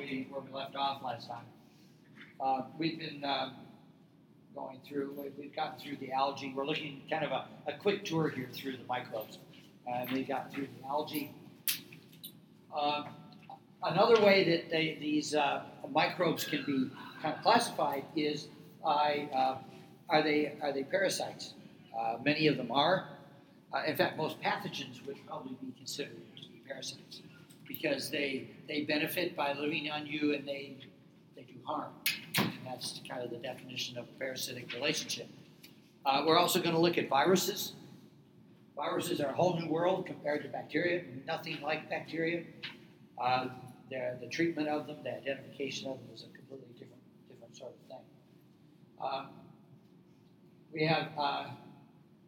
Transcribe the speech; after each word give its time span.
we 0.00 0.26
where 0.30 0.40
we 0.40 0.50
left 0.52 0.76
off 0.76 1.02
last 1.02 1.28
time. 1.28 1.44
Uh, 2.40 2.62
we've 2.78 2.98
been 2.98 3.22
um, 3.24 3.52
going 4.54 4.78
through. 4.88 5.12
we- 5.16 5.30
We've 5.38 5.54
gotten 5.54 5.78
through 5.80 5.96
the 5.96 6.12
algae. 6.12 6.52
We're 6.54 6.66
looking 6.66 7.02
kind 7.10 7.24
of 7.24 7.30
a, 7.32 7.46
a 7.66 7.72
quick 7.78 8.04
tour 8.04 8.28
here 8.28 8.48
through 8.52 8.72
the 8.78 8.84
microbes, 8.88 9.38
and 9.86 10.10
we 10.10 10.22
got 10.24 10.52
through 10.52 10.68
the 10.80 10.86
algae. 10.88 11.32
Um, 12.78 13.06
another 13.82 14.20
way 14.24 14.44
that 14.44 14.70
they, 14.70 14.96
these 15.00 15.34
uh, 15.34 15.62
microbes 15.90 16.44
can 16.44 16.64
be 16.64 16.90
kind 17.22 17.34
of 17.36 17.42
classified 17.42 18.04
is 18.16 18.48
by 18.82 19.28
uh, 19.34 19.56
are 20.08 20.22
they 20.22 20.54
are 20.62 20.72
they 20.72 20.84
parasites? 20.84 21.54
Uh, 21.98 22.16
many 22.24 22.46
of 22.46 22.56
them 22.56 22.70
are. 22.70 23.08
Uh, 23.72 23.82
in 23.86 23.96
fact, 23.96 24.16
most 24.16 24.40
pathogens 24.42 25.04
would 25.06 25.16
probably 25.26 25.56
be 25.62 25.72
considered 25.76 26.16
to 26.36 26.42
be 26.48 26.60
parasites 26.66 27.20
because 27.70 28.10
they 28.10 28.50
they 28.66 28.82
benefit 28.82 29.36
by 29.36 29.52
living 29.52 29.88
on 29.90 30.04
you 30.04 30.34
and 30.34 30.46
they 30.46 30.76
they 31.36 31.42
do 31.42 31.54
harm. 31.64 31.92
And 32.36 32.50
that's 32.66 33.00
kind 33.08 33.22
of 33.22 33.30
the 33.30 33.36
definition 33.36 33.96
of 33.96 34.06
a 34.06 34.18
parasitic 34.18 34.72
relationship. 34.74 35.28
Uh, 36.04 36.24
we're 36.26 36.38
also 36.38 36.60
going 36.60 36.74
to 36.74 36.80
look 36.80 36.98
at 36.98 37.08
viruses. 37.08 37.74
Viruses 38.74 39.20
are 39.20 39.30
a 39.30 39.32
whole 39.34 39.56
new 39.60 39.68
world 39.68 40.06
compared 40.06 40.42
to 40.42 40.48
bacteria. 40.48 41.04
Nothing 41.26 41.60
like 41.62 41.88
bacteria. 41.88 42.42
Uh, 43.22 43.48
the, 43.90 44.26
treatment 44.30 44.68
of 44.68 44.86
them, 44.86 44.96
the 45.04 45.14
identification 45.14 45.90
of 45.90 45.98
them 45.98 46.08
is 46.14 46.22
a 46.22 46.36
completely 46.36 46.72
different 46.72 47.02
different 47.28 47.56
sort 47.56 47.72
of 47.72 47.88
thing. 47.88 48.06
Uh, 49.00 49.26
we 50.72 50.86
have 50.86 51.08
uh, 51.16 51.44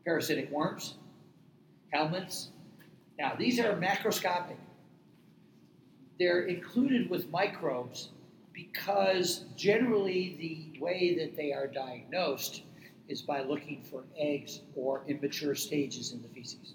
parasitic 0.04 0.50
worms, 0.50 0.94
helminths. 1.92 2.48
Now, 3.18 3.34
these 3.36 3.58
are 3.58 3.74
macroscopic. 3.74 4.56
They're 6.22 6.42
included 6.42 7.10
with 7.10 7.28
microbes 7.32 8.10
because 8.52 9.44
generally 9.56 10.36
the 10.38 10.80
way 10.80 11.16
that 11.18 11.36
they 11.36 11.52
are 11.52 11.66
diagnosed 11.66 12.62
is 13.08 13.22
by 13.22 13.42
looking 13.42 13.82
for 13.82 14.04
eggs 14.16 14.60
or 14.76 15.02
immature 15.08 15.56
stages 15.56 16.12
in 16.12 16.22
the 16.22 16.28
feces 16.28 16.74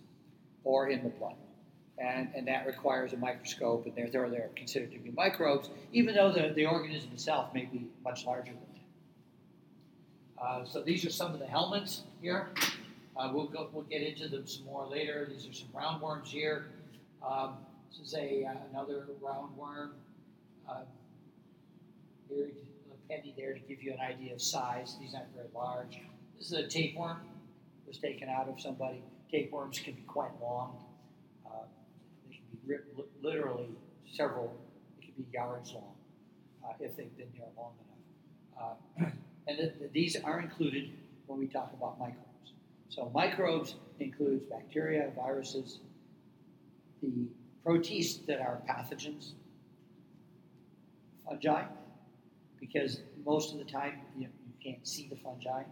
or 0.66 0.90
in 0.90 1.02
the 1.02 1.12
blood. 1.12 1.38
And, 1.98 2.28
and 2.36 2.46
that 2.50 2.68
requires 2.68 3.14
a 3.14 3.18
microscope, 3.18 3.86
and 3.86 3.96
therefore 3.96 4.30
they're 4.30 4.50
considered 4.54 4.92
to 4.92 5.00
be 5.00 5.12
microbes, 5.12 5.70
even 5.94 6.14
though 6.14 6.34
the, 6.34 6.52
the 6.54 6.66
organism 6.66 7.12
itself 7.14 7.54
may 7.54 7.64
be 7.72 7.88
much 8.04 8.26
larger 8.26 8.52
than 8.52 8.60
that. 10.36 10.44
Uh, 10.44 10.66
so 10.66 10.82
these 10.82 11.06
are 11.06 11.10
some 11.10 11.34
of 11.34 11.40
the 11.40 11.46
helminths 11.46 12.02
here. 12.22 12.50
Uh, 13.16 13.32
we'll, 13.34 13.48
go, 13.48 13.70
we'll 13.72 13.86
get 13.86 14.02
into 14.02 14.28
them 14.28 14.46
some 14.46 14.66
more 14.66 14.86
later. 14.86 15.26
These 15.32 15.48
are 15.48 15.54
some 15.54 15.70
roundworms 15.74 16.28
here. 16.28 16.66
Um, 17.26 17.54
this 17.98 18.08
is 18.08 18.14
a, 18.14 18.46
uh, 18.46 18.54
another 18.72 19.08
roundworm. 19.22 19.92
Uh, 20.70 20.82
here, 22.30 22.50
a 22.92 23.14
penny 23.14 23.34
there 23.38 23.54
to 23.54 23.60
give 23.60 23.82
you 23.82 23.94
an 23.94 24.00
idea 24.00 24.34
of 24.34 24.42
size. 24.42 24.98
These 25.00 25.14
aren't 25.16 25.34
very 25.34 25.48
large. 25.56 26.00
This 26.38 26.48
is 26.48 26.54
a 26.54 26.68
tapeworm. 26.68 27.18
It 27.86 27.88
was 27.88 27.98
taken 27.98 28.30
out 28.30 28.50
of 28.50 28.60
somebody. 28.60 29.02
Tapeworms 29.32 29.80
can 29.80 29.94
be 29.94 30.02
quite 30.02 30.32
long. 30.42 30.78
Uh, 31.46 31.50
they 32.28 32.36
can 32.36 32.44
be 32.52 32.74
ri- 32.74 32.84
li- 32.98 33.06
literally 33.22 33.70
several, 34.12 34.56
it 35.00 35.06
can 35.06 35.14
be 35.18 35.26
yards 35.34 35.74
long 35.74 35.96
uh, 36.66 36.74
if 36.80 36.96
they've 36.98 37.16
been 37.18 37.28
there 37.38 37.48
long 37.58 37.74
enough. 38.58 38.78
Uh, 39.02 39.10
and 39.48 39.58
th- 39.58 39.78
th- 39.80 39.92
these 39.92 40.16
are 40.18 40.40
included 40.40 40.92
when 41.28 41.40
we 41.40 41.48
talk 41.48 41.72
about 41.74 42.00
microbes. 42.00 42.54
So 42.90 43.12
microbes 43.14 43.76
includes 44.00 44.44
bacteria, 44.46 45.12
viruses, 45.16 45.80
the 47.02 47.28
protists 47.68 48.20
that 48.28 48.40
are 48.40 48.62
pathogens, 48.66 49.34
fungi, 51.26 51.66
because 52.62 53.02
most 53.26 53.52
of 53.52 53.60
the 53.60 53.66
time 53.66 54.00
you, 54.18 54.30
you 54.46 54.54
can't 54.64 54.88
see 54.88 55.10
the 55.10 55.18
fungi 55.18 55.64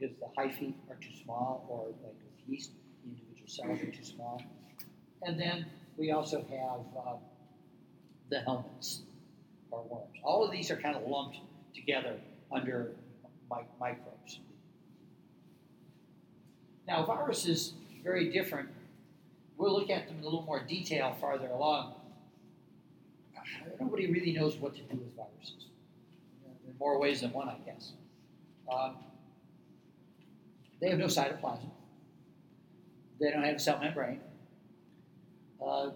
because 0.00 0.16
the 0.16 0.26
hyphae 0.38 0.72
are 0.88 0.96
too 0.96 1.14
small, 1.22 1.66
or 1.68 1.88
like 2.02 2.14
with 2.14 2.48
yeast, 2.48 2.70
the 3.04 3.10
individual 3.10 3.46
cells 3.46 3.78
are 3.82 3.94
too 3.94 4.04
small. 4.04 4.42
And 5.22 5.38
then 5.38 5.66
we 5.98 6.12
also 6.12 6.38
have 6.38 6.80
uh, 7.06 7.16
the 8.30 8.36
helminths 8.48 9.00
or 9.70 9.82
worms. 9.82 10.16
All 10.24 10.44
of 10.46 10.50
these 10.50 10.70
are 10.70 10.76
kind 10.76 10.96
of 10.96 11.06
lumped 11.06 11.36
together 11.74 12.16
under 12.50 12.92
mi- 13.50 13.68
microbes. 13.78 14.40
Now, 16.88 17.04
viruses 17.04 17.74
very 18.02 18.32
different. 18.32 18.70
We'll 19.56 19.72
look 19.72 19.90
at 19.90 20.06
them 20.06 20.18
in 20.18 20.22
a 20.22 20.24
little 20.24 20.42
more 20.42 20.62
detail 20.62 21.16
farther 21.20 21.48
along. 21.48 21.94
Nobody 23.80 24.10
really 24.10 24.32
knows 24.32 24.56
what 24.56 24.74
to 24.74 24.82
do 24.82 24.96
with 24.96 25.14
viruses. 25.16 25.66
In 26.66 26.74
more 26.78 26.98
ways 26.98 27.20
than 27.20 27.32
one, 27.32 27.48
I 27.48 27.56
guess. 27.64 27.92
Um, 28.70 28.96
they 30.80 30.90
have 30.90 30.98
no 30.98 31.06
cytoplasm. 31.06 31.70
They 33.18 33.30
don't 33.30 33.44
have 33.44 33.56
a 33.56 33.58
cell 33.58 33.78
membrane. 33.80 34.20
Uh, 35.64 35.90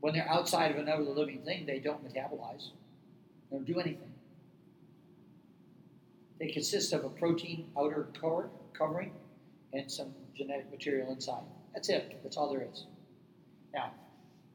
when 0.00 0.14
they're 0.14 0.28
outside 0.28 0.70
of 0.70 0.78
another 0.78 1.02
living 1.02 1.42
thing, 1.42 1.66
they 1.66 1.78
don't 1.78 2.02
metabolize. 2.04 2.70
They 3.50 3.56
don't 3.56 3.66
do 3.66 3.78
anything. 3.78 4.12
They 6.38 6.48
consist 6.48 6.92
of 6.92 7.04
a 7.04 7.08
protein 7.08 7.70
outer 7.78 8.08
core 8.18 8.48
covering 8.76 9.12
and 9.72 9.90
some 9.90 10.14
genetic 10.36 10.70
material 10.70 11.10
inside. 11.12 11.42
That's 11.72 11.88
it. 11.88 12.20
That's 12.22 12.36
all 12.36 12.52
there 12.52 12.66
is. 12.70 12.86
Now, 13.72 13.92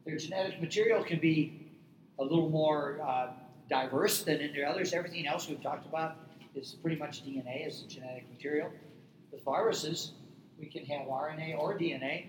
their 0.06 0.18
genetic 0.18 0.62
material 0.62 1.04
can 1.04 1.20
be 1.20 1.72
a 2.18 2.24
little 2.24 2.50
more 2.50 3.00
uh, 3.02 3.28
diverse 3.70 4.24
than 4.24 4.38
in 4.38 4.54
the 4.54 4.64
others. 4.64 4.94
Everything 4.94 5.28
else 5.28 5.48
we've 5.48 5.62
talked 5.62 5.86
about 5.86 6.16
is 6.56 6.76
pretty 6.82 6.98
much 6.98 7.24
DNA 7.24 7.68
as 7.68 7.82
genetic 7.82 8.30
material. 8.32 8.72
With 9.32 9.44
viruses, 9.44 10.14
we 10.60 10.68
can 10.68 10.86
have 10.86 11.08
RNA 11.08 11.60
or 11.60 11.78
DNA, 11.78 12.28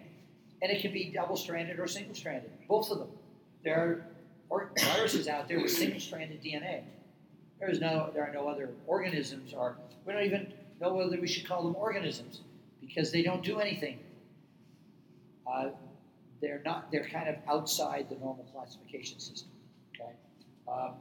and 0.63 0.71
it 0.71 0.83
can 0.83 0.93
be 0.93 1.11
double-stranded 1.15 1.79
or 1.79 1.87
single-stranded. 1.87 2.51
Both 2.69 2.91
of 2.91 2.99
them. 2.99 3.09
There 3.65 4.05
are 4.51 4.71
viruses 4.79 5.29
out 5.29 5.49
there 5.49 5.61
with 5.61 5.71
single-stranded 5.71 6.43
DNA. 6.43 6.83
There 7.59 7.71
is 7.71 7.81
no, 7.81 8.11
there 8.13 8.27
are 8.27 8.33
no 8.33 8.49
other 8.49 8.71
organisms, 8.87 9.53
or 9.55 9.77
we 10.05 10.13
don't 10.13 10.25
even 10.25 10.53
know 10.81 10.95
whether 10.95 11.21
we 11.21 11.29
should 11.29 11.47
call 11.47 11.63
them 11.63 11.77
organisms 11.77 12.41
because 12.93 13.11
they 13.13 13.23
don't 13.23 13.43
do 13.43 13.61
anything. 13.61 13.99
Uh, 15.47 15.71
they're 16.41 16.63
not. 16.65 16.91
They're 16.91 17.09
kind 17.09 17.29
of 17.29 17.37
outside 17.49 18.09
the 18.09 18.17
normal 18.17 18.45
classification 18.53 19.21
system. 19.21 19.51
Okay. 19.95 20.13
Um, 20.69 20.95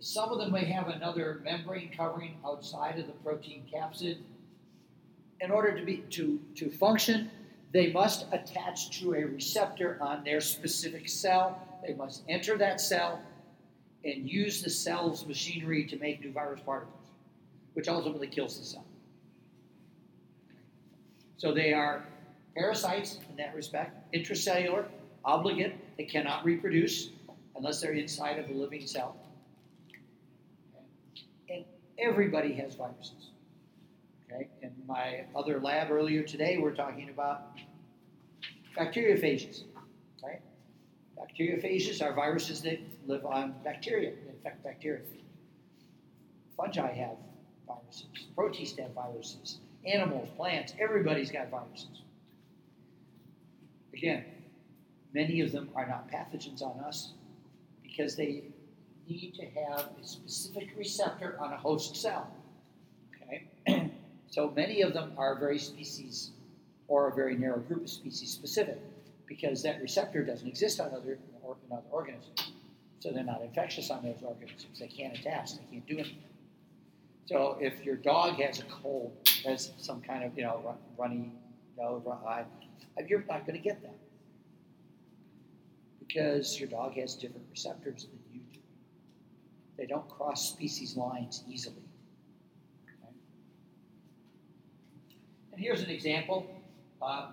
some 0.00 0.30
of 0.30 0.38
them 0.38 0.52
may 0.52 0.64
have 0.64 0.88
another 0.88 1.40
membrane 1.44 1.90
covering 1.96 2.36
outside 2.44 2.98
of 2.98 3.06
the 3.06 3.12
protein 3.12 3.64
capsid. 3.72 4.18
In 5.40 5.50
order 5.50 5.78
to 5.78 5.84
be 5.84 5.98
to 6.10 6.40
to 6.56 6.70
function, 6.70 7.30
they 7.72 7.92
must 7.92 8.26
attach 8.32 9.00
to 9.00 9.14
a 9.14 9.24
receptor 9.24 9.98
on 10.00 10.24
their 10.24 10.40
specific 10.40 11.08
cell. 11.08 11.60
They 11.86 11.94
must 11.94 12.22
enter 12.28 12.56
that 12.58 12.80
cell 12.80 13.20
and 14.04 14.28
use 14.28 14.62
the 14.62 14.70
cell's 14.70 15.26
machinery 15.26 15.84
to 15.86 15.96
make 15.96 16.20
new 16.20 16.32
virus 16.32 16.60
particles, 16.64 17.06
which 17.74 17.88
ultimately 17.88 18.26
kills 18.26 18.58
the 18.58 18.64
cell. 18.64 18.84
So 21.42 21.52
they 21.52 21.72
are 21.72 22.04
parasites 22.54 23.18
in 23.28 23.34
that 23.34 23.52
respect, 23.56 24.14
intracellular, 24.14 24.84
obligate, 25.24 25.74
they 25.98 26.04
cannot 26.04 26.44
reproduce 26.44 27.08
unless 27.56 27.80
they're 27.80 27.94
inside 27.94 28.38
of 28.38 28.48
a 28.48 28.52
living 28.52 28.86
cell. 28.86 29.16
And 31.50 31.64
everybody 31.98 32.52
has 32.52 32.76
viruses. 32.76 33.30
Okay? 34.30 34.50
In 34.62 34.70
my 34.86 35.24
other 35.34 35.58
lab 35.58 35.90
earlier 35.90 36.22
today, 36.22 36.58
we're 36.58 36.76
talking 36.76 37.08
about 37.08 37.58
bacteriophages. 38.78 39.64
Right? 40.22 40.42
Bacteriophages 41.18 42.00
are 42.00 42.14
viruses 42.14 42.62
that 42.62 42.78
live 43.08 43.26
on 43.26 43.56
bacteria, 43.64 44.12
infect 44.28 44.62
bacteria. 44.62 45.02
Fungi 46.56 46.92
have 46.92 47.16
viruses. 47.66 48.06
Protists 48.36 48.78
have 48.78 48.92
viruses. 48.92 49.58
Animals, 49.84 50.28
plants, 50.36 50.74
everybody's 50.80 51.30
got 51.30 51.50
viruses. 51.50 52.02
Again, 53.92 54.24
many 55.12 55.40
of 55.40 55.52
them 55.52 55.68
are 55.74 55.86
not 55.86 56.10
pathogens 56.10 56.62
on 56.62 56.82
us 56.84 57.12
because 57.82 58.16
they 58.16 58.44
need 59.08 59.34
to 59.34 59.46
have 59.60 59.88
a 60.00 60.06
specific 60.06 60.70
receptor 60.76 61.36
on 61.40 61.52
a 61.52 61.56
host 61.56 61.96
cell. 61.96 62.32
Okay? 63.16 63.90
so 64.28 64.52
many 64.54 64.82
of 64.82 64.94
them 64.94 65.12
are 65.18 65.38
very 65.38 65.58
species 65.58 66.30
or 66.88 67.08
a 67.08 67.14
very 67.14 67.36
narrow 67.36 67.58
group 67.58 67.82
of 67.82 67.90
species 67.90 68.30
specific 68.30 68.78
because 69.26 69.62
that 69.62 69.80
receptor 69.80 70.22
doesn't 70.22 70.46
exist 70.46 70.78
on 70.78 70.88
other, 70.88 71.18
or, 71.42 71.56
in 71.66 71.76
other 71.76 71.86
organisms. 71.90 72.52
So 73.00 73.10
they're 73.10 73.24
not 73.24 73.42
infectious 73.42 73.90
on 73.90 74.04
those 74.04 74.22
organisms. 74.22 74.78
They 74.78 74.88
can't 74.88 75.18
attach, 75.18 75.54
they 75.56 75.64
can't 75.70 75.86
do 75.86 75.94
anything. 75.94 76.18
So 77.26 77.56
if 77.60 77.84
your 77.84 77.96
dog 77.96 78.40
has 78.40 78.60
a 78.60 78.64
cold, 78.64 79.16
has 79.44 79.72
some 79.78 80.00
kind 80.00 80.24
of, 80.24 80.36
you 80.36 80.44
know, 80.44 80.76
runny 80.98 81.32
nose, 81.78 82.02
run 82.04 82.18
eye, 82.26 82.44
you're 83.08 83.24
not 83.28 83.46
going 83.46 83.58
to 83.58 83.62
get 83.62 83.82
that 83.82 83.96
Because 86.00 86.58
your 86.58 86.68
dog 86.68 86.94
has 86.94 87.14
different 87.14 87.46
receptors 87.50 88.04
than 88.04 88.18
you 88.32 88.40
do. 88.52 88.60
They 89.78 89.86
don't 89.86 90.08
cross 90.08 90.50
species 90.50 90.96
lines 90.96 91.42
easily. 91.48 91.84
Okay? 92.84 93.14
And 95.52 95.60
here's 95.60 95.82
an 95.82 95.90
example. 95.90 96.46
Uh, 97.00 97.28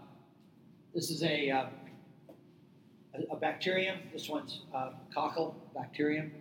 this 0.94 1.12
is 1.12 1.24
a, 1.24 1.50
uh, 1.52 1.66
a, 3.14 3.34
a, 3.34 3.36
bacterium. 3.36 4.00
This 4.12 4.30
one's 4.30 4.62
uh, 4.74 4.92
cockle 5.14 5.56
bacterium. 5.76 6.32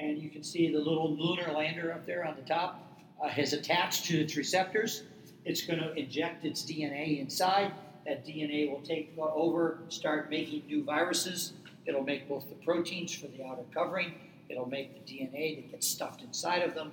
And 0.00 0.18
you 0.18 0.30
can 0.30 0.42
see 0.42 0.72
the 0.72 0.78
little 0.78 1.14
lunar 1.14 1.52
lander 1.52 1.92
up 1.92 2.06
there 2.06 2.24
on 2.24 2.34
the 2.34 2.42
top 2.42 2.82
uh, 3.22 3.28
has 3.28 3.52
attached 3.52 4.06
to 4.06 4.18
its 4.18 4.36
receptors. 4.36 5.02
It's 5.44 5.62
going 5.66 5.78
to 5.78 5.92
inject 5.94 6.44
its 6.44 6.62
DNA 6.62 7.20
inside. 7.20 7.72
That 8.06 8.26
DNA 8.26 8.70
will 8.70 8.80
take 8.80 9.12
over, 9.18 9.78
start 9.88 10.30
making 10.30 10.62
new 10.66 10.82
viruses. 10.84 11.52
It'll 11.84 12.02
make 12.02 12.28
both 12.28 12.48
the 12.48 12.54
proteins 12.64 13.12
for 13.14 13.26
the 13.26 13.44
outer 13.44 13.62
covering. 13.74 14.14
It'll 14.48 14.68
make 14.68 15.06
the 15.06 15.12
DNA 15.12 15.56
that 15.56 15.70
gets 15.70 15.86
stuffed 15.86 16.22
inside 16.22 16.62
of 16.62 16.74
them. 16.74 16.92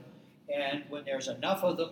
And 0.54 0.84
when 0.90 1.06
there's 1.06 1.30
enough 1.30 1.64
of 1.64 1.78
them, 1.78 1.92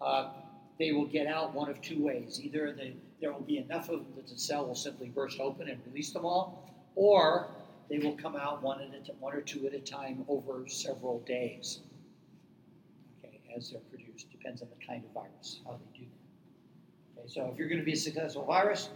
uh, 0.00 0.30
they 0.78 0.92
will 0.92 1.06
get 1.06 1.26
out 1.26 1.54
one 1.54 1.70
of 1.70 1.80
two 1.82 2.02
ways. 2.02 2.40
Either 2.42 2.72
the, 2.72 2.92
there 3.20 3.32
will 3.32 3.40
be 3.40 3.58
enough 3.58 3.88
of 3.88 3.98
them 3.98 4.12
that 4.16 4.28
the 4.28 4.38
cell 4.38 4.66
will 4.66 4.74
simply 4.74 5.08
burst 5.08 5.40
open 5.40 5.68
and 5.68 5.80
release 5.86 6.12
them 6.12 6.24
all, 6.24 6.70
or 6.94 7.48
they 7.88 7.98
will 7.98 8.16
come 8.16 8.36
out 8.36 8.62
one, 8.62 8.80
at 8.80 9.08
a, 9.08 9.12
one 9.20 9.34
or 9.34 9.40
two 9.40 9.66
at 9.66 9.74
a 9.74 9.80
time 9.80 10.24
over 10.28 10.66
several 10.66 11.20
days 11.20 11.80
okay, 13.24 13.40
as 13.56 13.70
they're 13.70 13.80
produced. 13.80 14.30
Depends 14.30 14.62
on 14.62 14.68
the 14.68 14.86
kind 14.86 15.04
of 15.04 15.10
virus, 15.12 15.60
how 15.64 15.72
they 15.72 15.98
do 15.98 16.06
that. 16.06 17.20
Okay, 17.20 17.28
so 17.28 17.50
if 17.52 17.58
you're 17.58 17.68
going 17.68 17.80
to 17.80 17.84
be 17.84 17.92
a 17.92 17.96
successful 17.96 18.44
virus, 18.44 18.88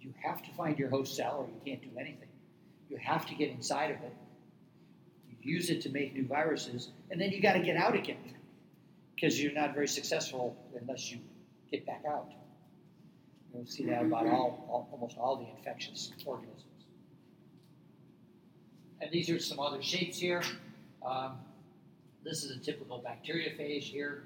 you 0.00 0.12
have 0.22 0.42
to 0.42 0.50
find 0.52 0.78
your 0.78 0.88
host 0.88 1.16
cell 1.16 1.38
or 1.40 1.46
you 1.48 1.60
can't 1.72 1.82
do 1.82 1.98
anything. 1.98 2.28
You 2.88 2.96
have 2.98 3.26
to 3.26 3.34
get 3.34 3.50
inside 3.50 3.90
of 3.90 3.96
it. 3.96 4.12
You 5.28 5.54
use 5.54 5.70
it 5.70 5.80
to 5.82 5.88
make 5.88 6.14
new 6.14 6.26
viruses, 6.26 6.90
and 7.10 7.20
then 7.20 7.32
you 7.32 7.40
got 7.40 7.54
to 7.54 7.60
get 7.60 7.76
out 7.76 7.94
again 7.94 8.18
because 9.14 9.42
you're 9.42 9.52
not 9.52 9.74
very 9.74 9.88
successful 9.88 10.56
unless 10.80 11.10
you 11.10 11.18
get 11.70 11.86
back 11.86 12.02
out. 12.08 12.30
You'll 13.52 13.66
see 13.66 13.86
that 13.86 14.02
about 14.02 14.26
all, 14.26 14.66
all, 14.68 14.88
almost 14.92 15.16
all 15.18 15.36
the 15.36 15.46
infectious 15.56 16.12
organisms. 16.24 16.65
And 19.00 19.10
these 19.10 19.28
are 19.30 19.38
some 19.38 19.60
other 19.60 19.82
shapes 19.82 20.18
here. 20.18 20.42
Um, 21.04 21.38
this 22.24 22.44
is 22.44 22.56
a 22.56 22.60
typical 22.60 23.04
bacteriophage 23.06 23.84
here. 23.84 24.24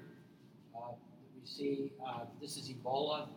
Uh, 0.75 0.93
we 1.35 1.45
see 1.45 1.91
uh, 2.05 2.21
this 2.41 2.57
is 2.57 2.69
Ebola. 2.69 3.27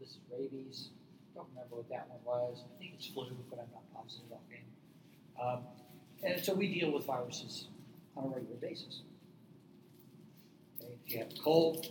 This 0.00 0.10
is 0.10 0.18
rabies. 0.32 0.88
Don't 1.34 1.46
remember 1.54 1.76
what 1.76 1.88
that 1.90 2.08
one 2.08 2.18
was. 2.24 2.64
I 2.64 2.78
think 2.78 2.94
it's 2.96 3.06
flu, 3.06 3.26
but 3.48 3.58
I'm 3.58 3.66
not 3.72 3.82
positive 3.94 4.26
offhand. 4.32 4.64
Um, 5.40 5.64
and 6.22 6.44
so 6.44 6.54
we 6.54 6.72
deal 6.72 6.92
with 6.92 7.06
viruses 7.06 7.68
on 8.16 8.24
a 8.24 8.28
regular 8.28 8.56
basis. 8.56 9.02
Okay? 10.80 10.92
If 11.06 11.12
you 11.12 11.18
have 11.18 11.28
a 11.30 11.40
cold, 11.42 11.86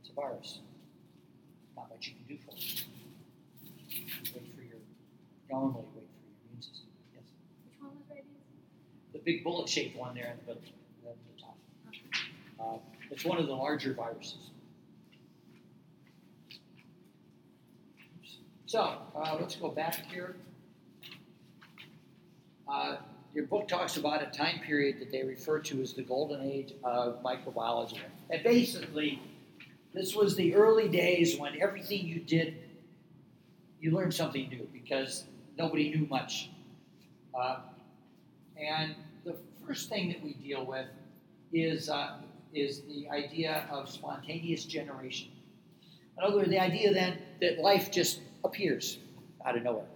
it's 0.00 0.10
a 0.10 0.14
virus. 0.14 0.60
Not 1.76 1.90
much 1.90 2.08
you 2.08 2.14
can 2.14 2.36
do 2.36 2.42
for 2.44 2.56
it. 2.56 2.84
You 3.90 4.32
wait 4.34 4.54
for 4.54 4.62
your 4.62 4.78
normally 5.50 5.74
wait 5.74 5.86
for 5.92 6.00
your 6.00 6.34
immune 6.48 6.62
system. 6.62 6.88
Yes. 7.14 7.24
Which 7.64 7.80
one 7.80 7.90
was 7.94 8.04
rabies? 8.10 8.26
Big 9.24 9.44
bullet-shaped 9.44 9.96
one 9.96 10.14
there 10.14 10.34
in 10.38 10.46
the 10.46 10.52
at 10.52 11.16
the 11.36 11.42
top. 11.42 11.56
Uh, 12.60 12.78
it's 13.10 13.24
one 13.24 13.38
of 13.38 13.46
the 13.46 13.54
larger 13.54 13.92
viruses. 13.92 14.50
So 18.66 18.98
uh, 19.14 19.36
let's 19.38 19.56
go 19.56 19.68
back 19.68 19.96
here. 20.10 20.34
Uh, 22.66 22.96
your 23.34 23.46
book 23.46 23.68
talks 23.68 23.96
about 23.96 24.22
a 24.22 24.26
time 24.26 24.60
period 24.60 24.98
that 25.00 25.12
they 25.12 25.22
refer 25.22 25.58
to 25.58 25.82
as 25.82 25.92
the 25.92 26.02
golden 26.02 26.42
age 26.42 26.72
of 26.82 27.22
microbiology. 27.22 27.98
And 28.30 28.42
basically, 28.42 29.20
this 29.92 30.14
was 30.14 30.36
the 30.36 30.54
early 30.54 30.88
days 30.88 31.38
when 31.38 31.60
everything 31.60 32.06
you 32.06 32.20
did, 32.20 32.56
you 33.80 33.90
learned 33.90 34.14
something 34.14 34.48
new 34.48 34.66
because 34.72 35.24
nobody 35.58 35.90
knew 35.90 36.06
much. 36.08 36.50
Uh, 37.38 37.56
and 38.56 38.94
first 39.66 39.88
thing 39.88 40.08
that 40.08 40.22
we 40.22 40.34
deal 40.34 40.64
with 40.64 40.86
is, 41.52 41.88
uh, 41.88 42.18
is 42.54 42.82
the 42.82 43.08
idea 43.10 43.66
of 43.70 43.88
spontaneous 43.88 44.64
generation. 44.64 45.28
In 46.18 46.24
other 46.24 46.36
words, 46.36 46.50
the 46.50 46.60
idea 46.60 46.92
then 46.92 47.18
that 47.40 47.58
life 47.58 47.90
just 47.90 48.20
appears 48.44 48.98
out 49.44 49.56
of 49.56 49.62
nowhere. 49.62 49.86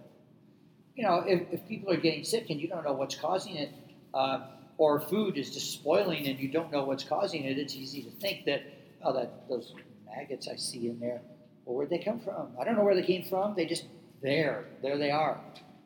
You 0.95 1.03
know, 1.03 1.23
if, 1.27 1.41
if 1.51 1.67
people 1.67 1.93
are 1.93 1.97
getting 1.97 2.23
sick 2.23 2.49
and 2.49 2.59
you 2.59 2.67
don't 2.67 2.83
know 2.83 2.93
what's 2.93 3.15
causing 3.15 3.55
it, 3.55 3.71
uh, 4.13 4.47
or 4.77 4.99
food 4.99 5.37
is 5.37 5.51
just 5.51 5.71
spoiling 5.71 6.27
and 6.27 6.39
you 6.39 6.49
don't 6.49 6.71
know 6.71 6.83
what's 6.83 7.03
causing 7.03 7.43
it, 7.43 7.57
it's 7.57 7.75
easy 7.75 8.01
to 8.03 8.11
think 8.11 8.45
that, 8.45 8.63
oh, 9.03 9.13
that 9.13 9.47
those 9.49 9.73
maggots 10.05 10.47
I 10.47 10.55
see 10.55 10.89
in 10.89 10.99
there, 10.99 11.21
well, 11.65 11.75
where'd 11.75 11.89
they 11.89 11.99
come 11.99 12.19
from? 12.19 12.49
I 12.59 12.63
don't 12.63 12.75
know 12.75 12.83
where 12.83 12.95
they 12.95 13.03
came 13.03 13.23
from. 13.23 13.55
They 13.55 13.65
just 13.65 13.85
there, 14.21 14.65
there 14.81 14.97
they 14.97 15.11
are. 15.11 15.39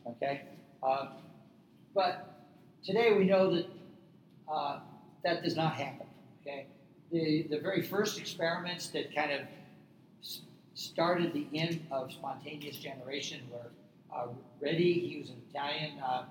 Okay, 0.07 0.41
uh, 0.83 1.07
but 1.93 2.30
today 2.83 3.13
we 3.13 3.25
know 3.25 3.55
that 3.55 3.65
uh, 4.51 4.79
that 5.23 5.43
does 5.43 5.55
not 5.55 5.73
happen. 5.73 6.07
Okay, 6.41 6.65
the 7.11 7.47
the 7.49 7.59
very 7.59 7.81
first 7.81 8.19
experiments 8.19 8.87
that 8.89 9.13
kind 9.13 9.31
of 9.31 9.41
started 10.73 11.33
the 11.33 11.47
end 11.53 11.85
of 11.91 12.11
spontaneous 12.11 12.77
generation 12.77 13.41
were 13.51 13.71
uh, 14.15 14.27
Redi. 14.59 14.93
He 14.93 15.19
was 15.19 15.29
an 15.29 15.41
Italian 15.49 15.99
uh, 15.99 16.23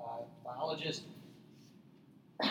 uh, 0.00 0.22
biologist. 0.44 1.02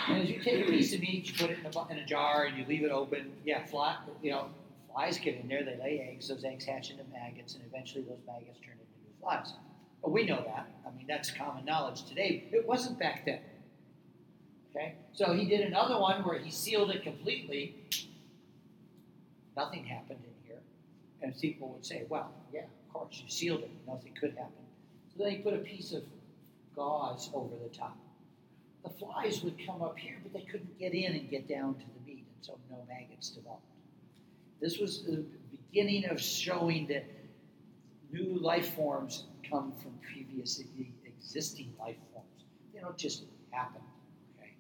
And 0.08 0.22
as 0.22 0.30
you 0.30 0.40
take 0.42 0.68
a 0.68 0.70
piece 0.70 0.94
of 0.94 1.00
meat, 1.00 1.28
you 1.28 1.34
put 1.34 1.50
it 1.50 1.58
in 1.60 1.66
a, 1.66 1.88
in 1.92 1.98
a 1.98 2.06
jar, 2.06 2.46
and 2.46 2.58
you 2.58 2.66
leave 2.68 2.84
it 2.84 2.92
open. 2.92 3.32
Yeah, 3.44 3.66
fly, 3.66 3.98
you 4.22 4.32
know, 4.32 4.50
flies 4.92 5.18
get 5.18 5.36
in 5.36 5.48
there. 5.48 5.64
They 5.64 5.78
lay 5.78 6.08
eggs. 6.12 6.28
Those 6.28 6.44
eggs 6.44 6.66
hatch 6.66 6.92
into 6.92 7.04
maggots, 7.12 7.56
and 7.56 7.64
eventually 7.66 8.04
those 8.04 8.20
maggots 8.28 8.60
turn 8.60 8.74
into 8.74 8.84
new 9.04 9.14
flies. 9.20 9.54
But 10.02 10.12
we 10.12 10.26
know 10.26 10.44
that. 10.46 10.68
I 10.86 10.96
mean, 10.96 11.06
that's 11.08 11.32
common 11.32 11.66
knowledge 11.66 12.04
today. 12.06 12.46
It 12.52 12.68
wasn't 12.68 13.00
back 13.00 13.26
then. 13.26 13.42
Okay, 14.72 14.96
so 15.14 15.34
he 15.34 15.46
did 15.46 15.62
another 15.62 16.00
one 16.00 16.24
where 16.24 16.38
he 16.38 16.52
sealed 16.52 16.92
it 16.92 17.04
completely. 17.04 17.76
Nothing 19.58 19.84
happened 19.84 20.20
in 20.24 20.48
here, 20.48 20.62
and 21.22 21.36
people 21.40 21.70
would 21.70 21.86
say, 21.86 22.06
"Well, 22.08 22.32
yeah, 22.54 22.62
of 22.62 22.94
course, 22.94 23.22
you 23.24 23.30
sealed 23.30 23.62
it. 23.62 23.72
Nothing 23.88 24.14
could 24.14 24.36
happen." 24.38 24.66
So 25.12 25.24
then 25.24 25.32
he 25.32 25.38
put 25.40 25.56
a 25.56 25.58
piece 25.58 25.92
of 25.92 26.04
gauze 26.76 27.30
over 27.34 27.56
the 27.58 27.70
top. 27.70 27.98
The 28.84 28.90
flies 28.92 29.44
would 29.44 29.58
come 29.66 29.82
up 29.82 29.98
here, 29.98 30.18
but 30.24 30.34
they 30.34 30.46
couldn't 30.46 30.78
get 30.78 30.94
in 30.94 31.14
and 31.14 31.30
get 31.30 31.48
down 31.48 31.74
to 31.74 31.86
the 31.86 32.00
meat, 32.06 32.26
and 32.34 32.46
so 32.46 32.58
no 32.70 32.86
maggots 32.88 33.32
developed. 33.32 33.64
This 34.62 34.78
was 34.78 35.04
the 35.04 35.26
beginning 35.52 36.06
of 36.06 36.22
showing 36.22 36.88
that 36.88 37.06
new 38.12 38.38
life 38.40 38.76
forms 38.76 39.26
come 39.50 39.74
from 39.82 39.92
previously 40.02 40.66
existing 41.06 41.74
life 41.80 41.96
forms. 42.14 42.28
They 42.74 42.80
don't 42.80 42.98
just 42.98 43.24
happen. 43.52 43.82
Okay, 44.38 44.54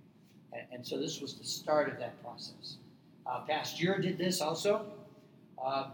and, 0.53 0.63
and 0.72 0.88
so 0.88 0.98
this 0.98 1.22
was 1.22 1.36
the 1.36 1.43
start 1.43 1.89
of 1.89 1.98
that 2.00 2.22
process. 2.22 2.77
Uh, 3.25 3.41
Pasteur 3.41 4.00
did 4.00 4.17
this 4.17 4.41
also. 4.41 4.86
Um, 5.63 5.91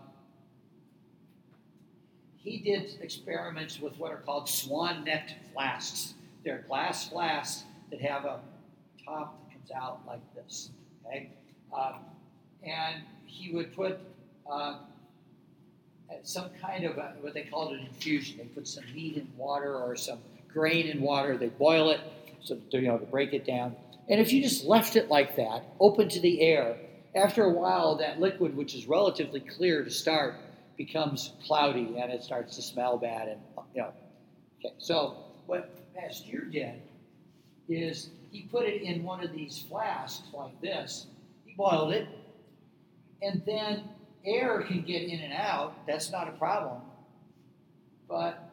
he 2.35 2.59
did 2.59 2.99
experiments 3.01 3.79
with 3.79 3.97
what 3.97 4.11
are 4.11 4.17
called 4.17 4.47
swan-necked 4.47 5.33
flasks. 5.51 6.13
They're 6.43 6.63
glass 6.67 7.09
flasks 7.09 7.63
that 7.89 7.99
have 8.01 8.25
a 8.25 8.39
top 9.03 9.39
that 9.43 9.53
comes 9.53 9.71
out 9.71 10.01
like 10.05 10.21
this. 10.35 10.69
Okay, 11.05 11.29
um, 11.75 11.95
and 12.63 13.01
he 13.25 13.51
would 13.51 13.75
put 13.75 13.99
uh, 14.49 14.77
Uh, 16.09 16.15
some 16.23 16.49
kind 16.61 16.85
of 16.85 16.97
a, 16.97 17.15
what 17.21 17.33
they 17.33 17.43
called 17.43 17.73
an 17.73 17.79
infusion. 17.79 18.37
They 18.37 18.45
put 18.45 18.67
some 18.67 18.83
meat 18.93 19.17
in 19.17 19.27
water 19.35 19.75
or 19.75 19.95
some 19.95 20.19
grain 20.47 20.87
in 20.87 21.01
water. 21.01 21.37
They 21.37 21.49
boil 21.49 21.89
it 21.89 21.99
so 22.41 22.55
to, 22.55 22.77
you 22.77 22.87
know 22.87 22.97
to 22.97 23.05
break 23.05 23.33
it 23.33 23.45
down. 23.45 23.75
And 24.07 24.21
if 24.21 24.31
you 24.31 24.41
just 24.41 24.65
left 24.65 24.95
it 24.95 25.09
like 25.09 25.35
that, 25.37 25.63
open 25.79 26.09
to 26.09 26.19
the 26.19 26.41
air, 26.41 26.77
after 27.15 27.43
a 27.43 27.51
while, 27.51 27.95
that 27.97 28.19
liquid, 28.19 28.55
which 28.55 28.75
is 28.75 28.87
relatively 28.87 29.39
clear 29.39 29.83
to 29.83 29.89
start, 29.89 30.35
becomes 30.77 31.31
cloudy 31.45 31.95
and 31.97 32.11
it 32.11 32.21
starts 32.21 32.55
to 32.57 32.61
smell 32.61 32.97
bad. 32.97 33.29
And 33.29 33.39
you 33.73 33.81
know, 33.81 33.93
okay. 34.59 34.75
So 34.77 35.15
what 35.45 35.69
Pasteur 35.95 36.41
did 36.41 36.81
is 37.67 38.09
he 38.31 38.43
put 38.43 38.65
it 38.65 38.81
in 38.81 39.03
one 39.03 39.23
of 39.23 39.31
these 39.31 39.63
flasks 39.69 40.27
like 40.33 40.59
this. 40.61 41.07
He 41.45 41.55
boiled 41.55 41.93
it, 41.93 42.07
and 43.21 43.41
then 43.45 43.89
air 44.25 44.61
can 44.61 44.81
get 44.81 45.03
in 45.03 45.19
and 45.19 45.33
out. 45.33 45.85
That's 45.87 46.11
not 46.11 46.27
a 46.27 46.31
problem. 46.31 46.81
But 48.07 48.49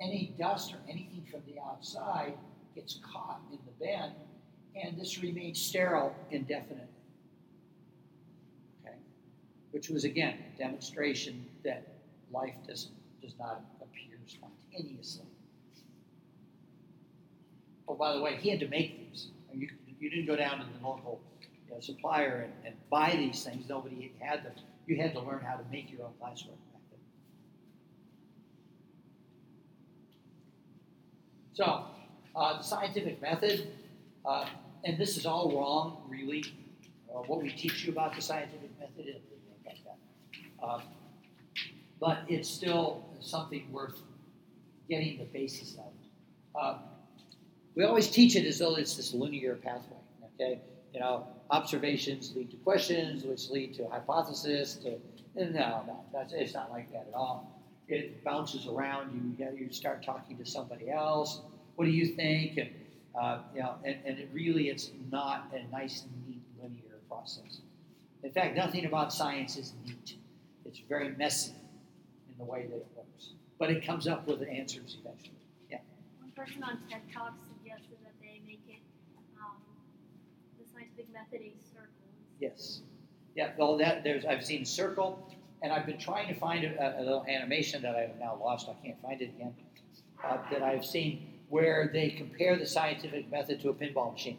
any 0.00 0.32
dust 0.38 0.72
or 0.72 0.78
anything 0.88 1.24
from 1.30 1.42
the 1.46 1.60
outside 1.60 2.34
gets 2.74 2.98
caught 3.02 3.40
in 3.52 3.58
the 3.66 3.84
bed, 3.84 4.12
and 4.74 4.98
this 4.98 5.22
remains 5.22 5.60
sterile 5.60 6.14
indefinitely. 6.30 6.84
Okay? 8.84 8.96
Which 9.72 9.88
was, 9.88 10.04
again, 10.04 10.38
a 10.54 10.58
demonstration 10.58 11.44
that 11.64 11.86
life 12.32 12.54
does, 12.66 12.88
does 13.20 13.34
not 13.38 13.62
appear 13.82 14.16
spontaneously. 14.26 15.26
Oh, 17.88 17.94
by 17.94 18.14
the 18.14 18.22
way, 18.22 18.36
he 18.36 18.48
had 18.50 18.60
to 18.60 18.68
make 18.68 19.10
these. 19.10 19.28
You, 19.52 19.68
you 19.98 20.08
didn't 20.08 20.26
go 20.26 20.36
down 20.36 20.60
to 20.60 20.64
the 20.64 20.86
local 20.86 21.20
you 21.66 21.74
know, 21.74 21.80
supplier 21.80 22.44
and, 22.44 22.52
and 22.64 22.74
buy 22.88 23.10
these 23.16 23.42
things. 23.42 23.68
Nobody 23.68 24.12
had 24.20 24.44
them. 24.44 24.52
You 24.90 24.96
had 24.96 25.12
to 25.14 25.20
learn 25.20 25.40
how 25.46 25.54
to 25.54 25.62
make 25.70 25.92
your 25.92 26.02
own 26.02 26.14
classwork 26.20 26.58
method. 26.72 26.98
So, 31.52 31.84
uh, 32.34 32.56
the 32.58 32.64
scientific 32.64 33.22
method, 33.22 33.68
uh, 34.24 34.46
and 34.84 34.98
this 34.98 35.16
is 35.16 35.26
all 35.26 35.56
wrong, 35.56 36.02
really. 36.08 36.42
Uh, 37.08 37.20
what 37.28 37.40
we 37.40 37.50
teach 37.52 37.84
you 37.84 37.92
about 37.92 38.16
the 38.16 38.20
scientific 38.20 38.70
method 38.80 39.06
is 39.06 39.22
like 39.64 39.78
that. 39.84 39.96
Uh, 40.60 40.80
but 42.00 42.24
it's 42.26 42.50
still 42.50 43.04
something 43.20 43.70
worth 43.70 44.02
getting 44.88 45.18
the 45.18 45.24
basis 45.26 45.76
of. 45.76 46.60
Uh, 46.60 46.78
we 47.76 47.84
always 47.84 48.10
teach 48.10 48.34
it 48.34 48.44
as 48.44 48.58
though 48.58 48.74
it's 48.74 48.96
this 48.96 49.14
linear 49.14 49.54
pathway. 49.54 49.98
Okay, 50.34 50.60
you 50.92 50.98
know, 50.98 51.28
observations 51.50 52.34
lead 52.34 52.50
to 52.50 52.56
questions, 52.58 53.24
which 53.24 53.50
lead 53.50 53.74
to 53.74 53.88
hypothesis. 53.88 54.76
To 54.76 54.98
no, 55.34 55.84
no, 55.86 56.04
that's, 56.12 56.32
it's 56.32 56.54
not 56.54 56.70
like 56.70 56.90
that 56.92 57.06
at 57.08 57.14
all. 57.14 57.60
It 57.88 58.22
bounces 58.24 58.66
around. 58.66 59.34
You 59.38 59.48
you 59.56 59.72
start 59.72 60.02
talking 60.02 60.36
to 60.38 60.46
somebody 60.46 60.90
else. 60.90 61.40
What 61.76 61.86
do 61.86 61.90
you 61.90 62.06
think? 62.06 62.56
And 62.58 62.70
uh, 63.20 63.38
you 63.54 63.60
know, 63.60 63.74
and, 63.84 63.96
and 64.04 64.18
it 64.18 64.28
really 64.32 64.68
it's 64.68 64.90
not 65.10 65.52
a 65.52 65.70
nice, 65.72 66.04
neat, 66.26 66.42
linear 66.62 66.98
process. 67.08 67.60
In 68.22 68.30
fact, 68.30 68.54
nothing 68.56 68.84
about 68.84 69.12
science 69.12 69.56
is 69.56 69.72
neat. 69.84 70.16
It's 70.64 70.80
very 70.88 71.16
messy 71.16 71.54
in 72.30 72.38
the 72.38 72.44
way 72.44 72.66
that 72.66 72.76
it 72.76 72.86
works, 72.96 73.30
but 73.58 73.70
it 73.70 73.84
comes 73.84 74.06
up 74.06 74.26
with 74.28 74.42
answers 74.42 74.98
eventually. 75.00 75.34
Yeah. 75.70 75.78
One 76.20 76.30
person 76.36 76.62
on 76.62 76.78
TED 76.88 77.00
Talk 77.12 77.34
suggested 77.48 77.96
that 78.04 78.14
they 78.20 78.40
make 78.46 78.62
it 78.68 78.78
um, 79.40 79.56
the 80.60 81.02
scientific 81.30 81.54
method 81.54 81.60
a 81.60 81.68
circle. 81.68 81.90
Yes. 82.40 82.80
Yeah. 83.34 83.52
Well, 83.58 83.76
that 83.78 84.04
there's 84.04 84.24
I've 84.24 84.44
seen 84.44 84.64
circle, 84.64 85.32
and 85.62 85.72
I've 85.72 85.86
been 85.86 85.98
trying 85.98 86.28
to 86.28 86.38
find 86.38 86.64
a, 86.64 87.00
a 87.00 87.02
little 87.02 87.24
animation 87.28 87.82
that 87.82 87.96
I've 87.96 88.18
now 88.18 88.38
lost. 88.40 88.68
I 88.68 88.74
can't 88.84 89.00
find 89.02 89.20
it 89.20 89.30
again. 89.36 89.54
Uh, 90.22 90.38
that 90.50 90.62
I've 90.62 90.84
seen 90.84 91.40
where 91.48 91.90
they 91.92 92.10
compare 92.10 92.56
the 92.56 92.66
scientific 92.66 93.30
method 93.30 93.60
to 93.60 93.70
a 93.70 93.74
pinball 93.74 94.12
machine. 94.12 94.38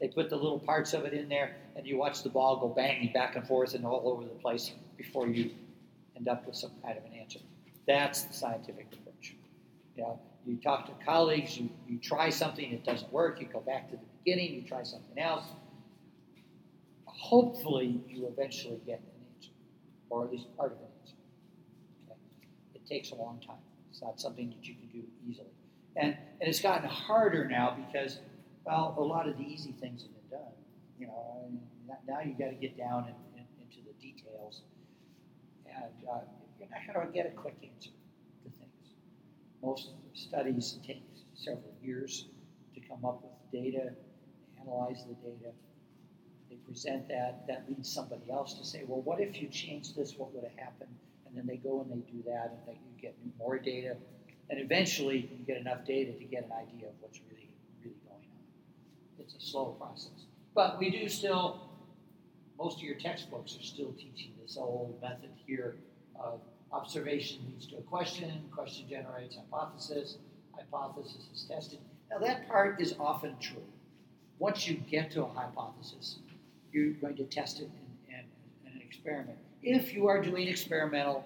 They 0.00 0.08
put 0.08 0.30
the 0.30 0.36
little 0.36 0.60
parts 0.60 0.92
of 0.94 1.04
it 1.04 1.12
in 1.12 1.28
there, 1.28 1.56
and 1.74 1.86
you 1.86 1.98
watch 1.98 2.22
the 2.22 2.28
ball 2.28 2.60
go 2.60 2.68
banging 2.68 3.12
back 3.12 3.34
and 3.34 3.46
forth 3.46 3.74
and 3.74 3.84
all 3.84 4.02
over 4.04 4.22
the 4.22 4.30
place 4.30 4.72
before 4.96 5.26
you 5.26 5.50
end 6.16 6.28
up 6.28 6.46
with 6.46 6.56
some 6.56 6.70
kind 6.82 6.96
of 6.96 7.04
an 7.04 7.12
answer. 7.14 7.40
That's 7.86 8.22
the 8.22 8.34
scientific 8.34 8.86
approach. 8.92 9.34
You, 9.96 10.02
know, 10.02 10.20
you 10.46 10.56
talk 10.56 10.86
to 10.86 11.04
colleagues, 11.04 11.58
you, 11.58 11.68
you 11.88 11.98
try 11.98 12.30
something, 12.30 12.70
it 12.72 12.84
doesn't 12.84 13.12
work, 13.12 13.40
you 13.40 13.48
go 13.52 13.60
back 13.60 13.90
to 13.90 13.96
the 13.96 14.02
beginning, 14.22 14.54
you 14.54 14.62
try 14.62 14.84
something 14.84 15.18
else. 15.18 15.44
Hopefully, 17.18 18.00
you 18.08 18.28
eventually 18.28 18.80
get 18.86 19.00
an 19.00 19.10
answer, 19.34 19.50
or 20.08 20.24
at 20.24 20.30
least 20.30 20.46
part 20.56 20.72
of 20.72 20.78
an 20.78 20.84
answer. 21.00 21.16
Okay? 22.06 22.18
It 22.74 22.86
takes 22.86 23.10
a 23.10 23.16
long 23.16 23.40
time. 23.46 23.56
It's 23.90 24.00
not 24.00 24.20
something 24.20 24.48
that 24.50 24.66
you 24.66 24.74
can 24.74 24.88
do 24.88 25.06
easily. 25.28 25.48
And, 25.96 26.16
and 26.40 26.48
it's 26.48 26.60
gotten 26.60 26.88
harder 26.88 27.46
now 27.46 27.76
because, 27.86 28.20
well, 28.64 28.94
a 28.96 29.00
lot 29.00 29.28
of 29.28 29.36
the 29.36 29.44
easy 29.44 29.72
things 29.80 30.02
have 30.02 30.12
been 30.12 30.38
done. 30.38 30.52
You 30.98 31.06
know, 31.08 31.50
now 32.06 32.20
you've 32.24 32.38
got 32.38 32.50
to 32.50 32.54
get 32.54 32.78
down 32.78 33.06
in, 33.06 33.40
in, 33.40 33.46
into 33.60 33.78
the 33.86 33.92
details. 34.00 34.62
And 35.66 35.92
uh, 36.10 36.20
not 36.88 36.94
going 36.94 37.06
to 37.06 37.12
get 37.12 37.26
a 37.26 37.36
quick 37.36 37.56
answer 37.62 37.90
to 38.44 38.50
things. 38.58 38.94
Most 39.62 39.90
studies 40.14 40.78
take 40.86 41.02
several 41.34 41.74
years 41.82 42.26
to 42.74 42.80
come 42.80 43.04
up 43.04 43.22
with 43.22 43.62
data, 43.62 43.90
analyze 44.60 45.04
the 45.06 45.14
data. 45.14 45.52
They 46.50 46.56
present 46.56 47.08
that. 47.08 47.46
That 47.46 47.64
leads 47.68 47.92
somebody 47.92 48.30
else 48.30 48.54
to 48.54 48.64
say, 48.64 48.84
well, 48.86 49.02
what 49.02 49.20
if 49.20 49.40
you 49.40 49.48
changed 49.48 49.96
this? 49.96 50.14
What 50.16 50.34
would 50.34 50.44
have 50.44 50.58
happened? 50.58 50.94
And 51.26 51.36
then 51.36 51.46
they 51.46 51.56
go 51.56 51.80
and 51.80 51.90
they 51.90 52.10
do 52.10 52.22
that, 52.26 52.52
and 52.52 52.58
they, 52.66 52.72
you 52.72 53.00
get 53.00 53.14
more 53.38 53.58
data 53.58 53.96
and 54.50 54.60
eventually 54.60 55.28
you 55.30 55.44
get 55.46 55.58
enough 55.58 55.84
data 55.84 56.12
to 56.12 56.24
get 56.24 56.44
an 56.44 56.52
idea 56.52 56.88
of 56.88 56.94
what's 57.00 57.20
really, 57.30 57.50
really 57.82 57.96
going 58.04 58.16
on. 58.16 59.18
It's 59.18 59.34
a 59.34 59.40
slow 59.40 59.76
process. 59.78 60.26
But 60.54 60.78
we 60.78 60.90
do 60.90 61.08
still, 61.08 61.68
most 62.58 62.78
of 62.78 62.82
your 62.82 62.96
textbooks 62.96 63.56
are 63.56 63.62
still 63.62 63.92
teaching 63.92 64.32
this 64.42 64.56
old 64.56 64.98
method 65.02 65.30
here 65.46 65.76
of 66.18 66.40
observation 66.72 67.40
leads 67.48 67.66
to 67.66 67.76
a 67.76 67.82
question, 67.82 68.42
question 68.54 68.88
generates 68.88 69.36
hypothesis, 69.36 70.16
hypothesis 70.52 71.28
is 71.34 71.44
tested. 71.44 71.78
Now 72.10 72.18
that 72.18 72.48
part 72.48 72.80
is 72.80 72.94
often 72.98 73.36
true. 73.40 73.64
Once 74.38 74.66
you 74.66 74.74
get 74.90 75.10
to 75.12 75.24
a 75.24 75.28
hypothesis, 75.28 76.18
you're 76.72 76.92
going 76.94 77.16
to 77.16 77.24
test 77.24 77.60
it 77.60 77.70
in, 78.08 78.14
in, 78.14 78.24
in 78.66 78.72
an 78.72 78.82
experiment. 78.82 79.38
If 79.62 79.92
you 79.92 80.06
are 80.06 80.22
doing 80.22 80.48
experimental 80.48 81.24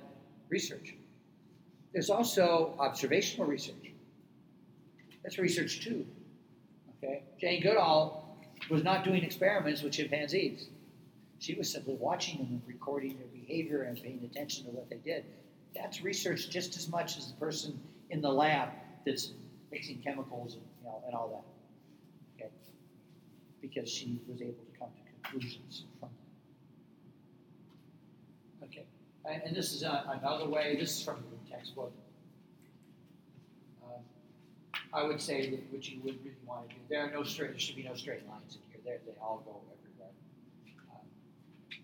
research, 0.49 0.95
there's 1.93 2.11
also 2.11 2.75
observational 2.79 3.47
research. 3.47 3.93
That's 5.23 5.39
research 5.39 5.85
too. 5.85 6.07
Okay? 6.97 7.23
Jane 7.41 7.63
Goodall 7.63 8.37
was 8.71 8.83
not 8.83 9.05
doing 9.05 9.23
experiments 9.23 9.83
with 9.83 9.93
chimpanzees. 9.93 10.69
She 11.39 11.55
was 11.55 11.71
simply 11.71 11.95
watching 11.95 12.39
them 12.39 12.49
and 12.51 12.63
recording 12.67 13.19
their 13.19 13.27
behavior 13.27 13.83
and 13.83 14.01
paying 14.01 14.21
attention 14.25 14.65
to 14.65 14.71
what 14.71 14.89
they 14.89 14.97
did. 14.97 15.25
That's 15.75 16.03
research 16.03 16.49
just 16.49 16.77
as 16.77 16.89
much 16.89 17.19
as 17.19 17.29
the 17.29 17.35
person 17.35 17.79
in 18.11 18.21
the 18.21 18.31
lab 18.31 18.69
that's 19.05 19.33
mixing 19.71 20.01
chemicals 20.03 20.55
and, 20.55 20.63
you 20.81 20.85
know, 20.85 21.03
and 21.07 21.15
all 21.15 21.45
that. 22.39 22.45
Okay? 22.45 22.53
Because 23.61 23.91
she 23.91 24.21
was 24.29 24.41
able 24.41 24.53
to 24.53 24.79
come 24.79 24.89
to 24.89 25.12
conclusions 25.33 25.85
from 25.99 26.11
that. 28.61 28.67
Okay. 28.67 28.85
And, 29.25 29.43
and 29.45 29.57
this 29.57 29.73
is 29.73 29.83
a, 29.83 30.21
another 30.21 30.49
way, 30.49 30.77
this 30.79 30.99
is 30.99 31.05
from 31.05 31.17
the 31.31 31.51
textbook. 31.51 31.93
Um, 33.85 34.03
I 34.93 35.03
would 35.05 35.21
say 35.21 35.51
that 35.51 35.73
what 35.73 35.89
you 35.89 36.01
would 36.05 36.19
really 36.25 36.37
want 36.47 36.69
to 36.69 36.75
do, 36.75 36.81
there 36.89 37.01
are 37.07 37.11
no 37.11 37.23
straight, 37.23 37.51
there 37.51 37.59
should 37.59 37.77
be 37.77 37.85
no 37.85 37.95
straight 37.95 38.27
lines 38.29 38.57
in 38.57 38.61
here. 38.71 38.81
They're, 38.85 39.01
they 39.07 39.19
all 39.21 39.43
go 39.45 39.61
everywhere. 39.79 40.13
Um, 40.91 41.07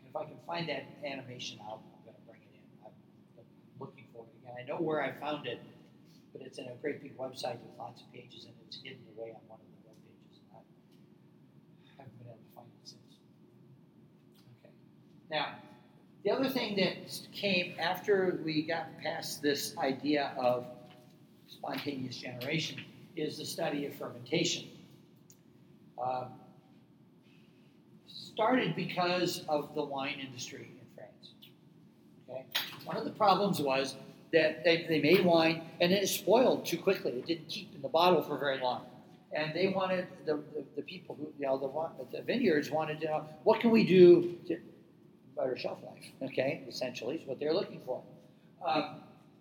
if 0.07 0.15
I 0.17 0.25
can 0.25 0.39
find 0.47 0.69
that 0.69 0.85
animation, 1.05 1.59
I'll, 1.63 1.83
I'm 1.97 2.05
going 2.05 2.17
to 2.17 2.23
bring 2.29 2.41
it 2.43 2.53
in. 2.55 2.61
I'm 2.85 2.93
looking 3.81 4.05
for 4.13 4.25
it 4.25 4.33
again. 4.43 4.55
I 4.59 4.65
know 4.69 4.77
where 4.83 5.03
I 5.03 5.13
found 5.13 5.47
it, 5.47 5.61
but 6.33 6.43
it's 6.43 6.59
in 6.59 6.67
a 6.67 6.75
great 6.83 7.03
big 7.03 7.17
website 7.17 7.59
with 7.63 7.73
lots 7.79 8.03
of 8.03 8.13
pages, 8.13 8.45
and 8.45 8.55
it's 8.67 8.79
hidden 8.83 9.01
away 9.17 9.31
on 9.33 9.41
one 9.49 9.59
of 9.61 9.67
the 9.73 9.89
web 9.89 9.97
pages. 10.05 10.43
I 10.53 10.61
haven't 11.97 12.19
been 12.19 12.29
able 12.29 12.39
to 12.39 12.55
find 12.55 12.69
it 12.69 12.89
since. 12.89 13.15
Okay. 14.59 14.75
Now, 15.31 15.57
the 16.25 16.31
other 16.31 16.49
thing 16.49 16.77
that 16.77 16.97
came 17.33 17.75
after 17.79 18.41
we 18.45 18.63
got 18.63 18.87
past 19.03 19.43
this 19.43 19.77
idea 19.79 20.33
of 20.39 20.67
spontaneous 21.49 22.17
generation 22.17 22.83
is 23.17 23.39
the 23.39 23.45
study 23.45 23.87
of 23.87 23.95
fermentation. 23.95 24.69
Uh, 26.03 26.27
started 28.07 28.77
because 28.77 29.43
of 29.49 29.75
the 29.75 29.83
wine 29.83 30.19
industry 30.21 30.71
in 30.81 30.87
France. 30.95 31.33
Okay? 32.29 32.45
One 32.85 32.97
of 32.97 33.05
the 33.05 33.11
problems 33.11 33.61
was 33.61 33.97
that 34.33 34.63
they, 34.65 34.87
they 34.89 35.01
made 35.01 35.25
wine 35.25 35.63
and 35.81 35.93
then 35.93 36.03
it 36.03 36.07
spoiled 36.07 36.65
too 36.65 36.79
quickly. 36.79 37.13
It 37.13 37.27
didn't 37.27 37.49
keep 37.49 37.75
in 37.75 37.83
the 37.83 37.89
bottle 37.89 38.23
for 38.23 38.39
very 38.39 38.61
long. 38.61 38.83
And 39.33 39.53
they 39.55 39.69
wanted, 39.69 40.07
the, 40.25 40.37
the, 40.55 40.65
the 40.77 40.83
people 40.83 41.17
who, 41.17 41.33
you 41.39 41.47
know, 41.47 41.59
the, 41.59 42.17
the 42.19 42.23
vineyards 42.23 42.71
wanted 42.71 43.01
to 43.01 43.07
know, 43.07 43.29
what 43.45 43.61
can 43.61 43.71
we 43.71 43.85
do 43.85 44.37
to 44.47 44.59
better 45.39 45.57
shelf 45.57 45.79
life. 45.83 46.31
Okay, 46.31 46.65
essentially, 46.69 47.17
is 47.17 47.27
what 47.27 47.39
they're 47.39 47.55
looking 47.55 47.81
for. 47.87 48.03
Um, 48.67 48.97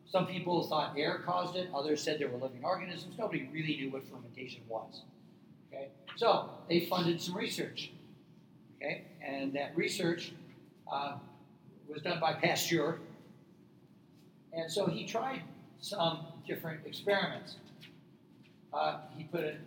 some 0.06 0.28
people 0.28 0.64
thought 0.64 0.94
air 0.98 1.22
caused 1.26 1.56
it. 1.56 1.70
Others 1.76 2.02
said 2.02 2.20
there 2.20 2.30
were 2.30 2.38
living 2.38 2.64
organisms. 2.64 3.16
Nobody 3.18 3.50
really 3.52 3.76
knew 3.76 3.90
what 3.90 4.04
fermentation 4.08 4.62
was. 4.70 5.02
Okay, 5.68 5.90
so 6.16 6.50
they 6.70 6.86
funded 6.86 7.22
some 7.22 7.36
research. 7.36 7.92
Okay, 8.78 9.06
and 9.26 9.52
that 9.54 9.76
research 9.76 10.34
uh, 10.92 11.18
was 11.90 12.02
done 12.04 12.20
by 12.20 12.34
Pasteur. 12.34 13.00
And 14.54 14.72
so 14.72 14.86
he 14.86 15.06
tried 15.06 15.42
some 15.82 16.28
different 16.48 16.86
experiments. 16.86 17.58
Uh, 18.74 19.00
he 19.16 19.24
put 19.24 19.42
it, 19.42 19.58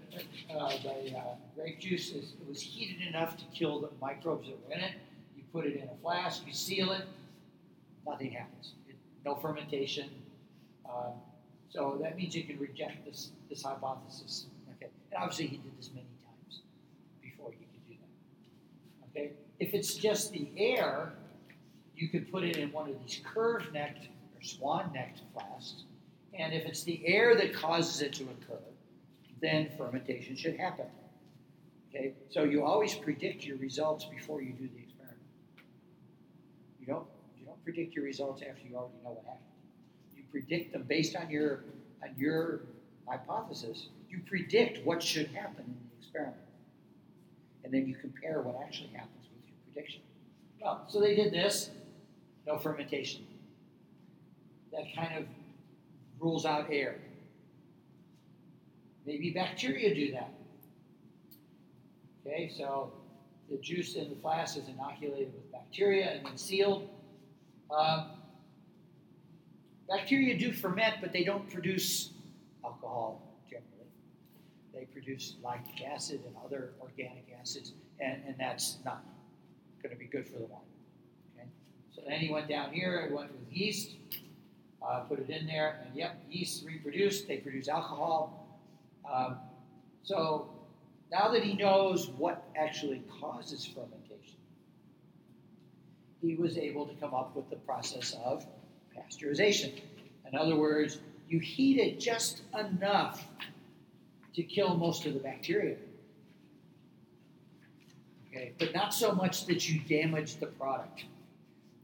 uh, 0.54 0.68
the 0.82 1.16
uh, 1.16 1.34
grape 1.56 1.80
juice, 1.80 2.12
it 2.12 2.25
was 2.49 2.60
heated 2.60 3.06
enough 3.06 3.37
to 3.37 3.44
kill 3.52 3.80
the 3.80 3.88
microbes 4.00 4.49
that 4.49 4.56
were 4.68 4.75
in 4.75 4.80
it 4.80 4.92
put 5.52 5.66
it 5.66 5.76
in 5.76 5.88
a 5.88 5.97
flask, 6.02 6.47
you 6.47 6.52
seal 6.52 6.92
it, 6.92 7.04
nothing 8.07 8.30
happens. 8.30 8.73
It, 8.88 8.97
no 9.25 9.35
fermentation. 9.35 10.11
Uh, 10.88 11.11
so 11.69 11.99
that 12.02 12.16
means 12.16 12.35
you 12.35 12.45
can 12.45 12.59
reject 12.59 13.04
this, 13.04 13.30
this 13.49 13.62
hypothesis. 13.62 14.47
Okay, 14.76 14.90
and 15.12 15.23
obviously 15.23 15.47
he 15.47 15.57
did 15.59 15.76
this 15.78 15.90
many 15.95 16.07
times 16.25 16.62
before 17.23 17.50
he 17.52 17.59
could 17.59 17.88
do 17.88 17.95
that. 18.00 19.21
Okay, 19.21 19.33
if 19.59 19.75
it's 19.75 19.95
just 19.95 20.33
the 20.33 20.49
air, 20.57 21.12
you 21.95 22.09
could 22.09 22.30
put 22.33 22.45
it 22.45 22.57
in 22.57 22.73
one 22.73 22.88
of 22.88 22.97
these 23.02 23.21
curved-necked 23.25 24.04
or 24.07 24.42
swan-necked 24.42 25.21
flasks, 25.33 25.85
and 26.35 26.52
if 26.54 26.64
it's 26.64 26.83
the 26.83 27.07
air 27.07 27.37
that 27.37 27.54
causes 27.54 28.00
it 28.02 28.12
to 28.14 28.25
occur, 28.25 28.62
then 29.40 29.71
fermentation 29.76 30.37
should 30.37 30.57
happen. 30.57 30.87
Okay, 31.88 32.14
so 32.30 32.45
you 32.45 32.64
always 32.64 32.95
predict 32.95 33.45
your 33.45 33.57
results 33.59 34.04
before 34.04 34.42
you 34.42 34.52
do 34.52 34.69
the 34.75 34.79
don't 36.90 37.06
you 37.38 37.47
don't 37.47 37.62
predict 37.64 37.94
your 37.94 38.04
results 38.04 38.42
after 38.42 38.66
you 38.68 38.76
already 38.76 38.94
know 39.02 39.11
what 39.11 39.25
happened. 39.25 39.44
You 40.16 40.23
predict 40.30 40.73
them 40.73 40.82
based 40.82 41.16
on 41.16 41.30
your 41.30 41.64
on 42.02 42.14
your 42.16 42.61
hypothesis. 43.06 43.88
You 44.09 44.20
predict 44.26 44.85
what 44.85 45.02
should 45.02 45.28
happen 45.28 45.64
in 45.66 45.75
the 45.75 45.99
experiment, 45.99 46.37
and 47.64 47.73
then 47.73 47.87
you 47.87 47.94
compare 47.94 48.42
what 48.42 48.56
actually 48.64 48.90
happens 48.90 49.26
with 49.35 49.47
your 49.47 49.56
prediction. 49.73 50.00
Well, 50.61 50.85
so 50.88 51.00
they 51.00 51.14
did 51.14 51.32
this, 51.32 51.70
no 52.47 52.59
fermentation. 52.59 53.25
That 54.73 54.85
kind 54.94 55.18
of 55.18 55.25
rules 56.18 56.44
out 56.44 56.66
air. 56.70 56.97
Maybe 59.06 59.30
bacteria 59.30 59.94
do 59.94 60.12
that. 60.12 60.32
Okay, 62.26 62.52
so 62.56 62.92
the 63.50 63.57
juice 63.57 63.97
in 63.97 64.09
the 64.09 64.16
flask 64.16 64.57
is 64.57 64.69
inoculated 64.69 65.33
with 65.35 65.50
bacteria 65.50 66.12
and 66.12 66.25
then 66.25 66.38
sealed. 66.38 66.88
Um, 67.76 68.11
bacteria 69.88 70.38
do 70.38 70.52
ferment, 70.52 70.97
but 71.00 71.12
they 71.12 71.25
don't 71.25 71.49
produce 71.50 72.11
alcohol 72.64 73.21
generally. 73.50 73.88
They 74.73 74.85
produce 74.85 75.35
lactic 75.42 75.85
acid 75.85 76.21
and 76.25 76.35
other 76.45 76.71
organic 76.80 77.26
acids, 77.40 77.73
and, 77.99 78.23
and 78.26 78.37
that's 78.38 78.78
not 78.85 79.04
going 79.83 79.95
to 79.95 79.99
be 79.99 80.07
good 80.07 80.28
for 80.28 80.38
the 80.38 80.47
wine. 80.47 80.61
Okay, 81.37 81.49
so 81.95 82.02
then 82.07 82.21
he 82.21 82.33
went 82.33 82.49
down 82.49 82.73
here. 82.73 83.07
He 83.09 83.14
went 83.14 83.33
with 83.33 83.52
yeast, 83.52 83.97
uh, 84.87 85.00
put 85.00 85.19
it 85.19 85.28
in 85.28 85.47
there, 85.47 85.83
and 85.85 85.97
yep, 85.97 86.23
yeast 86.30 86.64
reproduced. 86.64 87.26
They 87.26 87.38
produce 87.38 87.66
alcohol. 87.66 88.61
Um, 89.12 89.38
so 90.04 90.50
now 91.11 91.29
that 91.33 91.43
he 91.43 91.55
knows 91.55 92.09
what 92.09 92.49
actually 92.57 93.02
causes 93.21 93.67
fermentation, 93.67 94.38
he 96.23 96.37
was 96.37 96.57
able 96.57 96.87
to 96.87 96.95
come 96.95 97.14
up 97.14 97.35
with 97.35 97.49
the 97.50 97.57
process 97.57 98.14
of 98.25 98.47
pasteurization. 98.97 99.81
In 100.31 100.38
other 100.38 100.57
words, 100.57 100.99
you 101.29 101.40
heat 101.40 101.79
it 101.79 101.99
just 101.99 102.43
enough 102.59 103.26
to 104.35 104.43
kill 104.43 104.76
most 104.76 105.07
of 105.07 105.14
the 105.14 105.21
bacteria. 105.21 105.76
Okay, 108.29 108.52
but 108.59 108.73
not 108.73 108.95
so 108.95 109.12
much 109.12 109.47
that 109.47 109.69
you 109.69 109.81
damage 109.81 110.37
the 110.37 110.47
product. 110.47 111.05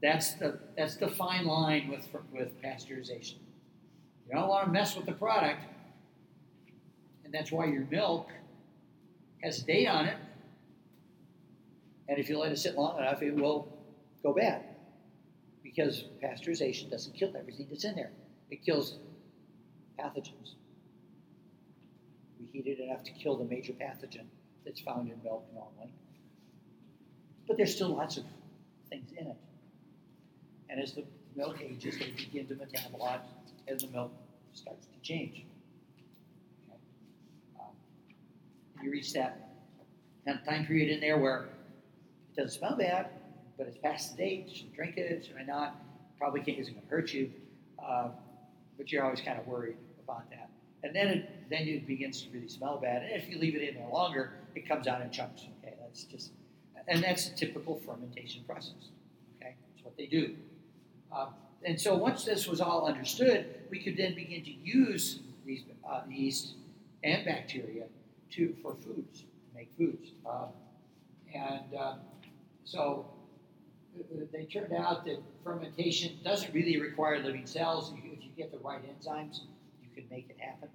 That's 0.01 0.33
the 0.33 0.59
that's 0.77 0.95
the 0.95 1.07
fine 1.09 1.45
line 1.45 1.89
with 1.89 2.07
with 2.31 2.61
pasteurization. 2.61 3.35
You 4.27 4.35
don't 4.35 4.47
want 4.47 4.65
to 4.65 4.71
mess 4.71 4.95
with 4.95 5.05
the 5.05 5.13
product, 5.13 5.61
and 7.25 7.33
that's 7.33 7.51
why 7.51 7.65
your 7.65 7.85
milk 7.89 8.29
has 9.43 9.61
a 9.61 9.65
date 9.65 9.87
on 9.87 10.05
it. 10.05 10.17
And 12.09 12.17
if 12.17 12.29
you 12.29 12.39
let 12.39 12.51
it 12.51 12.57
sit 12.57 12.75
long 12.75 12.97
enough, 12.97 13.21
it 13.21 13.35
will 13.35 13.67
go 14.23 14.33
bad. 14.33 14.63
Because 15.63 16.05
pasteurization 16.23 16.89
doesn't 16.89 17.13
kill 17.13 17.33
everything 17.37 17.67
that's 17.69 17.83
in 17.83 17.95
there, 17.95 18.11
it 18.49 18.63
kills 18.63 18.97
pathogens. 19.99 20.55
We 22.39 22.45
heat 22.45 22.67
it 22.67 22.79
enough 22.79 23.03
to 23.03 23.11
kill 23.11 23.37
the 23.37 23.45
major 23.45 23.73
pathogen 23.73 24.25
that's 24.65 24.79
found 24.79 25.11
in 25.11 25.21
milk 25.23 25.45
normally. 25.53 25.91
But 27.47 27.57
there's 27.57 27.75
still 27.75 27.95
lots 27.95 28.17
of 28.17 28.23
things 28.89 29.11
in 29.17 29.27
it. 29.27 29.37
And 30.69 30.81
as 30.81 30.93
the 30.93 31.03
milk 31.35 31.61
ages, 31.61 31.97
they 31.97 32.11
begin 32.11 32.47
to 32.47 32.55
metabolize 32.55 33.21
as 33.67 33.81
the 33.81 33.87
milk 33.87 34.11
starts 34.53 34.87
to 34.87 34.99
change. 35.01 35.45
Okay. 36.67 36.77
Um, 37.59 37.71
you 38.81 38.91
reach 38.91 39.13
that 39.13 39.47
kind 40.25 40.39
of 40.39 40.45
time 40.45 40.65
period 40.65 40.89
in 40.89 40.99
there 40.99 41.17
where 41.17 41.43
it 41.43 42.35
doesn't 42.35 42.57
smell 42.57 42.75
bad, 42.75 43.07
but 43.57 43.67
it's 43.67 43.77
past 43.77 44.15
the 44.15 44.23
date. 44.23 44.49
Should 44.53 44.67
I 44.73 44.75
drink 44.75 44.97
it? 44.97 45.25
Should 45.25 45.37
I 45.37 45.43
not? 45.43 45.75
Probably 46.17 46.41
can't 46.41 46.59
isn't 46.59 46.73
going 46.73 46.85
to 46.85 46.89
hurt 46.89 47.13
you, 47.13 47.31
uh, 47.83 48.09
but 48.77 48.91
you're 48.91 49.03
always 49.03 49.21
kind 49.21 49.39
of 49.39 49.47
worried 49.47 49.77
about 50.03 50.29
that. 50.31 50.49
And 50.83 50.95
then 50.95 51.07
it 51.07 51.49
then 51.49 51.67
it 51.67 51.87
begins 51.87 52.21
to 52.23 52.29
really 52.31 52.49
smell 52.49 52.77
bad. 52.77 53.03
And 53.03 53.21
if 53.21 53.29
you 53.29 53.39
leave 53.39 53.55
it 53.55 53.67
in 53.67 53.75
there 53.75 53.89
longer, 53.89 54.33
it 54.55 54.67
comes 54.67 54.87
out 54.87 55.01
in 55.01 55.09
chunks. 55.11 55.43
Okay, 55.63 55.75
that's 55.79 56.03
just 56.03 56.31
and 56.87 57.03
that's 57.03 57.27
a 57.27 57.35
typical 57.35 57.79
fermentation 57.85 58.43
process. 58.45 58.91
Okay, 59.37 59.55
that's 59.73 59.83
what 59.83 59.97
they 59.97 60.05
do. 60.05 60.35
Um, 61.11 61.29
and 61.63 61.79
so 61.79 61.95
once 61.95 62.23
this 62.23 62.47
was 62.47 62.61
all 62.61 62.87
understood, 62.87 63.47
we 63.69 63.81
could 63.83 63.97
then 63.97 64.15
begin 64.15 64.43
to 64.43 64.51
use 64.51 65.19
these 65.45 65.63
uh, 65.89 66.01
yeast 66.09 66.53
and 67.03 67.25
bacteria 67.25 67.85
to 68.31 68.55
for 68.61 68.75
foods, 68.75 69.25
make 69.55 69.69
foods. 69.77 70.11
Um, 70.29 70.49
and 71.33 71.75
um, 71.75 71.99
so 72.63 73.05
uh, 73.99 74.25
they 74.31 74.45
turned 74.45 74.73
out 74.73 75.05
that 75.05 75.21
fermentation 75.43 76.19
doesn't 76.23 76.53
really 76.53 76.79
require 76.79 77.19
living 77.19 77.45
cells. 77.45 77.93
If 77.97 78.23
you 78.23 78.31
get 78.37 78.51
the 78.51 78.59
right 78.59 78.81
enzymes, 78.81 79.41
you 79.81 79.89
can 79.95 80.05
make 80.09 80.29
it 80.29 80.37
happen 80.39 80.69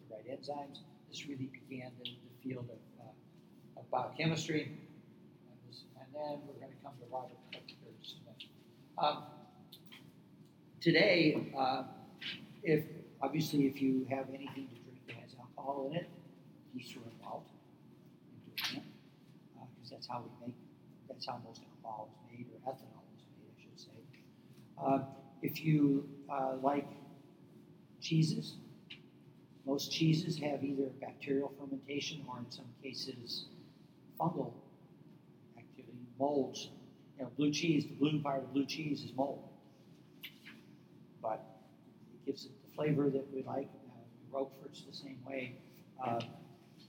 with 0.00 0.08
the 0.08 0.14
right 0.14 0.40
enzymes. 0.40 0.78
This 1.08 1.26
really 1.26 1.50
began 1.68 1.92
the, 2.02 2.10
the 2.10 2.48
field 2.48 2.68
of, 2.70 3.06
uh, 3.06 3.80
of 3.80 3.90
biochemistry. 3.90 4.78
And 5.98 6.08
then 6.14 6.40
we're 6.46 6.60
going 6.60 6.72
to 6.72 6.82
come 6.82 6.92
to 7.00 7.06
Robert 7.12 7.36
Koch 7.52 7.68
here 7.68 9.22
today, 10.86 11.52
uh, 11.58 11.82
if 12.62 12.84
obviously 13.20 13.66
if 13.66 13.82
you 13.82 14.06
have 14.08 14.28
anything 14.28 14.68
to 14.68 14.76
drink 14.84 15.00
that 15.08 15.16
has 15.16 15.34
alcohol 15.40 15.88
in 15.90 15.96
it, 15.96 16.08
yeast 16.76 16.96
are 16.96 17.10
involved 17.10 17.50
in 18.30 18.54
doing 18.54 18.84
it 18.84 18.92
because 19.50 19.92
uh, 19.92 19.94
that's 19.94 20.06
how 20.06 20.22
we 20.22 20.46
make. 20.46 20.56
That's 21.08 21.26
how 21.26 21.40
most 21.44 21.62
alcohol 21.76 22.10
is 22.12 22.38
made, 22.38 22.46
or 22.52 22.72
ethanol 22.72 23.04
is 23.16 23.22
made, 23.36 23.50
I 23.56 23.62
should 23.62 23.80
say. 23.80 23.98
Uh, 24.82 24.98
if 25.42 25.64
you 25.64 26.08
uh, 26.28 26.54
like 26.62 26.88
cheeses, 28.00 28.56
most 29.66 29.90
cheeses 29.90 30.38
have 30.38 30.62
either 30.62 30.90
bacterial 31.00 31.52
fermentation 31.58 32.24
or, 32.28 32.38
in 32.38 32.50
some 32.50 32.66
cases, 32.82 33.46
fungal 34.18 34.52
activity, 35.58 35.98
molds. 36.18 36.70
You 37.16 37.24
know, 37.24 37.30
blue 37.36 37.50
cheese, 37.50 37.84
the 37.84 37.94
blue 37.94 38.20
part 38.20 38.42
of 38.42 38.52
blue 38.52 38.66
cheese 38.66 39.02
is 39.02 39.12
mold 39.16 39.42
but 41.26 41.44
it 42.14 42.26
gives 42.26 42.44
it 42.44 42.52
the 42.64 42.74
flavor 42.74 43.10
that 43.10 43.26
we 43.34 43.42
like. 43.42 43.68
Uh, 43.88 44.38
Roquefort's 44.38 44.84
the 44.88 44.94
same 44.94 45.18
way. 45.26 45.56
Uh, 46.04 46.20
a 46.20 46.24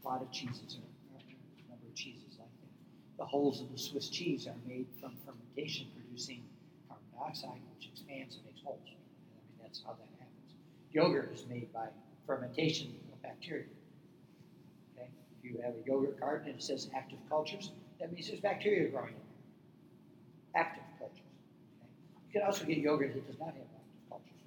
lot 0.08 0.22
of 0.22 0.32
cheeses 0.32 0.80
are, 0.80 1.20
a 1.20 1.70
number 1.70 1.86
of 1.86 1.94
cheeses 1.94 2.40
like 2.40 2.48
that. 2.62 2.72
The 3.18 3.26
holes 3.26 3.60
in 3.60 3.68
the 3.72 3.78
Swiss 3.78 4.08
cheese 4.10 4.48
are 4.48 4.56
made 4.66 4.88
from 5.02 5.18
fermentation 5.26 5.88
producing 5.94 6.44
carbon 6.88 7.06
dioxide, 7.12 7.60
which 7.76 7.90
expands 7.92 8.36
and 8.36 8.46
makes 8.46 8.62
holes. 8.64 8.80
I 8.88 8.96
mean, 8.96 9.60
that's 9.62 9.84
how 9.84 9.92
that 9.92 10.08
happens. 10.18 10.56
Yogurt 10.92 11.34
is 11.34 11.46
made 11.50 11.74
by 11.74 11.88
fermentation 12.26 12.96
of 13.12 13.22
bacteria. 13.22 13.66
Okay? 14.96 15.10
If 15.38 15.52
you 15.52 15.60
have 15.62 15.74
a 15.74 15.84
yogurt 15.86 16.20
garden 16.20 16.48
and 16.48 16.58
it 16.58 16.64
says 16.64 16.90
active 16.96 17.20
cultures, 17.28 17.72
that 18.00 18.14
means 18.14 18.30
there's 18.30 18.40
bacteria 18.40 18.90
growing 18.90 19.10
in 19.10 19.28
there. 20.54 20.64
Active 20.64 20.84
cultures. 20.98 21.20
Okay? 21.82 21.90
You 22.28 22.40
can 22.40 22.48
also 22.48 22.64
get 22.64 22.78
yogurt 22.78 23.14
that 23.14 23.28
does 23.28 23.40
not 23.40 23.50
have 23.50 23.68
active 23.76 24.10
cultures. 24.10 24.40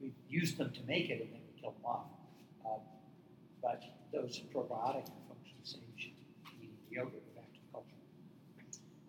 we 0.00 0.12
used 0.28 0.58
them 0.58 0.72
to 0.72 0.80
make 0.88 1.10
it 1.10 1.22
and 1.22 1.30
then 1.32 1.40
we 1.54 1.60
kill 1.60 1.70
them 1.70 1.84
off. 1.84 2.06
Um, 2.64 2.80
but 3.62 3.82
those 4.12 4.42
probiotic 4.54 5.06
functions 5.28 5.62
say 5.62 5.78
you 5.78 6.02
should 6.02 6.16
be 6.16 6.64
eating 6.64 6.76
yogurt 6.90 7.14
with 7.14 7.42
active 7.42 7.62
culture. 7.72 7.88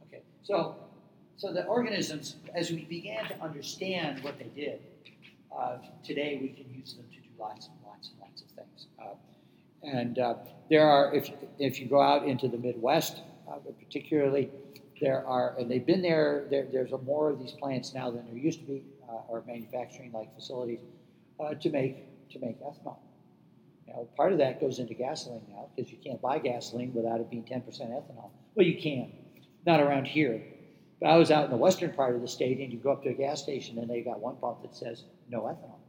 Okay, 0.07 0.21
so 0.43 0.75
so 1.37 1.53
the 1.53 1.65
organisms, 1.65 2.37
as 2.55 2.71
we 2.71 2.85
began 2.85 3.27
to 3.27 3.39
understand 3.41 4.23
what 4.23 4.39
they 4.39 4.49
did, 4.55 4.81
uh, 5.55 5.77
today 6.03 6.39
we 6.41 6.49
can 6.49 6.65
use 6.73 6.95
them 6.95 7.05
to 7.11 7.19
do 7.19 7.29
lots 7.39 7.67
and 7.67 7.75
lots 7.85 8.09
and 8.09 8.19
lots 8.19 8.41
of 8.41 8.47
things. 8.49 8.87
Uh, 8.99 9.13
and 9.83 10.17
uh, 10.17 10.33
there 10.69 10.87
are, 10.87 11.13
if, 11.13 11.29
if 11.59 11.79
you 11.79 11.85
go 11.85 12.01
out 12.01 12.27
into 12.27 12.47
the 12.47 12.57
Midwest, 12.57 13.21
uh, 13.47 13.57
particularly, 13.79 14.49
there 14.99 15.25
are, 15.27 15.55
and 15.59 15.69
they've 15.69 15.85
been 15.85 16.01
there, 16.01 16.47
there 16.49 16.65
there's 16.71 16.91
more 17.05 17.29
of 17.29 17.37
these 17.37 17.51
plants 17.51 17.93
now 17.93 18.09
than 18.09 18.25
there 18.25 18.35
used 18.35 18.59
to 18.61 18.65
be 18.65 18.83
uh, 19.07 19.29
or 19.29 19.43
manufacturing 19.45 20.11
like 20.11 20.33
facilities 20.33 20.79
uh, 21.39 21.53
to 21.53 21.69
make 21.69 22.29
to 22.31 22.39
make 22.39 22.59
ethanol. 22.61 22.97
Now, 23.87 24.07
part 24.15 24.31
of 24.33 24.39
that 24.39 24.59
goes 24.59 24.79
into 24.79 24.93
gasoline 24.93 25.43
now 25.49 25.69
because 25.75 25.91
you 25.91 25.97
can't 25.97 26.21
buy 26.21 26.39
gasoline 26.39 26.93
without 26.93 27.19
it 27.19 27.29
being 27.29 27.43
10% 27.43 27.65
ethanol. 27.65 28.31
Well, 28.55 28.65
you 28.65 28.81
can, 28.81 29.11
not 29.65 29.79
around 29.79 30.05
here. 30.05 30.43
But 30.99 31.07
I 31.07 31.17
was 31.17 31.31
out 31.31 31.45
in 31.45 31.51
the 31.51 31.57
western 31.57 31.93
part 31.93 32.15
of 32.15 32.21
the 32.21 32.27
state, 32.27 32.59
and 32.59 32.73
you 32.73 32.79
go 32.79 32.91
up 32.91 33.03
to 33.03 33.09
a 33.09 33.13
gas 33.13 33.41
station, 33.41 33.77
and 33.77 33.89
they 33.89 34.01
got 34.01 34.19
one 34.19 34.35
pump 34.37 34.63
that 34.63 34.75
says 34.75 35.03
no 35.29 35.41
ethanol. 35.41 35.79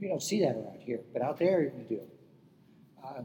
You 0.00 0.08
don't 0.08 0.22
see 0.22 0.40
that 0.40 0.56
around 0.56 0.80
here, 0.80 1.00
but 1.12 1.22
out 1.22 1.38
there 1.38 1.62
you 1.62 1.86
do. 1.88 2.00
Uh, 3.04 3.22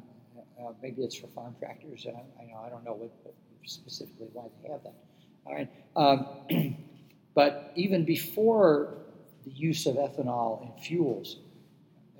uh, 0.64 0.74
maybe 0.82 1.04
it's 1.04 1.16
for 1.16 1.28
farm 1.28 1.56
tractors. 1.60 2.06
I 2.08 2.12
know 2.46 2.62
I 2.64 2.70
don't 2.70 2.84
know 2.84 2.94
what, 2.94 3.12
what, 3.24 3.34
specifically 3.64 4.28
why 4.34 4.46
they 4.62 4.72
have 4.72 4.84
that. 4.84 4.94
All 5.46 5.54
right. 5.54 5.70
Um, 5.96 6.78
But 7.34 7.72
even 7.76 8.06
before 8.06 8.98
the 9.46 9.52
use 9.52 9.86
of 9.86 9.96
ethanol 9.96 10.62
in 10.62 10.82
fuels, 10.82 11.38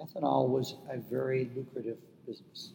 ethanol 0.04 0.50
was 0.50 0.76
a 0.90 0.98
very 0.98 1.50
lucrative 1.56 1.98
business. 2.28 2.72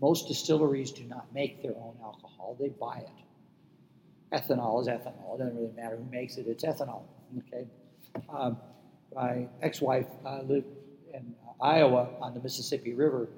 Most 0.00 0.28
distilleries 0.28 0.90
do 0.90 1.04
not 1.04 1.32
make 1.32 1.62
their 1.62 1.76
own 1.76 1.96
alcohol, 2.02 2.56
they 2.58 2.68
buy 2.68 2.98
it. 2.98 4.34
Ethanol 4.34 4.80
is 4.80 4.88
ethanol, 4.88 5.34
it 5.34 5.38
doesn't 5.38 5.56
really 5.56 5.72
matter 5.76 5.96
who 5.96 6.10
makes 6.10 6.36
it, 6.36 6.46
it's 6.46 6.64
ethanol. 6.64 7.02
Okay? 7.38 7.66
Um, 8.28 8.56
my 9.14 9.46
ex 9.60 9.80
wife 9.80 10.06
uh, 10.24 10.42
lived 10.42 10.66
in 11.14 11.34
Iowa 11.60 12.08
on 12.20 12.34
the 12.34 12.40
Mississippi 12.40 12.94
River, 12.94 13.28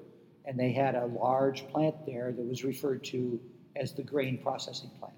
and 0.45 0.59
they 0.59 0.71
had 0.71 0.95
a 0.95 1.05
large 1.05 1.67
plant 1.67 1.95
there 2.05 2.31
that 2.31 2.43
was 2.43 2.63
referred 2.63 3.03
to 3.05 3.39
as 3.75 3.93
the 3.93 4.03
grain 4.03 4.37
processing 4.41 4.89
plant. 4.99 5.13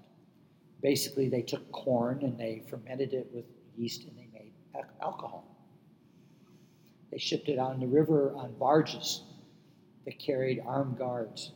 Basically, 0.82 1.28
they 1.28 1.42
took 1.42 1.70
corn 1.72 2.20
and 2.22 2.38
they 2.38 2.62
fermented 2.68 3.12
it 3.12 3.28
with 3.32 3.44
yeast 3.76 4.04
and 4.04 4.16
they 4.16 4.28
made 4.32 4.52
alcohol. 5.00 5.47
They 7.10 7.18
shipped 7.18 7.48
it 7.48 7.58
on 7.58 7.80
the 7.80 7.86
river 7.86 8.32
on 8.36 8.54
barges 8.58 9.22
that 10.04 10.18
carried 10.18 10.62
armed 10.64 10.98
guards. 10.98 11.52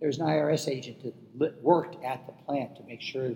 There 0.00 0.08
was 0.08 0.18
an 0.18 0.26
IRS 0.26 0.68
agent 0.68 0.98
that 1.38 1.62
worked 1.62 2.02
at 2.04 2.26
the 2.26 2.32
plant 2.44 2.76
to 2.76 2.82
make 2.84 3.00
sure 3.00 3.32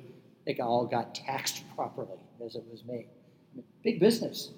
they 0.47 0.57
all 0.59 0.87
got 0.87 1.15
taxed 1.15 1.63
properly 1.77 2.19
as 2.45 2.57
it 2.57 2.65
was 2.71 2.85
made. 2.85 3.09
Big 3.83 4.01
business. 4.01 4.53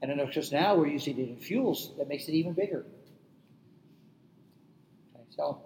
And 0.00 0.10
then, 0.10 0.18
of 0.18 0.32
course, 0.32 0.50
now 0.50 0.74
we're 0.74 0.88
using 0.88 1.18
it 1.18 1.28
in 1.28 1.36
fuels 1.36 1.92
that 1.96 2.08
makes 2.08 2.26
it 2.26 2.32
even 2.32 2.54
bigger. 2.54 2.84
Okay, 5.14 5.24
so 5.30 5.62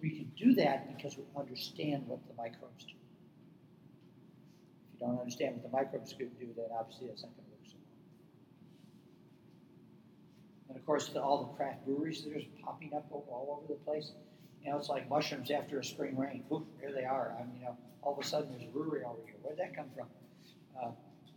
we 0.00 0.10
can 0.10 0.32
do 0.36 0.54
that 0.54 0.96
because 0.96 1.16
we 1.16 1.24
understand 1.36 2.06
what 2.06 2.20
the 2.26 2.34
microbes 2.34 2.84
do. 2.84 2.94
If 4.94 5.00
you 5.00 5.06
don't 5.06 5.18
understand 5.18 5.56
what 5.56 5.62
the 5.62 5.76
microbes 5.76 6.12
can 6.14 6.28
do, 6.40 6.48
then 6.56 6.66
obviously 6.78 7.08
that's 7.08 7.22
not 7.22 7.32
going 7.36 7.44
to 7.44 7.50
work 7.52 7.66
so 7.66 7.76
well. 10.63 10.63
And 10.74 10.80
of 10.80 10.86
course, 10.86 11.08
the, 11.08 11.22
all 11.22 11.44
the 11.44 11.56
craft 11.56 11.84
breweries 11.86 12.24
that 12.24 12.36
are 12.36 12.40
popping 12.64 12.92
up 12.94 13.06
all 13.12 13.62
over 13.62 13.72
the 13.72 13.78
place. 13.84 14.10
You 14.60 14.72
know, 14.72 14.78
it's 14.78 14.88
like 14.88 15.08
mushrooms 15.08 15.52
after 15.52 15.78
a 15.78 15.84
spring 15.84 16.18
rain. 16.18 16.42
Poof, 16.48 16.64
there 16.80 16.92
they 16.92 17.04
are. 17.04 17.36
I 17.38 17.44
mean, 17.44 17.58
you 17.60 17.66
know, 17.66 17.76
all 18.02 18.14
of 18.14 18.18
a 18.18 18.26
sudden 18.26 18.50
there's 18.50 18.64
a 18.64 18.72
brewery 18.72 19.02
over 19.04 19.20
here. 19.24 19.36
Where'd 19.40 19.58
that 19.58 19.76
come 19.76 19.86
from? 19.94 20.08
Uh, 20.76 20.90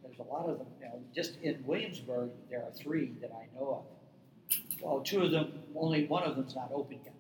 there's 0.04 0.18
a 0.18 0.24
lot 0.24 0.50
of 0.50 0.58
them. 0.58 0.68
You 0.82 0.86
know, 0.88 1.04
just 1.14 1.38
in 1.44 1.64
Williamsburg, 1.68 2.32
there 2.50 2.64
are 2.64 2.72
three 2.72 3.14
that 3.22 3.32
I 3.32 3.46
know 3.56 3.86
of. 3.86 4.58
Well, 4.82 5.02
two 5.02 5.22
of 5.22 5.32
them, 5.32 5.52
only 5.76 6.08
one 6.08 6.24
of 6.24 6.36
them's 6.36 6.56
not 6.56 6.72
open 6.74 7.00
yet. 7.04 7.14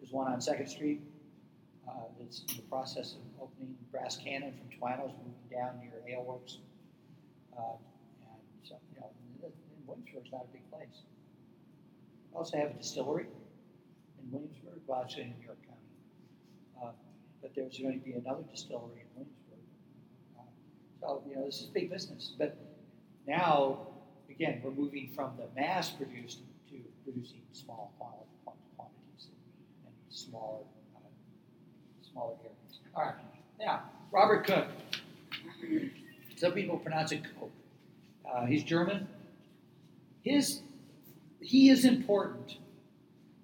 There's 0.00 0.12
one 0.12 0.32
on 0.32 0.40
Second 0.40 0.68
Street 0.68 1.02
uh, 1.86 1.92
that's 2.18 2.40
in 2.48 2.56
the 2.56 2.62
process 2.62 3.16
of 3.16 3.42
opening. 3.42 3.76
Brass 3.92 4.16
Cannon 4.16 4.54
from 4.56 4.70
Toano's 4.78 5.12
moving 5.18 5.34
down 5.50 5.80
near 5.80 6.16
AleWerks. 6.16 6.56
Uh, 7.52 7.76
and 8.22 8.40
so, 8.62 8.76
you 8.94 9.00
know, 9.00 9.10
Williamsburg's 9.86 10.30
not 10.32 10.46
a 10.48 10.52
big 10.52 10.57
also 12.38 12.56
have 12.56 12.70
a 12.70 12.74
distillery 12.74 13.26
in 14.22 14.30
Williamsburg, 14.30 14.80
well, 14.86 15.02
actually 15.02 15.24
in 15.24 15.34
New 15.40 15.44
York 15.44 15.58
County. 15.66 15.80
Uh, 16.80 16.92
but 17.42 17.52
there's 17.54 17.78
going 17.78 17.98
to 17.98 18.04
be 18.04 18.12
another 18.12 18.44
distillery 18.48 19.02
in 19.02 19.06
Williamsburg. 19.16 19.58
Uh, 20.38 20.42
so, 21.00 21.22
you 21.28 21.34
know, 21.34 21.44
this 21.44 21.60
is 21.60 21.66
big 21.66 21.90
business. 21.90 22.34
But 22.38 22.56
now, 23.26 23.88
again, 24.30 24.60
we're 24.62 24.70
moving 24.70 25.10
from 25.14 25.32
the 25.36 25.48
mass 25.60 25.90
produced 25.90 26.38
to 26.70 26.76
producing 27.04 27.42
small 27.52 27.92
quantities 27.98 29.30
and 29.84 29.94
smaller, 30.08 30.62
uh, 30.94 31.00
smaller 32.12 32.34
areas. 32.40 32.80
All 32.94 33.02
right. 33.02 33.14
Now, 33.58 33.82
Robert 34.12 34.46
Koch. 34.46 34.68
Some 36.36 36.52
people 36.52 36.78
pronounce 36.78 37.10
it 37.10 37.22
Koch. 37.38 37.50
Uh, 38.24 38.46
he's 38.46 38.62
German. 38.62 39.08
His, 40.22 40.60
he 41.40 41.70
is 41.70 41.84
important, 41.84 42.58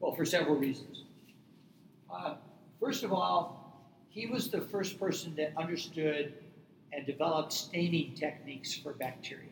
well, 0.00 0.14
for 0.14 0.24
several 0.24 0.56
reasons. 0.56 1.04
Uh, 2.12 2.34
first 2.80 3.04
of 3.04 3.12
all, 3.12 3.60
he 4.08 4.26
was 4.26 4.48
the 4.48 4.60
first 4.60 4.98
person 4.98 5.34
that 5.36 5.52
understood 5.56 6.34
and 6.92 7.06
developed 7.06 7.52
staining 7.52 8.14
techniques 8.14 8.74
for 8.74 8.92
bacteria. 8.92 9.48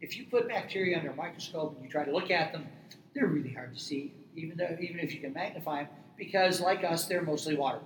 If 0.00 0.16
you 0.16 0.24
put 0.26 0.48
bacteria 0.48 0.98
under 0.98 1.10
a 1.10 1.14
microscope 1.14 1.74
and 1.74 1.84
you 1.84 1.90
try 1.90 2.04
to 2.04 2.12
look 2.12 2.30
at 2.30 2.52
them, 2.52 2.66
they're 3.14 3.26
really 3.26 3.52
hard 3.52 3.74
to 3.74 3.80
see, 3.80 4.12
even 4.34 4.56
though 4.56 4.76
even 4.80 5.00
if 5.00 5.14
you 5.14 5.20
can 5.20 5.32
magnify 5.32 5.84
them, 5.84 5.92
because 6.16 6.60
like 6.60 6.84
us, 6.84 7.06
they're 7.06 7.22
mostly 7.22 7.56
water. 7.56 7.80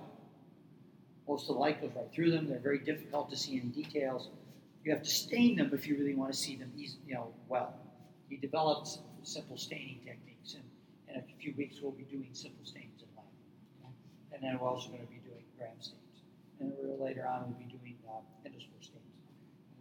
Most 1.27 1.49
of 1.49 1.55
the 1.55 1.61
light 1.61 1.81
goes 1.81 1.91
right 1.95 2.11
through 2.13 2.31
them. 2.31 2.47
They're 2.49 2.59
very 2.59 2.79
difficult 2.79 3.29
to 3.29 3.37
see 3.37 3.59
any 3.59 3.69
details. 3.69 4.29
You 4.83 4.91
have 4.91 5.03
to 5.03 5.09
stain 5.09 5.57
them 5.57 5.71
if 5.73 5.87
you 5.87 5.97
really 5.97 6.15
want 6.15 6.31
to 6.31 6.37
see 6.37 6.55
them, 6.55 6.71
you 6.75 7.13
know, 7.13 7.33
well. 7.47 7.73
He 8.29 8.37
developed 8.37 8.99
simple 9.23 9.57
staining 9.57 9.99
techniques, 10.05 10.55
and 10.55 10.63
in 11.09 11.21
a 11.21 11.41
few 11.41 11.53
weeks 11.57 11.77
we'll 11.81 11.91
be 11.91 12.03
doing 12.03 12.29
simple 12.33 12.65
stains 12.65 13.01
in 13.01 13.07
lab. 13.15 13.25
Okay? 13.83 13.93
And 14.33 14.43
then 14.43 14.59
we're 14.59 14.69
also 14.69 14.89
going 14.89 15.01
to 15.01 15.07
be 15.07 15.21
doing 15.25 15.43
gram 15.57 15.75
stains. 15.79 15.97
And 16.59 16.73
later 16.99 17.27
on 17.27 17.45
we'll 17.47 17.59
be 17.59 17.71
doing 17.71 17.95
uh, 18.07 18.21
endospore 18.47 18.81
stains. 18.81 19.01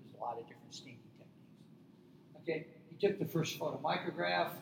There's 0.03 0.15
a 0.17 0.21
lot 0.21 0.39
of 0.39 0.47
different 0.49 0.75
staining 0.75 0.99
techniques. 1.19 2.43
Okay, 2.43 2.67
he 2.89 2.97
took 2.97 3.19
the 3.19 3.27
first 3.27 3.59
photomicrograph. 3.59 4.53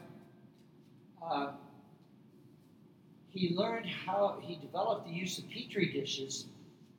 Uh, 1.23 1.53
he 3.31 3.55
learned 3.55 3.87
how 3.87 4.39
he 4.41 4.57
developed 4.57 5.07
the 5.07 5.13
use 5.13 5.39
of 5.39 5.49
petri 5.49 5.93
dishes, 5.93 6.47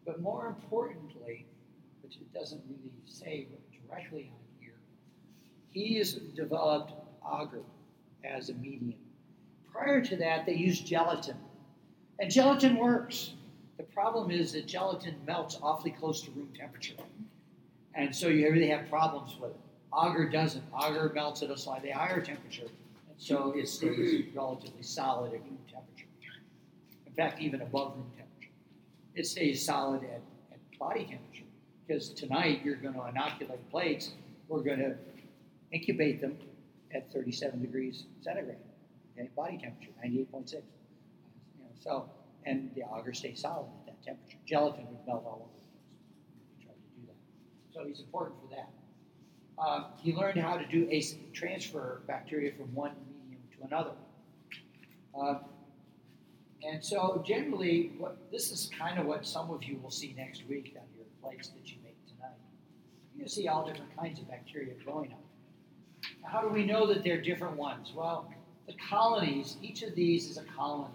but 0.06 0.22
more 0.22 0.48
importantly, 0.48 1.46
which 2.02 2.15
it 2.18 2.34
doesn't 2.34 2.62
really 2.70 2.92
say 3.06 3.48
directly 3.88 4.32
on 4.32 4.62
here, 4.62 4.76
he 5.70 5.98
has 5.98 6.13
developed 6.13 6.94
agar 7.42 7.62
as 8.24 8.50
a 8.50 8.54
medium. 8.56 8.96
Prior 9.72 10.02
to 10.02 10.15
that, 10.18 10.46
they 10.46 10.56
used 10.56 10.86
gelatin, 10.86 11.38
and 12.20 12.32
gelatin 12.32 12.78
works. 12.78 13.34
The 13.78 13.84
problem 13.84 14.30
is 14.30 14.52
that 14.54 14.68
gelatin 14.68 15.15
melts 15.26 15.58
awfully 15.62 15.92
close 15.92 16.22
to 16.22 16.32
room 16.32 16.50
temperature, 16.58 16.96
and 17.94 18.13
so 18.13 18.28
you 18.28 18.50
really 18.52 18.70
have 18.70 18.89
problems 18.89 19.38
with 19.39 19.52
it. 19.52 19.60
Agar 19.94 20.30
doesn't. 20.30 20.63
Agar 20.76 21.12
melts 21.13 21.42
at 21.42 21.50
a 21.50 21.58
slightly 21.58 21.92
higher 21.92 22.22
temperature, 22.22 22.63
and 22.63 23.18
so 23.18 23.54
it 23.56 23.68
stays 23.68 24.26
relatively 24.36 24.84
solid 24.84 25.34
at 25.34 25.39
room 25.42 25.60
temperature. 25.72 26.08
In 27.08 27.13
fact, 27.13 27.42
even 27.42 27.62
above 27.62 27.96
room 27.96 28.12
temperature. 28.18 28.54
It 29.15 29.26
stays 29.26 29.65
solid 29.65 30.04
at, 30.04 30.22
at 30.52 30.80
body 30.80 31.06
temperature 31.06 31.46
because 31.86 32.10
tonight 32.10 32.62
you're 32.63 32.76
going 32.76 32.94
to 32.94 33.08
inoculate 33.08 33.70
plates. 33.72 34.12
We're 34.48 34.62
going 34.62 34.80
to 34.80 34.96
incubate 35.72 36.22
them 36.22 36.38
at 36.93 37.12
37 37.12 37.62
degrees 37.62 38.06
centigrade, 38.21 38.58
okay, 39.17 39.30
body 39.36 39.58
temperature, 39.58 39.91
98.6. 40.04 40.54
You 40.54 40.62
know, 41.60 41.69
so, 41.80 42.10
and 42.45 42.71
the 42.75 42.82
agar 42.82 43.13
stays 43.13 43.41
solid 43.41 43.67
at 43.82 43.86
that 43.88 44.04
temperature. 44.04 44.38
Gelatin 44.45 44.88
would 44.88 45.06
melt 45.08 45.23
all 45.25 45.49
over 45.49 45.54
the 45.54 46.65
place 46.65 46.65
tried 46.65 46.73
to 46.73 46.99
do 46.99 47.08
that. 47.08 47.73
So 47.73 47.88
he's 47.88 47.99
important 47.99 48.39
for 48.41 48.56
that. 48.56 48.69
Uh, 49.58 49.89
he 50.02 50.13
learned 50.13 50.39
how 50.39 50.58
to 50.58 50.65
do 50.65 50.88
a 50.89 51.04
transfer 51.34 52.02
bacteria 52.08 52.54
from 52.54 52.73
one 52.73 52.93
medium 53.21 53.41
to 53.58 53.65
another. 53.65 53.91
Uh, 55.19 55.39
and 56.63 56.84
so 56.84 57.23
generally, 57.25 57.93
what, 57.97 58.17
this 58.32 58.52
is 58.52 58.69
kind 58.78 58.99
of 58.99 59.06
what 59.06 59.25
some 59.25 59.49
of 59.52 59.63
you 59.63 59.78
will 59.82 59.91
see 59.91 60.13
next 60.17 60.43
week 60.47 60.75
on 60.75 60.88
your 60.95 61.06
plates 61.21 61.49
that 61.49 61.69
you 61.69 61.78
make 61.84 61.95
tonight. 62.08 62.38
You 63.15 63.28
see 63.28 63.47
all 63.47 63.65
different 63.65 63.95
kinds 63.97 64.19
of 64.19 64.30
bacteria 64.30 64.73
growing 64.84 65.12
up. 65.12 65.23
How 66.24 66.42
do 66.42 66.50
we 66.50 66.66
know 66.66 66.86
that 66.88 67.04
they're 67.04 67.22
different 67.22 67.58
ones? 67.58 67.92
Well, 67.96 68.32
the 68.68 68.74
colonies, 68.90 69.58
each 69.62 69.82
of 69.82 69.96
these 69.96 70.30
is 70.30 70.38
a 70.38 70.44
colony. 70.44 70.94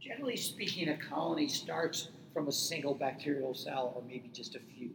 Generally 0.00 0.36
speaking, 0.36 0.88
a 0.88 0.96
colony 0.96 1.48
starts 1.48 2.08
from 2.32 2.48
a 2.48 2.52
single 2.52 2.94
bacterial 2.94 3.54
cell 3.54 3.92
or 3.94 4.02
maybe 4.08 4.30
just 4.32 4.54
a 4.54 4.60
few. 4.60 4.90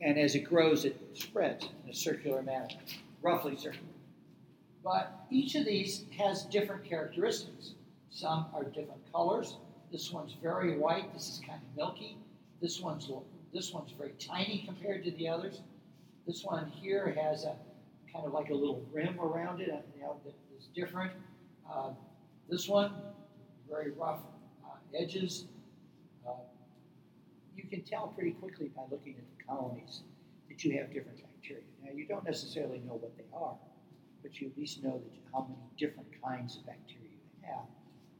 And 0.00 0.18
as 0.18 0.34
it 0.34 0.40
grows, 0.40 0.84
it 0.84 1.00
spreads 1.14 1.68
in 1.84 1.90
a 1.90 1.94
circular 1.94 2.42
manner, 2.42 2.68
roughly 3.22 3.56
circular. 3.56 3.86
But 4.82 5.26
each 5.30 5.54
of 5.54 5.64
these 5.64 6.04
has 6.18 6.44
different 6.46 6.84
characteristics. 6.84 7.74
Some 8.10 8.46
are 8.52 8.64
different 8.64 9.00
colors. 9.12 9.58
This 9.92 10.10
one's 10.10 10.34
very 10.42 10.76
white. 10.76 11.12
This 11.14 11.28
is 11.28 11.40
kind 11.46 11.60
of 11.62 11.76
milky. 11.76 12.16
This 12.60 12.80
one's 12.80 13.08
this 13.54 13.72
one's 13.72 13.92
very 13.92 14.14
tiny 14.18 14.64
compared 14.66 15.04
to 15.04 15.10
the 15.12 15.28
others. 15.28 15.60
This 16.26 16.42
one 16.42 16.68
here 16.80 17.14
has 17.20 17.44
a 17.44 17.54
kind 18.12 18.26
of 18.26 18.32
like 18.32 18.50
a 18.50 18.54
little 18.54 18.84
rim 18.92 19.18
around 19.20 19.60
it, 19.60 19.68
you 19.96 20.02
know, 20.02 20.20
that 20.24 20.34
is 20.58 20.66
different. 20.74 21.12
Uh, 21.70 21.90
this 22.48 22.68
one, 22.68 22.92
very 23.68 23.92
rough 23.92 24.20
uh, 24.64 24.98
edges. 24.98 25.46
Uh, 26.26 26.32
you 27.56 27.64
can 27.64 27.82
tell 27.82 28.08
pretty 28.08 28.32
quickly 28.32 28.70
by 28.74 28.82
looking 28.90 29.14
at 29.14 29.24
the 29.38 29.44
colonies 29.44 30.02
that 30.48 30.62
you 30.64 30.78
have 30.78 30.92
different 30.92 31.18
bacteria. 31.22 31.64
Now, 31.82 31.90
you 31.94 32.06
don't 32.06 32.24
necessarily 32.24 32.78
know 32.86 32.94
what 32.94 33.16
they 33.16 33.24
are, 33.32 33.56
but 34.22 34.40
you 34.40 34.48
at 34.48 34.58
least 34.58 34.82
know 34.82 35.00
that 35.02 35.12
how 35.32 35.42
many 35.48 35.60
different 35.78 36.08
kinds 36.22 36.56
of 36.56 36.66
bacteria 36.66 37.08
you 37.10 37.48
have 37.48 37.64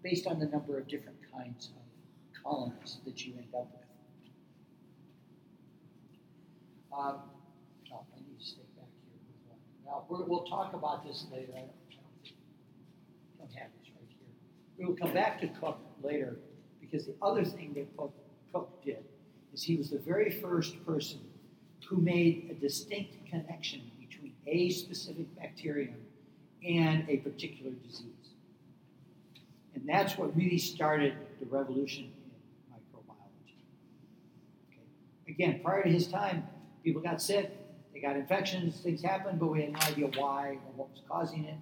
based 0.03 0.27
on 0.27 0.39
the 0.39 0.47
number 0.47 0.79
of 0.79 0.89
different 0.89 1.19
kinds 1.33 1.71
of 1.77 2.43
colonies 2.43 2.99
that 3.05 3.25
you 3.25 3.35
end 3.37 3.55
up 3.55 3.69
with. 3.73 3.83
Um, 6.93 7.17
oh, 7.93 8.05
I 8.15 8.21
need 8.21 8.39
to 8.39 8.45
stay 8.45 8.63
back 8.77 8.91
here 9.07 9.17
with 9.25 9.49
one. 9.49 9.59
Now, 9.93 10.05
we 10.09 10.25
will 10.25 10.45
talk 10.45 10.73
about 10.73 11.07
this 11.07 11.27
later. 11.31 11.53
I 11.55 11.61
don't, 11.61 11.71
I 12.25 13.41
don't, 13.41 13.53
have 13.53 13.69
this 13.79 13.91
right 13.95 14.09
here. 14.09 14.19
we 14.79 14.87
will 14.87 14.97
come 14.97 15.13
back 15.13 15.39
to 15.43 15.49
Koch 15.49 15.77
later 16.03 16.37
because 16.81 17.05
the 17.05 17.15
other 17.21 17.45
thing 17.45 17.75
that 17.75 17.95
Koch, 17.95 18.15
Koch 18.55 18.83
did 18.83 19.05
is 19.53 19.63
he 19.63 19.77
was 19.77 19.91
the 19.91 19.99
very 19.99 20.31
first 20.31 20.85
person 20.87 21.21
who 21.87 21.99
made 21.99 22.49
a 22.51 22.55
distinct 22.55 23.27
connection 23.29 23.83
between 24.01 24.33
a 24.47 24.71
specific 24.71 25.27
bacterium 25.37 25.97
and 26.67 27.07
a 27.11 27.19
particular 27.19 27.73
disease. 27.73 28.07
And 29.75 29.87
that's 29.87 30.17
what 30.17 30.35
really 30.35 30.59
started 30.59 31.15
the 31.39 31.47
revolution 31.47 32.05
in 32.05 32.73
microbiology. 32.73 33.57
Okay. 34.71 34.87
Again, 35.29 35.61
prior 35.63 35.83
to 35.83 35.91
his 35.91 36.07
time, 36.07 36.45
people 36.83 37.03
got 37.03 37.21
sick, 37.21 37.62
got 38.03 38.17
infections, 38.17 38.81
things 38.81 39.01
happened, 39.01 39.39
but 39.39 39.47
we 39.47 39.63
had 39.63 39.73
no 39.73 39.79
idea 39.81 40.07
why 40.17 40.59
or 40.67 40.73
what 40.75 40.91
was 40.91 41.01
causing 41.09 41.45
it. 41.45 41.57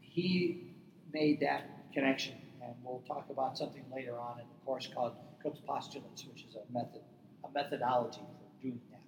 He 0.00 0.68
made 1.12 1.40
that 1.40 1.92
connection, 1.92 2.34
and 2.62 2.74
we'll 2.84 3.02
talk 3.06 3.26
about 3.28 3.58
something 3.58 3.84
later 3.94 4.16
on 4.18 4.38
in 4.38 4.46
the 4.46 4.64
course 4.64 4.88
called 4.94 5.14
Koch's 5.42 5.60
postulates, 5.66 6.24
which 6.26 6.44
is 6.44 6.54
a 6.54 6.72
method, 6.72 7.02
a 7.44 7.50
methodology 7.52 8.20
for 8.20 8.62
doing 8.62 8.80
that. 8.90 9.00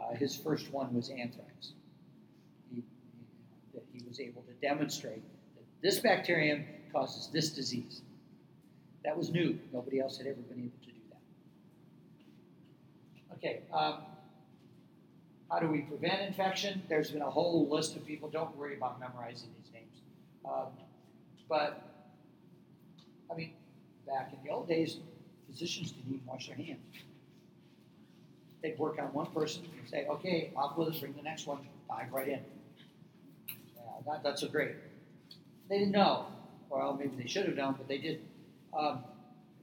Uh, 0.00 0.14
his 0.16 0.36
first 0.36 0.72
one 0.72 0.92
was 0.92 1.08
anthrax. 1.10 1.72
He, 2.74 2.82
he, 3.72 3.80
he 3.92 4.04
was 4.08 4.18
able 4.18 4.42
to 4.42 4.52
demonstrate 4.66 5.22
that 5.54 5.64
this 5.82 6.00
bacterium 6.00 6.64
causes 6.92 7.28
this 7.32 7.50
disease. 7.50 8.02
That 9.04 9.16
was 9.16 9.30
new. 9.30 9.58
Nobody 9.72 10.00
else 10.00 10.18
had 10.18 10.26
ever 10.26 10.40
been 10.40 10.58
able 10.58 10.78
to 10.84 10.92
do 10.92 11.00
that. 13.30 13.36
Okay. 13.36 13.60
Um, 13.72 14.02
how 15.50 15.58
do 15.58 15.68
we 15.68 15.80
prevent 15.80 16.22
infection? 16.22 16.82
There's 16.88 17.10
been 17.10 17.22
a 17.22 17.30
whole 17.30 17.68
list 17.68 17.96
of 17.96 18.06
people. 18.06 18.28
Don't 18.28 18.56
worry 18.56 18.76
about 18.76 19.00
memorizing 19.00 19.48
these 19.62 19.72
names. 19.72 20.00
Um, 20.44 20.68
but, 21.48 21.82
I 23.30 23.34
mean, 23.34 23.52
back 24.06 24.32
in 24.32 24.38
the 24.44 24.50
old 24.50 24.68
days, 24.68 24.98
physicians 25.48 25.90
didn't 25.90 26.14
even 26.14 26.26
wash 26.26 26.46
their 26.46 26.56
hands. 26.56 26.80
They'd 28.62 28.78
work 28.78 28.98
on 29.00 29.06
one 29.06 29.26
person 29.26 29.64
and 29.78 29.88
say, 29.88 30.06
okay, 30.06 30.52
off 30.54 30.76
with 30.76 30.88
us, 30.88 30.98
bring 30.98 31.14
the 31.14 31.22
next 31.22 31.46
one, 31.46 31.66
dive 31.88 32.12
right 32.12 32.28
in. 32.28 32.40
Not, 34.06 34.24
not 34.24 34.38
so 34.38 34.48
great. 34.48 34.74
They 35.68 35.78
didn't 35.78 35.92
know. 35.92 36.26
Well, 36.68 36.96
maybe 36.98 37.12
they 37.20 37.28
should 37.28 37.46
have 37.46 37.56
known, 37.56 37.74
but 37.76 37.88
they 37.88 37.98
didn't. 37.98 38.22
Um, 38.76 39.04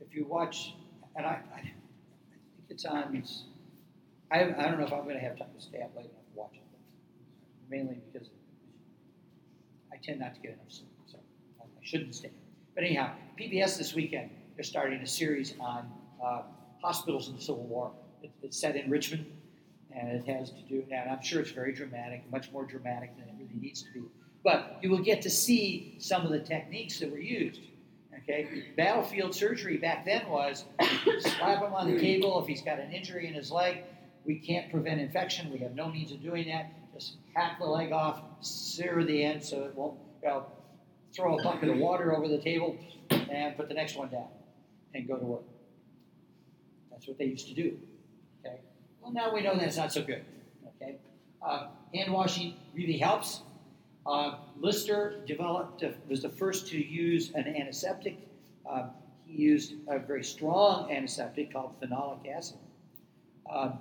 if 0.01 0.13
you 0.15 0.25
watch, 0.25 0.73
and 1.15 1.25
I, 1.25 1.39
I, 1.55 1.61
think 1.61 1.75
it's 2.69 2.85
on, 2.85 3.23
I, 4.31 4.43
I 4.43 4.63
don't 4.63 4.79
know 4.79 4.85
if 4.85 4.93
I'm 4.93 5.03
going 5.03 5.15
to 5.15 5.21
have 5.21 5.37
time 5.37 5.49
to 5.55 5.61
stay 5.61 5.81
up 5.81 5.95
late 5.95 6.05
enough 6.05 6.25
to 6.25 6.35
watch 6.35 6.55
it, 6.55 6.61
mainly 7.69 7.97
because 8.11 8.29
I 9.91 9.97
tend 9.97 10.19
not 10.19 10.35
to 10.35 10.41
get 10.41 10.53
enough 10.53 10.69
sleep, 10.69 10.89
so 11.05 11.17
I 11.59 11.65
shouldn't 11.81 12.15
stay. 12.15 12.31
But 12.75 12.83
anyhow, 12.83 13.11
PBS 13.39 13.77
this 13.77 13.93
weekend, 13.93 14.29
they're 14.55 14.63
starting 14.63 14.99
a 14.99 15.07
series 15.07 15.53
on 15.59 15.89
uh, 16.23 16.41
hospitals 16.81 17.29
in 17.29 17.35
the 17.35 17.41
Civil 17.41 17.63
War. 17.63 17.91
It, 18.21 18.31
it's 18.43 18.59
set 18.59 18.75
in 18.75 18.89
Richmond, 18.89 19.25
and 19.95 20.09
it 20.09 20.25
has 20.27 20.51
to 20.51 20.61
do, 20.63 20.83
and 20.91 21.09
I'm 21.09 21.21
sure 21.21 21.41
it's 21.41 21.51
very 21.51 21.73
dramatic, 21.73 22.29
much 22.31 22.51
more 22.51 22.65
dramatic 22.65 23.17
than 23.17 23.29
it 23.29 23.35
really 23.39 23.59
needs 23.59 23.83
to 23.83 23.93
be. 23.93 24.03
But 24.43 24.77
you 24.81 24.89
will 24.89 25.03
get 25.03 25.21
to 25.23 25.29
see 25.29 25.95
some 25.99 26.25
of 26.25 26.31
the 26.31 26.39
techniques 26.39 26.99
that 26.99 27.11
were 27.11 27.19
used. 27.19 27.61
Okay, 28.23 28.63
battlefield 28.75 29.33
surgery 29.33 29.77
back 29.77 30.05
then 30.05 30.27
was 30.27 30.65
slap 31.19 31.63
him 31.63 31.73
on 31.73 31.89
the 31.89 31.97
table 31.97 32.41
if 32.41 32.47
he's 32.47 32.61
got 32.61 32.77
an 32.79 32.91
injury 32.91 33.27
in 33.27 33.33
his 33.33 33.51
leg. 33.51 33.83
We 34.27 34.35
can't 34.37 34.69
prevent 34.69 35.01
infection. 35.01 35.51
We 35.51 35.59
have 35.59 35.73
no 35.73 35.89
means 35.89 36.11
of 36.11 36.21
doing 36.21 36.49
that. 36.49 36.71
Just 36.93 37.15
hack 37.33 37.57
the 37.59 37.65
leg 37.65 37.91
off, 37.91 38.21
sear 38.41 39.03
the 39.03 39.23
end 39.23 39.43
so 39.43 39.63
it 39.63 39.73
won't. 39.73 39.97
You 40.21 40.29
know, 40.29 40.45
throw 41.15 41.37
a 41.37 41.43
bucket 41.43 41.69
of 41.69 41.77
water 41.77 42.15
over 42.15 42.27
the 42.27 42.37
table 42.37 42.77
and 43.09 43.55
put 43.55 43.69
the 43.69 43.73
next 43.73 43.95
one 43.95 44.09
down 44.09 44.27
and 44.93 45.07
go 45.07 45.15
to 45.17 45.25
work. 45.25 45.43
That's 46.91 47.07
what 47.07 47.17
they 47.17 47.25
used 47.25 47.47
to 47.47 47.53
do. 47.53 47.77
Okay. 48.45 48.57
Well, 49.01 49.13
now 49.13 49.33
we 49.33 49.41
know 49.41 49.57
that's 49.57 49.77
not 49.77 49.93
so 49.93 50.03
good. 50.03 50.25
Okay. 50.75 50.97
Uh, 51.41 51.67
hand 51.93 52.11
washing 52.11 52.55
really 52.73 52.97
helps. 52.97 53.41
Uh, 54.05 54.37
Lister 54.59 55.23
developed 55.25 55.83
uh, 55.83 55.89
was 56.09 56.21
the 56.21 56.29
first 56.29 56.67
to 56.67 56.77
use 56.77 57.31
an 57.35 57.47
antiseptic. 57.47 58.17
Uh, 58.69 58.87
he 59.25 59.41
used 59.41 59.73
a 59.87 59.99
very 59.99 60.23
strong 60.23 60.91
antiseptic 60.91 61.53
called 61.53 61.79
phenolic 61.81 62.27
acid, 62.29 62.57
um, 63.51 63.79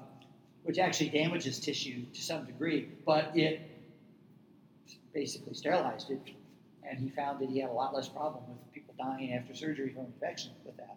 which 0.67 0.79
actually 0.81 1.09
damages 1.09 1.61
tissue 1.61 2.05
to 2.13 2.21
some 2.21 2.45
degree, 2.45 2.89
but 3.07 3.31
it 3.37 3.61
basically 5.15 5.55
sterilized 5.55 6.11
it. 6.11 6.21
And 6.83 6.99
he 6.99 7.09
found 7.09 7.39
that 7.39 7.49
he 7.49 7.61
had 7.61 7.71
a 7.71 7.73
lot 7.73 7.95
less 7.95 8.09
problem 8.09 8.43
with 8.49 8.73
people 8.73 8.93
dying 8.99 9.33
after 9.33 9.55
surgery 9.55 9.91
from 9.91 10.07
infection 10.07 10.51
with 10.65 10.77
that. 10.77 10.97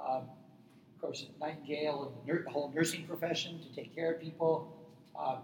Um, 0.00 0.22
of 0.94 1.00
course, 1.00 1.26
Nightingale 1.40 2.12
and 2.28 2.44
the 2.44 2.50
whole 2.50 2.72
nursing 2.74 3.04
profession 3.08 3.60
to 3.60 3.74
take 3.74 3.92
care 3.92 4.12
of 4.12 4.20
people. 4.20 4.72
Um, 5.18 5.38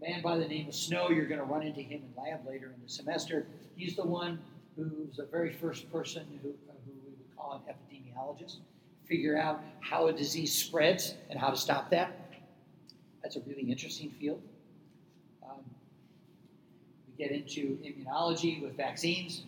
man 0.00 0.22
by 0.22 0.38
the 0.38 0.48
name 0.48 0.68
of 0.68 0.74
Snow, 0.74 1.10
you're 1.10 1.26
going 1.26 1.40
to 1.40 1.46
run 1.46 1.62
into 1.62 1.82
him 1.82 2.02
in 2.04 2.22
lab 2.22 2.46
later 2.46 2.72
in 2.74 2.82
the 2.82 2.88
semester. 2.88 3.46
He's 3.76 3.96
the 3.96 4.06
one 4.06 4.38
who's 4.76 5.16
the 5.16 5.26
very 5.26 5.52
first 5.52 5.92
person 5.92 6.24
who, 6.42 6.48
who 6.48 6.92
we 7.04 7.10
would 7.10 7.36
call 7.36 7.62
an 7.66 7.74
epidemiologist, 7.74 8.56
figure 9.04 9.36
out 9.36 9.62
how 9.80 10.06
a 10.06 10.12
disease 10.12 10.54
spreads 10.54 11.14
and 11.28 11.38
how 11.38 11.50
to 11.50 11.56
stop 11.56 11.90
that. 11.90 12.25
That's 13.26 13.34
a 13.34 13.40
really 13.40 13.62
interesting 13.62 14.12
field. 14.20 14.40
Um, 15.42 15.58
we 17.08 17.24
get 17.24 17.32
into 17.32 17.76
immunology 17.84 18.62
with 18.62 18.76
vaccines. 18.76 19.42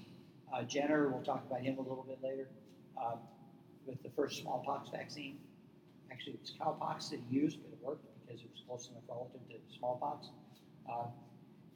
Uh, 0.52 0.64
Jenner, 0.64 1.08
we'll 1.08 1.22
talk 1.22 1.44
about 1.48 1.60
him 1.60 1.78
a 1.78 1.82
little 1.82 2.04
bit 2.08 2.18
later, 2.20 2.48
um, 3.00 3.20
with 3.86 4.02
the 4.02 4.08
first 4.16 4.42
smallpox 4.42 4.88
vaccine. 4.90 5.38
Actually, 6.10 6.32
it 6.32 6.40
was 6.40 6.52
cowpox 6.60 7.10
that 7.10 7.20
he 7.30 7.36
used, 7.36 7.58
but 7.62 7.70
it 7.72 7.78
worked 7.80 8.04
because 8.26 8.42
it 8.42 8.50
was 8.50 8.62
close 8.66 8.88
enough 8.90 9.04
relative 9.08 9.42
to 9.48 9.78
smallpox. 9.78 10.26
Uh, 10.90 11.04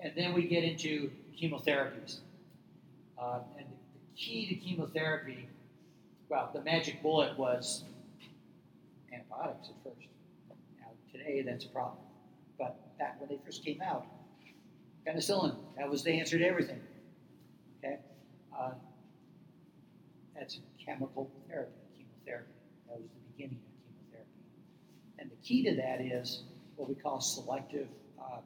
and 0.00 0.12
then 0.16 0.34
we 0.34 0.48
get 0.48 0.64
into 0.64 1.08
chemotherapies. 1.40 2.18
Uh, 3.16 3.38
and 3.56 3.66
the 3.68 4.20
key 4.20 4.48
to 4.48 4.56
chemotherapy, 4.56 5.48
well, 6.28 6.50
the 6.52 6.62
magic 6.62 7.00
bullet 7.00 7.38
was 7.38 7.84
antibiotics 9.12 9.68
at 9.68 9.84
first. 9.84 10.08
Today 11.22 11.42
that's 11.42 11.64
a 11.64 11.68
problem. 11.68 11.98
But 12.58 12.98
back 12.98 13.20
when 13.20 13.28
they 13.28 13.38
first 13.44 13.64
came 13.64 13.80
out, 13.80 14.06
penicillin, 15.06 15.56
that 15.76 15.88
was 15.88 16.02
the 16.02 16.12
answer 16.12 16.38
to 16.38 16.44
everything. 16.44 16.80
Okay? 17.78 17.98
Uh, 18.56 18.72
that's 20.34 20.60
chemical 20.84 21.30
therapy, 21.48 21.72
chemotherapy. 21.96 22.52
That 22.88 22.98
was 22.98 23.08
the 23.08 23.32
beginning 23.32 23.58
of 23.58 24.10
chemotherapy. 24.10 24.30
And 25.18 25.30
the 25.30 25.36
key 25.46 25.62
to 25.64 25.76
that 25.76 26.00
is 26.00 26.42
what 26.76 26.88
we 26.88 26.94
call 26.94 27.20
selective, 27.20 27.88
uh, 28.18 28.38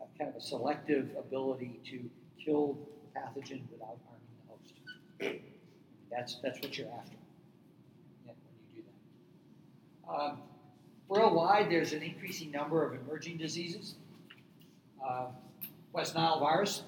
uh, 0.00 0.04
kind 0.18 0.30
of 0.30 0.36
a 0.36 0.40
selective 0.40 1.10
ability 1.18 1.80
to 1.90 2.10
kill 2.44 2.78
the 3.14 3.20
pathogen 3.20 3.62
without 3.70 3.98
harming 4.06 4.34
the 4.36 5.28
host. 5.28 5.40
That's, 6.10 6.38
that's 6.42 6.60
what 6.60 6.76
you're 6.76 6.88
after 6.88 7.16
when 8.24 8.36
you 8.74 8.82
do 8.82 8.88
that. 10.06 10.12
Um, 10.12 10.38
worldwide, 11.08 11.70
there's 11.70 11.92
an 11.92 12.02
increasing 12.02 12.50
number 12.50 12.84
of 12.84 13.00
emerging 13.00 13.38
diseases. 13.38 13.94
Uh, 15.04 15.26
West 15.92 16.14
Nile 16.14 16.40
virus, 16.40 16.82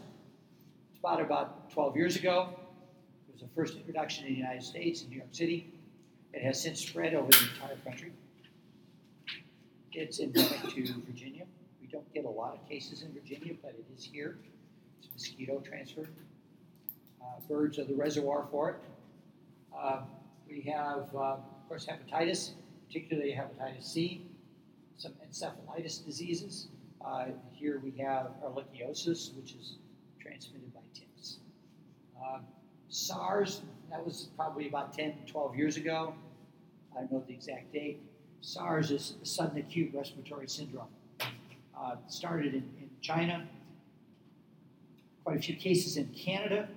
about 0.98 1.20
about 1.20 1.70
12 1.70 1.96
years 1.96 2.16
ago. 2.16 2.50
It 3.28 3.32
was 3.32 3.42
the 3.42 3.48
first 3.54 3.76
introduction 3.76 4.26
in 4.26 4.32
the 4.32 4.38
United 4.38 4.62
States 4.62 5.02
in 5.02 5.10
New 5.10 5.16
York 5.16 5.28
City. 5.32 5.72
It 6.32 6.42
has 6.42 6.60
since 6.60 6.80
spread 6.80 7.14
over 7.14 7.30
the 7.30 7.48
entire 7.54 7.76
country. 7.76 8.12
It's 9.92 10.20
endemic 10.20 10.60
to 10.60 11.00
Virginia. 11.06 11.44
We 11.80 11.86
don't 11.88 12.12
get 12.12 12.24
a 12.24 12.28
lot 12.28 12.54
of 12.54 12.68
cases 12.68 13.02
in 13.02 13.12
Virginia, 13.12 13.54
but 13.62 13.70
it 13.70 13.86
is 13.96 14.04
here. 14.04 14.36
It's 15.00 15.10
mosquito 15.12 15.60
transfer. 15.60 16.02
Uh, 17.22 17.40
birds 17.48 17.78
are 17.78 17.84
the 17.84 17.94
reservoir 17.94 18.46
for 18.50 18.70
it. 18.70 18.76
Uh, 19.76 20.02
we 20.48 20.60
have, 20.62 21.08
uh, 21.14 21.36
of 21.36 21.68
course, 21.68 21.86
hepatitis, 21.86 22.50
particularly 22.88 23.32
hepatitis 23.32 23.84
C, 23.84 24.26
some 24.96 25.12
encephalitis 25.26 26.04
diseases. 26.04 26.68
Uh, 27.04 27.26
here 27.52 27.80
we 27.84 27.90
have 28.02 28.30
ehrlichiosis, 28.44 29.36
which 29.36 29.52
is 29.52 29.76
transmitted 30.20 30.72
by 30.74 30.80
ticks. 30.94 31.36
Uh, 32.18 32.38
SARS, 32.88 33.60
that 33.90 34.04
was 34.04 34.28
probably 34.36 34.68
about 34.68 34.92
10, 34.92 35.14
12 35.26 35.56
years 35.56 35.76
ago. 35.76 36.14
I 36.96 37.00
don't 37.00 37.12
know 37.12 37.24
the 37.26 37.34
exact 37.34 37.72
date. 37.72 38.02
SARS 38.40 38.90
is 38.90 39.14
sudden 39.22 39.58
acute 39.58 39.90
respiratory 39.94 40.48
syndrome. 40.48 40.88
Uh, 41.78 41.96
started 42.08 42.54
in, 42.54 42.64
in 42.80 42.90
China. 43.02 43.46
Quite 45.24 45.36
a 45.36 45.42
few 45.42 45.56
cases 45.56 45.96
in 45.96 46.06
Canada. 46.06 46.68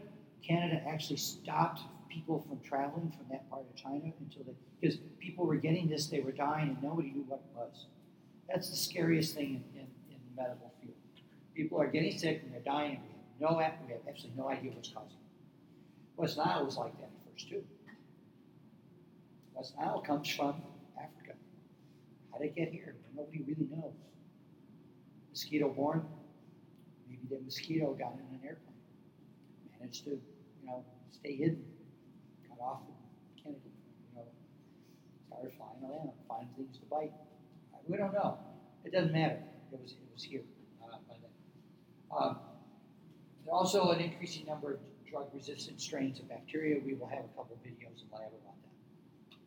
Canada 0.45 0.81
actually 0.87 1.17
stopped 1.17 1.81
people 2.11 2.45
from 2.47 2.59
traveling 2.59 3.11
from 3.11 3.25
that 3.31 3.49
part 3.49 3.61
of 3.61 3.75
China 3.75 4.11
until 4.19 4.43
they, 4.43 4.53
because 4.79 4.97
people 5.19 5.45
were 5.45 5.55
getting 5.55 5.87
this, 5.87 6.07
they 6.07 6.19
were 6.19 6.31
dying, 6.31 6.69
and 6.69 6.83
nobody 6.83 7.11
knew 7.11 7.23
what 7.27 7.39
it 7.39 7.57
was. 7.57 7.85
That's 8.49 8.69
the 8.69 8.75
scariest 8.75 9.33
thing 9.33 9.63
in, 9.73 9.79
in, 9.79 9.87
in 10.09 10.19
the 10.35 10.41
medical 10.41 10.71
field. 10.81 10.95
People 11.55 11.79
are 11.79 11.87
getting 11.87 12.17
sick 12.17 12.41
and 12.43 12.53
they're 12.53 12.61
dying, 12.61 12.97
and 12.97 13.03
we 13.39 13.43
have 13.43 13.51
no, 13.51 13.57
we 13.57 13.93
have 13.93 14.01
absolutely 14.07 14.41
no 14.41 14.49
idea 14.49 14.71
what's 14.71 14.89
causing 14.89 15.11
it. 15.11 16.17
West 16.17 16.37
Nile 16.37 16.65
was 16.65 16.77
like 16.77 16.95
that 16.97 17.05
at 17.05 17.31
first 17.31 17.49
too. 17.49 17.63
West 19.53 19.73
Nile 19.79 20.01
comes 20.01 20.29
from 20.29 20.55
Africa. 20.97 21.37
How 22.31 22.39
did 22.39 22.47
it 22.47 22.55
get 22.55 22.71
here? 22.71 22.95
Nobody 23.15 23.43
really 23.47 23.67
knows. 23.71 23.93
Mosquito 25.29 25.69
born. 25.69 26.05
Maybe 27.09 27.21
the 27.29 27.39
mosquito 27.43 27.93
got 27.93 28.13
in 28.13 28.35
an 28.35 28.41
airplane, 28.43 28.75
managed 29.79 30.03
to, 30.05 30.11
you 30.11 30.65
know, 30.65 30.83
stay 31.11 31.35
hidden, 31.35 31.63
off 32.61 32.81
of 32.87 33.41
Kennedy, 33.41 33.73
you 34.09 34.15
know, 34.15 34.25
started 35.27 35.51
flying 35.57 35.81
around, 35.83 36.11
find 36.27 36.47
things 36.55 36.77
to 36.77 36.85
bite. 36.85 37.11
We 37.87 37.97
don't 37.97 38.13
know. 38.13 38.37
It 38.85 38.93
doesn't 38.93 39.11
matter. 39.11 39.39
It 39.73 39.79
was 39.81 39.91
it 39.93 40.13
was 40.13 40.23
here 40.23 40.41
uh, 40.83 40.97
by 41.07 41.15
then. 41.21 41.31
Um, 42.15 42.37
also 43.51 43.89
an 43.89 43.99
increasing 43.99 44.45
number 44.45 44.73
of 44.73 44.79
drug-resistant 45.09 45.81
strains 45.81 46.19
of 46.19 46.29
bacteria. 46.29 46.79
We 46.85 46.93
will 46.93 47.07
have 47.07 47.25
a 47.25 47.27
couple 47.35 47.57
videos 47.65 48.01
in 48.01 48.07
lab 48.13 48.31
about 48.31 48.55
that. 48.63 49.39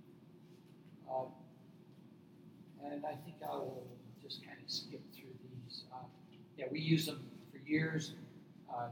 Um, 1.11 2.93
and 2.93 3.07
I 3.07 3.15
think 3.25 3.37
I 3.43 3.55
will 3.57 3.87
just 4.23 4.45
kind 4.45 4.59
of 4.63 4.71
skip 4.71 5.01
through 5.15 5.33
these. 5.43 5.85
Uh, 5.93 6.05
yeah, 6.59 6.67
we 6.71 6.81
use 6.81 7.07
them 7.07 7.25
for 7.51 7.59
years 7.59 8.13
uh, 8.71 8.89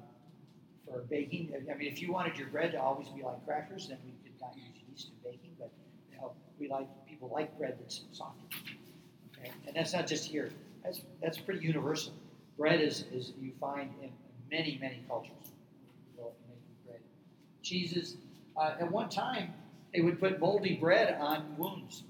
for 0.92 1.00
baking. 1.02 1.52
I 1.70 1.74
mean, 1.76 1.90
if 1.90 2.00
you 2.00 2.12
wanted 2.12 2.36
your 2.36 2.48
bread 2.48 2.72
to 2.72 2.80
always 2.80 3.08
be 3.08 3.22
like 3.22 3.44
crackers, 3.46 3.88
then 3.88 3.98
we 4.04 4.12
could 4.22 4.40
not 4.40 4.54
use 4.56 4.82
yeast 4.90 5.08
in 5.08 5.30
baking. 5.30 5.50
But 5.58 5.70
you 6.10 6.18
know, 6.18 6.32
we 6.58 6.68
like 6.68 6.88
people 7.08 7.30
like 7.32 7.56
bread 7.58 7.76
that's 7.80 8.02
softer. 8.12 8.42
Okay, 9.38 9.50
and 9.66 9.76
that's 9.76 9.92
not 9.92 10.06
just 10.06 10.24
here. 10.24 10.50
That's 10.84 11.02
that's 11.22 11.38
pretty 11.38 11.64
universal. 11.64 12.12
Bread 12.58 12.80
is, 12.80 13.04
is 13.12 13.32
you 13.40 13.52
find 13.60 13.90
in 14.02 14.10
many 14.50 14.78
many 14.80 15.02
cultures. 15.08 15.32
Bread, 16.16 17.00
cheeses. 17.62 18.16
Uh, 18.56 18.74
at 18.80 18.90
one 18.90 19.08
time, 19.08 19.54
they 19.94 20.02
would 20.02 20.20
put 20.20 20.38
moldy 20.38 20.74
bread 20.74 21.16
on 21.18 21.56
wounds 21.56 22.04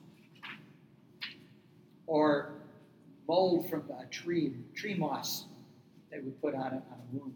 or 2.06 2.52
mold 3.28 3.70
from 3.70 3.84
a 3.98 4.06
tree, 4.06 4.52
tree 4.74 4.94
moss, 4.94 5.46
they 6.10 6.18
would 6.18 6.40
put 6.42 6.54
on 6.54 6.60
a, 6.60 6.66
on 6.66 6.98
a 7.00 7.16
wound. 7.16 7.34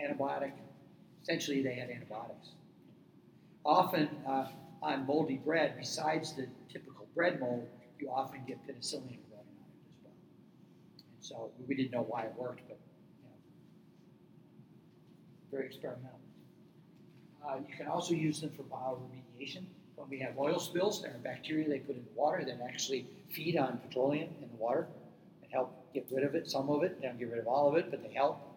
Antibiotic, 0.00 0.52
essentially, 1.22 1.62
they 1.62 1.74
had 1.74 1.90
antibiotics. 1.90 2.50
Often, 3.64 4.08
uh, 4.26 4.48
on 4.82 5.06
moldy 5.06 5.36
bread, 5.36 5.74
besides 5.78 6.34
the 6.34 6.46
typical 6.72 7.06
bread 7.14 7.40
mold, 7.40 7.66
you 7.98 8.08
often 8.08 8.40
get 8.46 8.58
penicillin 8.66 9.18
growing 9.28 9.48
on 9.58 9.66
it 9.66 9.88
as 9.90 9.96
well. 10.04 10.12
And 10.94 11.24
so 11.24 11.50
we 11.66 11.74
didn't 11.74 11.90
know 11.90 12.02
why 12.02 12.22
it 12.22 12.34
worked, 12.36 12.62
but 12.68 12.78
you 13.18 13.24
know, 13.24 13.34
very 15.50 15.66
experimental. 15.66 16.18
Uh, 17.46 17.56
you 17.68 17.76
can 17.76 17.86
also 17.86 18.14
use 18.14 18.40
them 18.40 18.50
for 18.50 18.62
bioremediation. 18.64 19.64
When 19.96 20.08
we 20.08 20.18
have 20.20 20.38
oil 20.38 20.60
spills, 20.60 21.02
there 21.02 21.10
are 21.10 21.18
bacteria 21.18 21.68
they 21.68 21.80
put 21.80 21.96
in 21.96 22.04
the 22.04 22.20
water 22.20 22.44
that 22.44 22.60
actually 22.62 23.06
feed 23.30 23.56
on 23.56 23.78
petroleum 23.78 24.28
in 24.40 24.48
the 24.48 24.56
water 24.56 24.86
and 25.42 25.50
help 25.50 25.92
get 25.92 26.06
rid 26.10 26.24
of 26.24 26.34
it, 26.34 26.48
some 26.48 26.68
of 26.68 26.82
it. 26.84 27.00
They 27.00 27.08
don't 27.08 27.18
get 27.18 27.30
rid 27.30 27.40
of 27.40 27.48
all 27.48 27.68
of 27.68 27.76
it, 27.76 27.90
but 27.90 28.02
they 28.02 28.14
help. 28.14 28.47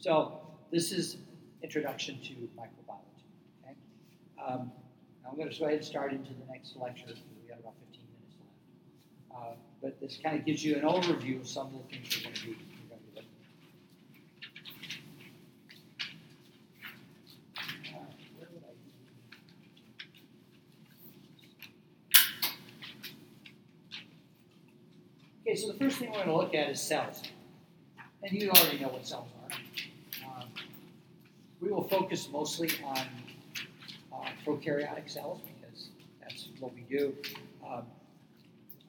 So 0.00 0.40
this 0.70 0.92
is 0.92 1.16
introduction 1.62 2.20
to 2.22 2.32
microbiology. 2.56 3.24
Okay? 3.64 3.74
Um, 4.44 4.70
I'm 5.28 5.36
going 5.36 5.50
to 5.50 5.58
go 5.58 5.64
ahead 5.64 5.78
and 5.78 5.84
start 5.84 6.12
into 6.12 6.30
the 6.30 6.52
next 6.52 6.76
lecture. 6.76 7.06
We 7.08 7.50
have 7.50 7.58
about 7.58 7.74
15 7.86 8.00
minutes 8.14 8.36
left. 9.32 9.42
Uh, 9.42 9.54
but 9.82 10.00
this 10.00 10.18
kind 10.22 10.38
of 10.38 10.46
gives 10.46 10.64
you 10.64 10.76
an 10.76 10.82
overview 10.82 11.40
of 11.40 11.48
some 11.48 11.66
of 11.66 11.72
the 11.72 11.96
things 11.96 12.16
we're 12.16 12.22
going 12.22 12.34
to 12.34 12.46
be. 12.46 12.52
Uh, 12.52 12.54
Okay, 25.40 25.56
so 25.56 25.72
the 25.72 25.78
first 25.78 25.96
thing 25.96 26.10
we're 26.10 26.16
going 26.16 26.28
to 26.28 26.36
look 26.36 26.54
at 26.54 26.68
is 26.68 26.78
cells. 26.78 27.22
And 28.22 28.32
you 28.32 28.50
already 28.50 28.80
know 28.80 28.88
what 28.88 29.06
cells 29.06 29.30
are. 29.34 29.37
We 31.60 31.70
will 31.70 31.88
focus 31.88 32.28
mostly 32.30 32.70
on 32.84 33.06
uh, 34.12 34.28
prokaryotic 34.46 35.10
cells 35.10 35.40
because 35.42 35.88
that's 36.20 36.48
what 36.60 36.72
we 36.74 36.82
do. 36.82 37.14
Um, 37.66 37.82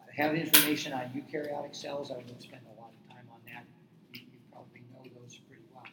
I 0.08 0.22
have 0.22 0.36
information 0.36 0.94
on 0.94 1.02
eukaryotic 1.10 1.76
cells. 1.76 2.12
I 2.12 2.16
won't 2.16 2.42
spend 2.42 2.62
a 2.76 2.80
lot 2.80 2.92
of 2.92 3.16
time 3.16 3.26
on 3.32 3.40
that. 3.48 3.66
You, 4.14 4.22
you 4.32 4.40
probably 4.52 4.82
know 4.94 5.02
those 5.20 5.40
pretty 5.48 5.64
well. 5.74 5.84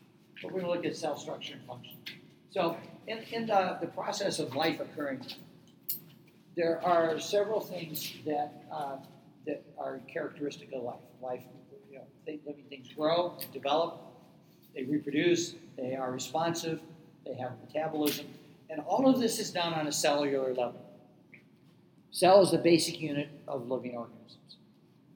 But 0.43 0.53
we're 0.53 0.61
going 0.61 0.73
to 0.73 0.77
look 0.77 0.85
at 0.85 0.97
cell 0.97 1.17
structure 1.17 1.55
and 1.55 1.65
function. 1.67 1.97
So, 2.51 2.77
in, 3.07 3.19
in 3.33 3.47
the, 3.47 3.79
the 3.81 3.87
process 3.87 4.39
of 4.39 4.55
life 4.55 4.81
occurring, 4.81 5.25
there 6.57 6.83
are 6.85 7.19
several 7.21 7.61
things 7.61 8.13
that 8.27 8.65
uh, 8.73 8.97
that 9.47 9.65
are 9.79 10.01
characteristic 10.13 10.73
of 10.73 10.83
life. 10.83 11.01
Life, 11.23 11.43
you 11.91 11.99
know, 11.99 12.05
living 12.47 12.65
things 12.69 12.89
grow, 12.95 13.39
develop, 13.53 14.06
they 14.77 14.85
reproduce, 14.85 15.55
they 15.77 15.97
are 15.97 16.13
responsive, 16.13 16.81
they 17.25 17.35
have 17.35 17.53
metabolism, 17.67 18.27
and 18.69 18.81
all 18.81 19.09
of 19.09 19.19
this 19.19 19.39
is 19.41 19.51
done 19.51 19.73
on 19.73 19.87
a 19.87 19.93
cellular 19.93 20.51
level. 20.51 20.81
Cell 22.11 22.43
is 22.43 22.51
the 22.51 22.59
basic 22.59 23.01
unit 23.01 23.29
of 23.49 23.69
living 23.69 23.97
organisms. 23.97 24.59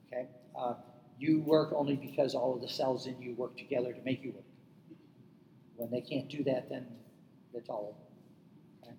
Okay, 0.07 0.27
uh, 0.59 0.75
you 1.19 1.41
work 1.41 1.73
only 1.75 1.95
because 1.95 2.35
all 2.35 2.55
of 2.55 2.63
the 2.63 2.69
cells 2.69 3.07
in 3.07 3.21
you 3.21 3.35
work 3.35 3.57
together 3.57 3.93
to 3.93 4.01
make 4.03 4.25
you 4.25 4.33
work. 4.33 4.45
When 5.77 5.91
they 5.91 6.01
can't 6.01 6.29
do 6.29 6.43
that, 6.45 6.71
then 6.71 6.87
it's 7.55 7.69
all 7.69 7.95
over. 7.95 8.89
Okay? 8.89 8.97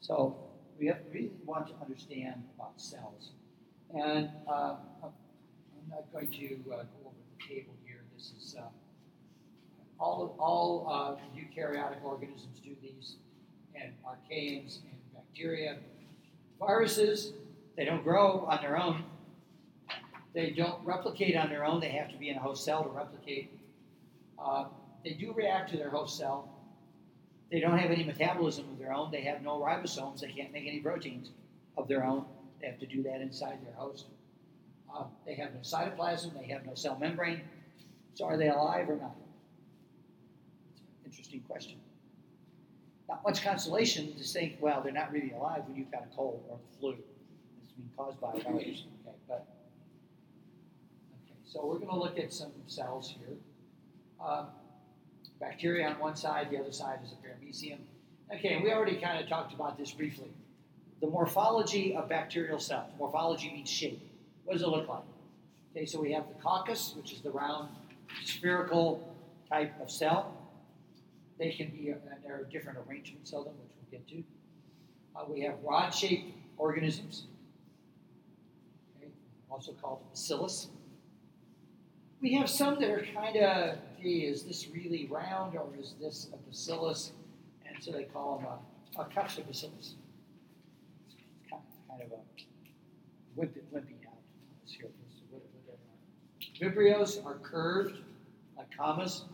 So 0.00 0.36
we 0.78 0.86
have, 0.86 0.98
really 1.12 1.30
want 1.44 1.68
to 1.68 1.74
understand 1.82 2.44
about 2.56 2.80
cells. 2.80 3.32
And 3.92 4.30
uh, 4.48 4.76
I'm 5.02 5.12
not 5.90 6.12
going 6.12 6.30
to 6.30 6.54
uh, 6.72 6.76
go 6.76 7.06
over 7.06 7.14
the 7.38 7.54
table 7.54 7.74
here. 7.84 8.02
This 8.16 8.32
is 8.38 8.56
uh, 8.58 8.62
all 9.98 10.36
all 10.38 10.86
uh, 10.90 11.38
eukaryotic 11.38 12.02
organisms 12.02 12.60
do 12.62 12.74
these, 12.82 13.16
and 13.74 13.92
archaeans 14.04 14.80
and 14.84 14.98
bacteria. 15.14 15.78
Viruses, 16.58 17.32
they 17.76 17.84
don't 17.84 18.04
grow 18.04 18.46
on 18.48 18.60
their 18.62 18.76
own. 18.80 19.04
They 20.34 20.50
don't 20.50 20.84
replicate 20.84 21.36
on 21.36 21.48
their 21.48 21.64
own. 21.64 21.80
They 21.80 21.90
have 21.90 22.10
to 22.10 22.16
be 22.16 22.28
in 22.28 22.36
a 22.36 22.40
host 22.40 22.64
cell 22.64 22.82
to 22.82 22.90
replicate. 22.90 23.52
Uh, 24.38 24.66
they 25.04 25.12
do 25.12 25.32
react 25.32 25.70
to 25.70 25.76
their 25.76 25.90
host 25.90 26.18
cell. 26.18 26.50
They 27.50 27.60
don't 27.60 27.78
have 27.78 27.90
any 27.90 28.04
metabolism 28.04 28.68
of 28.72 28.78
their 28.78 28.92
own. 28.92 29.10
They 29.12 29.20
have 29.22 29.42
no 29.42 29.60
ribosomes. 29.60 30.20
They 30.20 30.32
can't 30.32 30.52
make 30.52 30.66
any 30.66 30.80
proteins 30.80 31.30
of 31.76 31.86
their 31.86 32.04
own. 32.04 32.24
They 32.60 32.66
have 32.66 32.80
to 32.80 32.86
do 32.86 33.02
that 33.04 33.20
inside 33.20 33.58
their 33.64 33.74
host. 33.74 34.06
Uh, 34.92 35.04
they 35.26 35.34
have 35.34 35.52
no 35.54 35.60
cytoplasm. 35.60 36.34
They 36.38 36.52
have 36.52 36.64
no 36.66 36.74
cell 36.74 36.96
membrane. 36.98 37.42
So 38.14 38.24
are 38.24 38.36
they 38.36 38.48
alive 38.48 38.88
or 38.88 38.96
not? 38.96 39.14
Interesting 41.16 41.40
question. 41.42 41.78
Not 43.08 43.22
much 43.22 43.44
consolation 43.44 44.14
to 44.16 44.24
think, 44.24 44.56
well, 44.60 44.80
they're 44.82 44.92
not 44.92 45.12
really 45.12 45.32
alive 45.32 45.62
when 45.66 45.76
you've 45.76 45.92
got 45.92 46.08
a 46.10 46.16
cold 46.16 46.42
or 46.48 46.58
the 46.58 46.78
flu. 46.78 46.96
It's 47.62 47.72
being 47.72 47.90
caused 47.96 48.20
by 48.20 48.32
a 48.32 48.42
virus. 48.42 48.84
Okay, 49.06 49.16
but 49.28 49.46
okay, 51.22 51.36
so 51.44 51.64
we're 51.64 51.78
going 51.78 51.90
to 51.90 51.96
look 51.96 52.18
at 52.18 52.32
some 52.32 52.50
cells 52.66 53.14
here. 53.16 53.36
Um, 54.24 54.46
bacteria 55.38 55.88
on 55.88 55.98
one 56.00 56.16
side, 56.16 56.50
the 56.50 56.58
other 56.58 56.72
side 56.72 56.98
is 57.04 57.12
a 57.12 57.16
paramecium. 57.16 57.78
Okay, 58.34 58.60
we 58.62 58.72
already 58.72 58.96
kind 58.96 59.22
of 59.22 59.28
talked 59.28 59.52
about 59.52 59.78
this 59.78 59.92
briefly 59.92 60.30
the 61.04 61.10
morphology 61.10 61.94
of 61.94 62.08
bacterial 62.08 62.58
cells. 62.58 62.90
Morphology 62.98 63.50
means 63.52 63.68
shape. 63.68 64.00
What 64.44 64.54
does 64.54 64.62
it 64.62 64.68
look 64.68 64.88
like? 64.88 65.02
Okay, 65.72 65.84
so 65.84 66.00
we 66.00 66.12
have 66.12 66.24
the 66.28 66.42
coccus, 66.42 66.94
which 66.96 67.12
is 67.12 67.20
the 67.20 67.30
round 67.30 67.68
spherical 68.24 69.14
type 69.50 69.78
of 69.82 69.90
cell. 69.90 70.43
They 71.38 71.50
can 71.50 71.70
be, 71.70 71.90
and 71.90 72.00
there 72.24 72.36
are 72.36 72.44
different 72.44 72.78
arrangements 72.86 73.32
of 73.32 73.44
them, 73.44 73.54
which 73.62 73.72
we'll 73.76 73.90
get 73.90 74.08
to. 74.08 74.22
Uh, 75.16 75.24
we 75.28 75.40
have 75.42 75.54
rod-shaped 75.62 76.32
organisms, 76.56 77.26
okay, 78.96 79.10
also 79.50 79.72
called 79.72 80.00
bacillus. 80.10 80.68
We 82.20 82.34
have 82.34 82.48
some 82.48 82.80
that 82.80 82.90
are 82.90 83.04
kind 83.14 83.36
of, 83.36 83.78
gee, 84.00 84.26
is 84.26 84.44
this 84.44 84.68
really 84.68 85.06
round 85.10 85.56
or 85.56 85.68
is 85.78 85.94
this 86.00 86.28
a 86.32 86.36
bacillus? 86.36 87.12
And 87.66 87.82
so 87.82 87.92
they 87.92 88.04
call 88.04 88.38
them 88.38 88.46
a, 88.46 89.02
a 89.02 89.08
bacillus 89.14 89.94
kind 91.96 92.12
of 92.12 92.18
a 92.18 93.40
wimpy, 93.40 93.60
wimpy 93.72 94.06
out. 94.06 94.18
This 94.62 94.74
here, 94.74 94.88
this. 95.06 96.60
Vibrios 96.60 97.24
are 97.24 97.34
curved, 97.42 97.98
like 98.56 98.74
commas, 98.76 99.24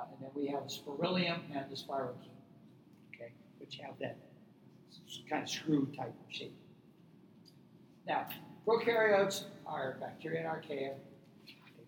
uh, 0.00 0.04
and 0.12 0.22
then 0.22 0.30
we 0.34 0.46
have 0.46 0.64
the 0.64 0.70
spirillum 0.70 1.40
and 1.54 1.70
the 1.70 1.76
spirochete, 1.76 2.14
okay, 3.14 3.32
which 3.58 3.78
have 3.78 3.98
that 3.98 4.16
kind 5.28 5.42
of 5.42 5.48
screw 5.48 5.86
type 5.96 6.14
shape. 6.28 6.54
Now, 8.06 8.26
prokaryotes 8.66 9.44
are 9.66 9.96
bacteria 10.00 10.40
and 10.40 10.48
archaea. 10.48 10.94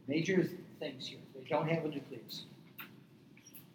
Major 0.09 0.49
things 0.79 1.07
here. 1.07 1.21
They 1.35 1.45
don't 1.49 1.69
have 1.69 1.85
a 1.85 1.89
nucleus. 1.89 2.45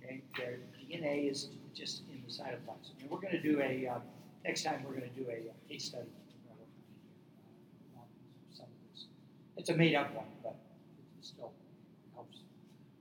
Okay, 0.04 0.22
their 0.38 0.58
DNA 0.78 1.32
is 1.32 1.50
just 1.74 2.02
in 2.12 2.22
the 2.26 2.32
cytoplasm. 2.32 3.02
And 3.02 3.10
we're 3.10 3.20
going 3.20 3.34
to 3.34 3.42
do 3.42 3.62
a, 3.62 3.88
uh, 3.88 4.00
next 4.46 4.64
time 4.64 4.84
we're 4.86 4.96
going 4.96 5.10
to 5.10 5.16
do 5.20 5.26
a 5.30 5.50
uh, 5.50 5.54
case 5.70 5.86
study. 5.86 6.08
uh. 7.98 8.64
It's 9.56 9.70
a 9.70 9.74
made 9.74 9.96
up 9.96 10.14
one, 10.14 10.26
but. 10.44 10.56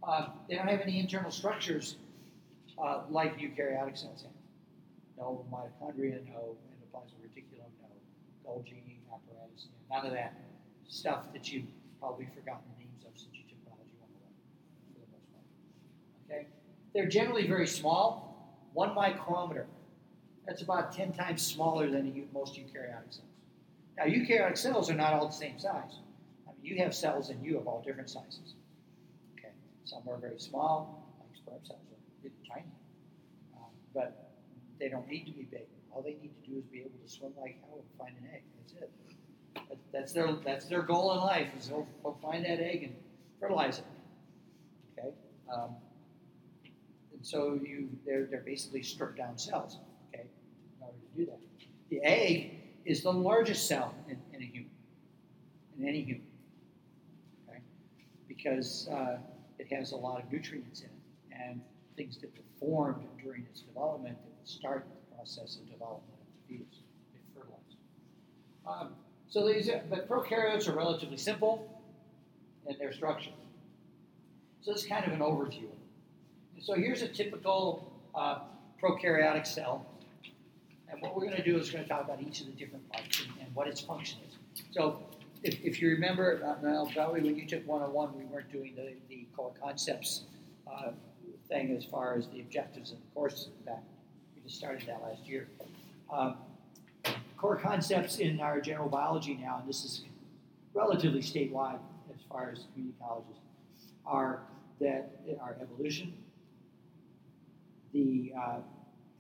Uh, 0.07 0.29
they 0.49 0.55
don't 0.55 0.69
have 0.69 0.81
any 0.81 1.01
internal 1.01 1.33
structures 1.33 1.97
uh, 2.79 3.01
like 3.11 3.39
eukaryotic 3.39 3.99
cells 3.99 4.23
have. 4.23 4.31
No 5.19 5.45
mitochondria, 5.51 6.25
no 6.27 6.57
endoplasmic 6.71 7.19
reticulum, 7.25 7.71
no 7.83 7.89
Golgi 8.47 8.99
apparatus, 9.13 9.67
none 9.91 10.07
of 10.07 10.13
that 10.13 10.35
stuff 10.89 11.33
that 11.33 11.51
you've 11.51 11.67
probably 11.99 12.29
forgotten 12.35 12.63
the 12.79 12.85
names 12.85 13.03
of 13.05 13.19
since 13.19 13.35
you 13.35 13.43
took 13.49 13.65
biology 13.65 13.95
101 13.99 14.31
for 14.95 15.01
the 15.01 15.11
most 15.11 15.27
part. 15.33 16.31
Okay? 16.31 16.47
They're 16.95 17.09
generally 17.09 17.49
very 17.49 17.67
small, 17.67 18.63
one 18.75 18.95
micrometer. 18.95 19.67
That's 20.47 20.63
about 20.63 20.93
10 20.93 21.15
times 21.15 21.45
smaller 21.45 21.91
than 21.91 22.29
most 22.33 22.55
eukaryotic 22.55 23.11
cells. 23.11 23.23
Now, 23.97 24.05
eukaryotic 24.05 24.57
cells 24.57 24.89
are 24.89 24.95
not 24.95 25.15
all 25.15 25.27
the 25.27 25.33
same 25.33 25.59
size. 25.59 25.99
I 26.47 26.53
mean, 26.53 26.63
you 26.63 26.77
have 26.85 26.95
cells 26.95 27.31
in 27.31 27.43
you 27.43 27.59
of 27.59 27.67
all 27.67 27.83
different 27.85 28.11
sizes. 28.11 28.55
Some 29.87 30.03
are 30.09 30.19
very 30.19 30.39
small, 30.39 31.15
like 31.21 31.37
sperm 31.37 31.61
cells 31.65 31.79
are 31.91 31.99
really 32.23 32.35
tiny. 32.49 32.67
Um, 33.57 33.71
but 33.95 34.33
they 34.79 34.89
don't 34.89 35.09
need 35.09 35.25
to 35.27 35.33
be 35.33 35.45
big. 35.45 35.67
All 35.93 36.03
they 36.03 36.17
need 36.21 36.33
to 36.45 36.51
do 36.51 36.59
is 36.59 36.65
be 36.65 36.81
able 36.81 36.91
to 37.03 37.09
swim 37.09 37.33
like 37.41 37.59
hell 37.63 37.79
and 37.81 37.89
find 37.99 38.15
an 38.21 38.29
egg. 38.35 38.43
That's 38.59 38.73
it. 38.75 38.91
That- 39.69 39.79
That's 39.93 40.13
their 40.13 40.33
that's 40.45 40.67
their 40.67 40.83
goal 40.83 41.13
in 41.15 41.19
life 41.21 41.49
is 41.59 41.69
they'll, 41.69 41.87
they'll 42.03 42.19
find 42.23 42.45
that 42.45 42.61
egg 42.61 42.83
and 42.83 42.95
fertilize 43.41 43.79
it. 43.79 43.85
Okay, 44.99 45.09
um, 45.53 45.71
and 47.13 47.25
so 47.25 47.55
you 47.63 47.89
they're 48.05 48.27
they're 48.27 48.43
basically 48.55 48.83
stripped 48.83 49.17
down 49.17 49.39
cells. 49.39 49.79
Okay, 50.13 50.25
in 50.25 50.83
order 50.83 50.99
to 50.99 51.17
do 51.19 51.27
that, 51.27 51.39
the 51.91 52.01
egg 52.03 52.51
is 52.85 53.03
the 53.03 53.13
largest 53.13 53.67
cell 53.67 53.95
in, 54.09 54.19
in 54.35 54.43
a 54.43 54.45
human, 54.47 54.71
in 55.79 55.89
any 55.89 56.03
human. 56.03 56.27
Okay, 57.49 57.61
because 58.29 58.89
uh, 58.89 59.17
it 59.71 59.75
has 59.77 59.93
a 59.93 59.97
lot 59.97 60.23
of 60.23 60.33
nutrients 60.33 60.81
in 60.81 60.87
it 60.87 61.43
and 61.49 61.61
things 61.97 62.19
that 62.19 62.31
were 62.37 62.45
formed 62.59 63.07
during 63.23 63.43
its 63.51 63.63
development 63.63 64.17
that 64.23 64.31
will 64.39 64.47
start 64.47 64.87
the 64.89 65.17
process 65.17 65.57
of 65.57 65.71
development 65.71 66.15
of 66.21 66.49
the 66.49 66.55
fetus, 66.55 66.79
get 67.13 67.23
fertilized. 67.35 67.77
Um, 68.67 68.95
so 69.29 69.47
these, 69.47 69.71
but 69.91 70.09
prokaryotes 70.09 70.69
are 70.69 70.73
relatively 70.73 71.17
simple 71.17 71.81
in 72.67 72.77
their 72.79 72.93
structure. 72.93 73.31
So 74.63 74.73
this 74.73 74.83
is 74.83 74.89
kind 74.89 75.05
of 75.05 75.13
an 75.13 75.21
overview. 75.21 75.69
And 76.55 76.63
so 76.63 76.75
here's 76.75 77.03
a 77.03 77.09
typical 77.09 77.93
uh, 78.15 78.41
prokaryotic 78.83 79.47
cell. 79.47 79.87
And 80.89 81.01
what 81.03 81.15
we're 81.15 81.25
going 81.25 81.37
to 81.37 81.45
do 81.45 81.59
is 81.59 81.69
we're 81.69 81.79
going 81.79 81.85
to 81.85 81.89
talk 81.89 82.05
about 82.05 82.23
each 82.23 82.41
of 82.41 82.47
the 82.47 82.53
different 82.53 82.89
parts 82.91 83.23
and, 83.23 83.47
and 83.47 83.55
what 83.55 83.69
its 83.69 83.81
function 83.81 84.19
is. 84.29 84.63
So 84.71 85.01
if, 85.43 85.61
if 85.63 85.81
you 85.81 85.91
remember, 85.91 86.41
uh, 86.45 86.67
now, 86.67 86.89
probably 86.93 87.23
when 87.23 87.37
you 87.37 87.47
took 87.47 87.67
101, 87.67 88.17
we 88.17 88.25
weren't 88.25 88.51
doing 88.51 88.75
the, 88.75 88.95
the 89.09 89.27
core 89.37 89.53
concepts 89.63 90.25
uh, 90.67 90.91
thing 91.49 91.77
as 91.77 91.85
far 91.85 92.17
as 92.17 92.27
the 92.29 92.41
objectives 92.41 92.93
of 92.93 92.99
the 92.99 93.07
course 93.15 93.49
back. 93.65 93.83
We 94.35 94.43
just 94.43 94.57
started 94.57 94.87
that 94.87 95.03
last 95.03 95.27
year. 95.27 95.49
Um, 96.13 96.37
core 97.37 97.57
concepts 97.57 98.19
in 98.19 98.41
our 98.41 98.61
general 98.61 98.89
biology 98.89 99.39
now, 99.41 99.59
and 99.61 99.69
this 99.69 99.85
is 99.85 100.05
relatively 100.75 101.21
statewide 101.21 101.79
as 102.15 102.21
far 102.29 102.51
as 102.51 102.65
community 102.73 102.97
colleges, 103.01 103.37
are 104.05 104.43
that 104.81 105.11
our 105.41 105.57
evolution, 105.61 106.13
the 107.93 108.33
uh, 108.39 108.59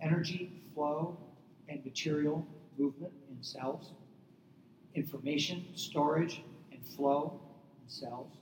energy 0.01 0.53
flow 0.75 1.17
and 1.69 1.85
material 1.85 2.47
movement 2.79 3.13
in 3.31 3.43
cells, 3.43 3.93
information 4.97 5.65
storage 5.75 6.43
and 6.73 6.85
flow 6.85 7.39
in 7.83 7.89
cells, 7.89 8.33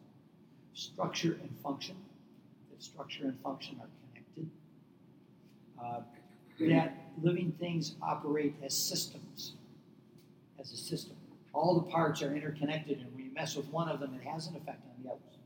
structure 0.73 1.39
and 1.43 1.51
function, 1.63 1.97
that 2.71 2.83
structure 2.83 3.25
and 3.25 3.39
function 3.41 3.79
are 3.81 3.89
connected, 4.09 4.51
uh, 5.83 6.01
that 6.61 6.97
living 7.23 7.53
things 7.59 7.97
operate 8.01 8.55
as 8.65 8.89
systems, 8.89 9.55
as 10.59 10.73
a 10.73 10.77
system. 10.77 11.17
All 11.53 11.75
the 11.75 11.91
parts 11.91 12.23
are 12.23 12.35
interconnected, 12.35 12.99
and 12.99 13.13
when 13.15 13.25
you 13.25 13.33
mess 13.33 13.57
with 13.57 13.67
one 13.69 13.89
of 13.89 14.01
them, 14.01 14.15
it 14.15 14.27
has 14.27 14.47
an 14.49 14.57
effect 14.57 14.83
on 14.87 15.05
the 15.05 15.11
others. 15.11 15.39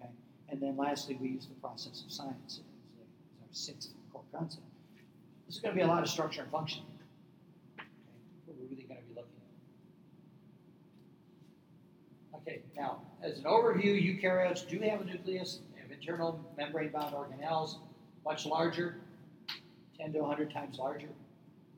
Okay? 0.00 0.10
And 0.50 0.60
then 0.60 0.76
lastly, 0.76 1.16
we 1.20 1.28
use 1.28 1.46
the 1.46 1.54
process 1.54 2.02
of 2.04 2.12
science 2.12 2.60
as, 2.60 2.60
our 2.60 3.48
sixth 3.50 3.90
core 4.12 4.22
concept. 4.34 4.64
This 5.46 5.56
is 5.56 5.62
going 5.62 5.74
to 5.74 5.78
be 5.78 5.82
a 5.82 5.86
lot 5.86 6.02
of 6.02 6.08
structure 6.08 6.42
and 6.42 6.50
function. 6.50 6.82
Okay? 7.78 7.86
What 8.46 8.56
we're 8.58 8.68
really 8.68 8.82
going 8.84 9.00
to 9.00 9.06
be 9.06 9.14
looking 9.14 9.30
at. 12.31 12.31
Okay, 12.42 12.60
now, 12.76 13.00
as 13.22 13.38
an 13.38 13.44
overview, 13.44 13.94
eukaryotes 14.02 14.68
do 14.68 14.80
have 14.80 15.00
a 15.00 15.04
nucleus, 15.04 15.60
they 15.74 15.80
have 15.80 15.92
internal 15.92 16.44
membrane 16.56 16.90
bound 16.90 17.14
organelles, 17.14 17.76
much 18.24 18.46
larger, 18.46 18.96
10 19.96 20.12
to 20.12 20.18
100 20.18 20.52
times 20.52 20.78
larger, 20.78 21.08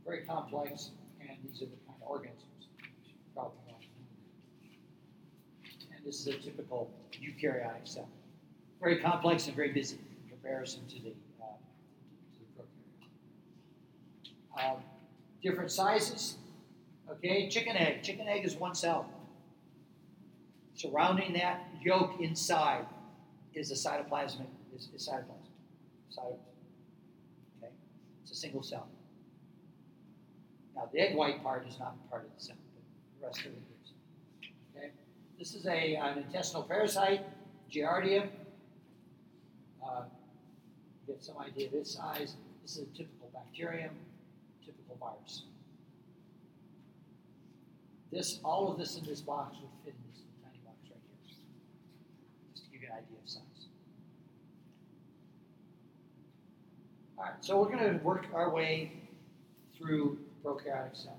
very 0.06 0.22
complex, 0.22 0.90
and 1.20 1.36
these 1.44 1.60
are 1.60 1.66
the 1.66 1.76
kind 1.86 1.98
of 2.00 2.08
organisms 2.08 2.44
probably. 3.34 3.58
And 5.94 6.04
this 6.06 6.20
is 6.20 6.28
a 6.28 6.38
typical 6.38 6.90
eukaryotic 7.12 7.86
cell. 7.86 8.08
Very 8.80 9.00
complex 9.00 9.46
and 9.46 9.56
very 9.56 9.72
busy 9.72 9.96
in 9.96 10.30
comparison 10.30 10.80
to 10.88 10.94
the, 11.02 11.12
uh, 11.42 11.56
to 12.32 12.38
the 12.56 12.62
prokaryote. 14.62 14.76
Um, 14.76 14.82
different 15.42 15.70
sizes. 15.70 16.36
Okay, 17.10 17.48
chicken 17.50 17.76
egg. 17.76 18.02
Chicken 18.02 18.28
egg 18.28 18.46
is 18.46 18.56
one 18.56 18.74
cell. 18.74 19.10
Surrounding 20.74 21.32
that 21.34 21.66
yolk 21.82 22.20
inside 22.20 22.86
is 23.54 23.70
a 23.70 23.74
cytoplasmic 23.74 24.46
is, 24.74 24.88
is 24.94 25.08
cytoplasm. 25.08 25.50
Cytoplasm. 26.10 26.38
Okay, 27.58 27.72
it's 28.22 28.32
a 28.32 28.36
single 28.36 28.62
cell. 28.62 28.88
Now 30.74 30.88
the 30.92 31.00
egg 31.00 31.16
white 31.16 31.42
part 31.42 31.66
is 31.68 31.78
not 31.78 31.96
part 32.10 32.24
of 32.24 32.30
the 32.36 32.44
cell, 32.44 32.56
but 32.74 33.20
the 33.20 33.26
rest 33.26 33.40
of 33.40 33.52
it 33.52 33.62
is. 33.84 33.92
Okay, 34.76 34.90
this 35.38 35.54
is 35.54 35.66
a 35.66 35.96
an 35.96 36.18
intestinal 36.18 36.64
parasite, 36.64 37.24
Giardia. 37.70 38.28
Uh, 39.84 40.02
get 41.06 41.22
some 41.22 41.38
idea 41.38 41.68
of 41.68 41.74
its 41.74 41.94
size. 41.94 42.34
This 42.62 42.76
is 42.76 42.88
a 42.88 42.96
typical 42.96 43.30
bacterium, 43.32 43.90
typical 44.64 44.96
virus. 44.96 45.44
This, 48.10 48.40
all 48.44 48.70
of 48.70 48.78
this 48.78 48.96
in 48.96 49.04
this 49.04 49.20
box 49.20 49.56
would 49.60 49.70
fit 49.84 49.92
in 49.92 50.10
this 50.12 50.22
tiny 50.42 50.58
box 50.64 50.76
right 50.88 51.00
here. 51.02 51.18
Just 52.54 52.66
to 52.66 52.70
give 52.70 52.82
you 52.82 52.83
an 52.83 52.83
idea 52.94 53.18
of 53.22 53.28
size. 53.28 53.42
All 57.18 57.24
right, 57.24 57.34
so 57.40 57.60
we're 57.60 57.68
going 57.76 57.98
to 57.98 58.04
work 58.04 58.26
our 58.34 58.50
way 58.50 58.92
through 59.76 60.18
prokaryotic 60.44 60.96
cell. 60.96 61.18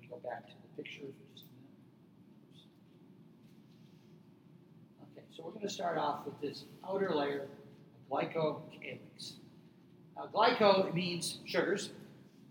Let 0.00 0.10
go 0.10 0.16
back 0.28 0.46
to 0.46 0.52
the 0.52 0.82
pictures 0.82 1.14
for 1.14 1.34
just 1.34 1.46
a 1.46 1.52
minute. 2.54 2.66
Okay, 5.12 5.26
so 5.34 5.42
we're 5.44 5.52
going 5.52 5.62
to 5.66 5.72
start 5.72 5.98
off 5.98 6.24
with 6.24 6.40
this 6.40 6.64
outer 6.86 7.14
layer 7.14 7.42
of 7.42 7.48
glycocalyx. 8.10 9.34
Now, 10.16 10.28
glyco 10.32 10.92
means 10.94 11.38
sugars. 11.46 11.90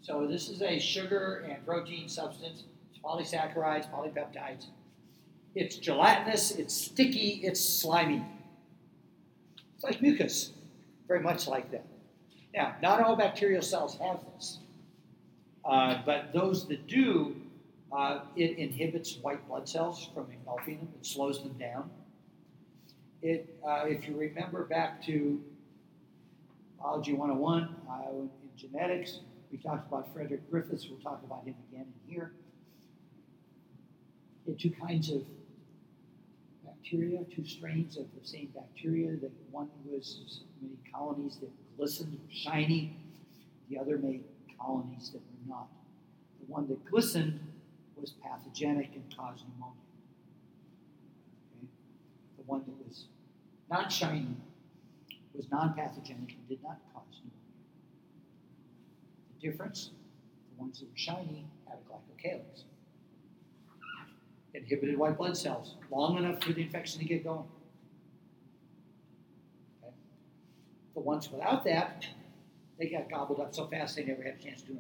So 0.02 0.28
this 0.28 0.50
is 0.50 0.62
a 0.62 0.80
sugar 0.80 1.46
and 1.50 1.66
protein 1.66 2.08
substance. 2.08 2.64
It's 2.92 3.00
polysaccharides, 3.04 3.90
polypeptides. 3.92 4.68
It's 5.56 5.78
gelatinous, 5.78 6.52
it's 6.52 6.74
sticky, 6.74 7.40
it's 7.44 7.64
slimy. 7.64 8.22
It's 9.76 9.84
like 9.86 10.02
mucus, 10.02 10.52
very 11.08 11.22
much 11.22 11.48
like 11.48 11.72
that. 11.72 11.86
Now, 12.54 12.76
not 12.82 13.02
all 13.02 13.16
bacterial 13.16 13.62
cells 13.62 13.98
have 14.00 14.20
this, 14.34 14.60
uh, 15.64 16.02
but 16.06 16.34
those 16.34 16.68
that 16.68 16.88
do, 16.88 17.38
uh, 17.96 18.20
it 18.36 18.58
inhibits 18.58 19.18
white 19.22 19.48
blood 19.48 19.68
cells 19.68 20.10
from 20.14 20.30
engulfing 20.30 20.80
them. 20.80 20.90
It 21.00 21.06
slows 21.06 21.42
them 21.42 21.54
down. 21.54 21.90
It, 23.22 23.58
uh, 23.66 23.86
if 23.86 24.08
you 24.10 24.18
remember 24.18 24.66
back 24.66 25.04
to 25.06 25.42
Biology 26.78 27.14
101 27.14 27.76
uh, 27.90 28.12
in 28.12 28.30
genetics, 28.58 29.22
we 29.52 29.58
talked 29.58 29.88
about 29.88 30.14
Frederick 30.14 30.50
Griffiths. 30.52 30.88
We'll 30.90 31.00
talk 31.00 31.22
about 31.24 31.46
him 31.46 31.56
again 31.72 31.86
in 31.86 32.14
here. 32.14 32.34
He 34.44 34.52
had 34.52 34.60
two 34.60 34.72
kinds 34.72 35.10
of 35.10 35.24
bacteria, 36.86 37.20
two 37.36 37.46
strains 37.46 37.98
of 37.98 38.06
the 38.20 38.28
same 38.28 38.50
bacteria. 38.56 39.12
That 39.18 39.32
one 39.52 39.70
was 39.86 40.42
made 40.62 40.78
colonies 40.94 41.38
that 41.42 41.50
glistened, 41.78 42.14
were 42.14 42.34
shiny. 42.34 42.96
The 43.70 43.80
other 43.80 43.98
made 43.98 44.24
colonies 44.60 45.10
that 45.12 45.20
were 45.20 45.56
not. 45.56 45.68
The 46.40 46.52
one 46.52 46.68
that 46.68 46.86
glistened 46.86 47.40
was 47.96 48.12
pathogenic 48.24 48.92
and 48.94 49.04
caused 49.18 49.44
pneumonia. 49.50 49.76
Okay? 51.58 51.68
The 52.38 52.44
one 52.44 52.64
that 52.66 52.88
was 52.88 53.06
not 53.70 53.92
shiny 53.92 54.36
was 55.34 55.50
non-pathogenic 55.52 56.34
and 56.34 56.48
did 56.48 56.64
not 56.64 56.78
cause 56.94 57.04
pneumonia. 57.12 57.32
The 59.42 59.50
difference, 59.50 59.90
the 60.56 60.62
ones 60.62 60.80
that 60.80 60.86
were 60.86 60.98
shiny 60.98 61.46
had 61.68 61.80
a 61.80 61.92
glycocalyx. 61.92 62.64
Inhibited 64.56 64.98
white 64.98 65.18
blood 65.18 65.36
cells 65.36 65.76
long 65.92 66.18
enough 66.18 66.42
for 66.42 66.54
the 66.54 66.62
infection 66.62 67.00
to 67.00 67.06
get 67.06 67.26
going. 67.26 67.44
Okay? 69.84 69.94
The 70.94 71.02
ones 71.02 71.30
without 71.30 71.66
that, 71.66 72.08
they 72.80 72.88
got 72.88 73.10
gobbled 73.10 73.42
up 73.42 73.54
so 73.54 73.68
fast 73.68 73.98
they 73.98 74.06
never 74.06 74.24
had 74.24 74.36
a 74.36 74.44
chance 74.44 74.62
to 74.62 74.68
do 74.68 74.80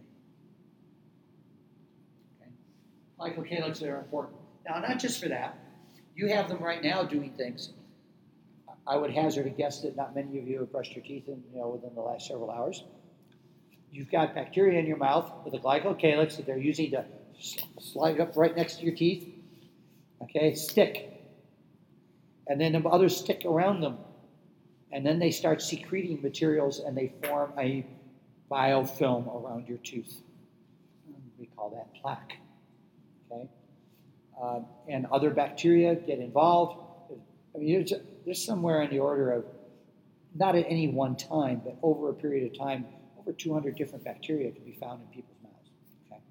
anything. 2.39 3.33
Okay? 3.33 3.51
Glycocalyx 3.59 3.83
are 3.83 3.97
important. 3.97 4.37
Now, 4.67 4.79
not 4.79 4.97
just 4.97 5.21
for 5.21 5.27
that, 5.27 5.57
you 6.15 6.29
have 6.29 6.47
them 6.47 6.63
right 6.63 6.81
now 6.81 7.03
doing 7.03 7.33
things. 7.33 7.73
I 8.87 8.95
would 8.95 9.11
hazard 9.11 9.45
a 9.47 9.49
guess 9.49 9.81
that 9.81 9.97
not 9.97 10.15
many 10.15 10.39
of 10.39 10.47
you 10.47 10.59
have 10.59 10.71
brushed 10.71 10.95
your 10.95 11.03
teeth 11.03 11.27
in, 11.27 11.43
you 11.51 11.59
know, 11.59 11.67
within 11.69 11.93
the 11.95 12.01
last 12.01 12.27
several 12.27 12.49
hours. 12.49 12.83
You've 13.91 14.11
got 14.11 14.35
bacteria 14.35 14.79
in 14.79 14.85
your 14.85 14.97
mouth 14.97 15.29
with 15.43 15.53
a 15.53 15.59
glycocalyx 15.59 16.37
that 16.37 16.45
they're 16.45 16.57
using 16.57 16.91
to 16.91 17.03
slide 17.79 18.21
up 18.21 18.37
right 18.37 18.55
next 18.55 18.77
to 18.77 18.85
your 18.85 18.95
teeth. 18.95 19.34
Okay, 20.21 20.55
stick. 20.55 21.11
And 22.47 22.59
then 22.59 22.73
the 22.73 22.87
others 22.87 23.17
stick 23.17 23.43
around 23.45 23.81
them. 23.81 23.97
And 24.91 25.05
then 25.05 25.19
they 25.19 25.31
start 25.31 25.61
secreting 25.61 26.21
materials 26.21 26.79
and 26.79 26.95
they 26.95 27.13
form 27.23 27.51
a 27.57 27.85
biofilm 28.49 29.27
around 29.27 29.67
your 29.67 29.79
tooth. 29.79 30.21
We 31.37 31.47
call 31.47 31.71
that 31.71 31.93
plaque. 32.01 32.37
Okay? 33.31 33.49
Uh, 34.41 34.59
and 34.87 35.05
other 35.07 35.31
bacteria 35.31 35.95
get 35.95 36.19
involved. 36.19 36.81
I 37.55 37.57
mean, 37.57 37.85
there's, 38.25 38.45
somewhere 38.45 38.81
in 38.81 38.89
the 38.89 38.99
order 38.99 39.31
of, 39.31 39.45
not 40.33 40.55
at 40.55 40.65
any 40.67 40.87
one 40.89 41.15
time, 41.15 41.61
but 41.63 41.77
over 41.81 42.09
a 42.09 42.13
period 42.13 42.51
of 42.51 42.57
time, 42.57 42.85
over 43.17 43.31
200 43.31 43.75
different 43.75 44.03
bacteria 44.03 44.51
can 44.51 44.63
be 44.63 44.73
found 44.73 45.01
in 45.01 45.07
people's 45.07 45.37
mouths. 45.41 45.69
Okay? 46.05 46.21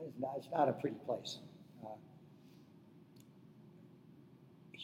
It's 0.00 0.20
not, 0.20 0.34
it's 0.38 0.48
not 0.52 0.68
a 0.68 0.72
pretty 0.72 0.96
place. 1.06 1.38
Uh, 1.84 1.88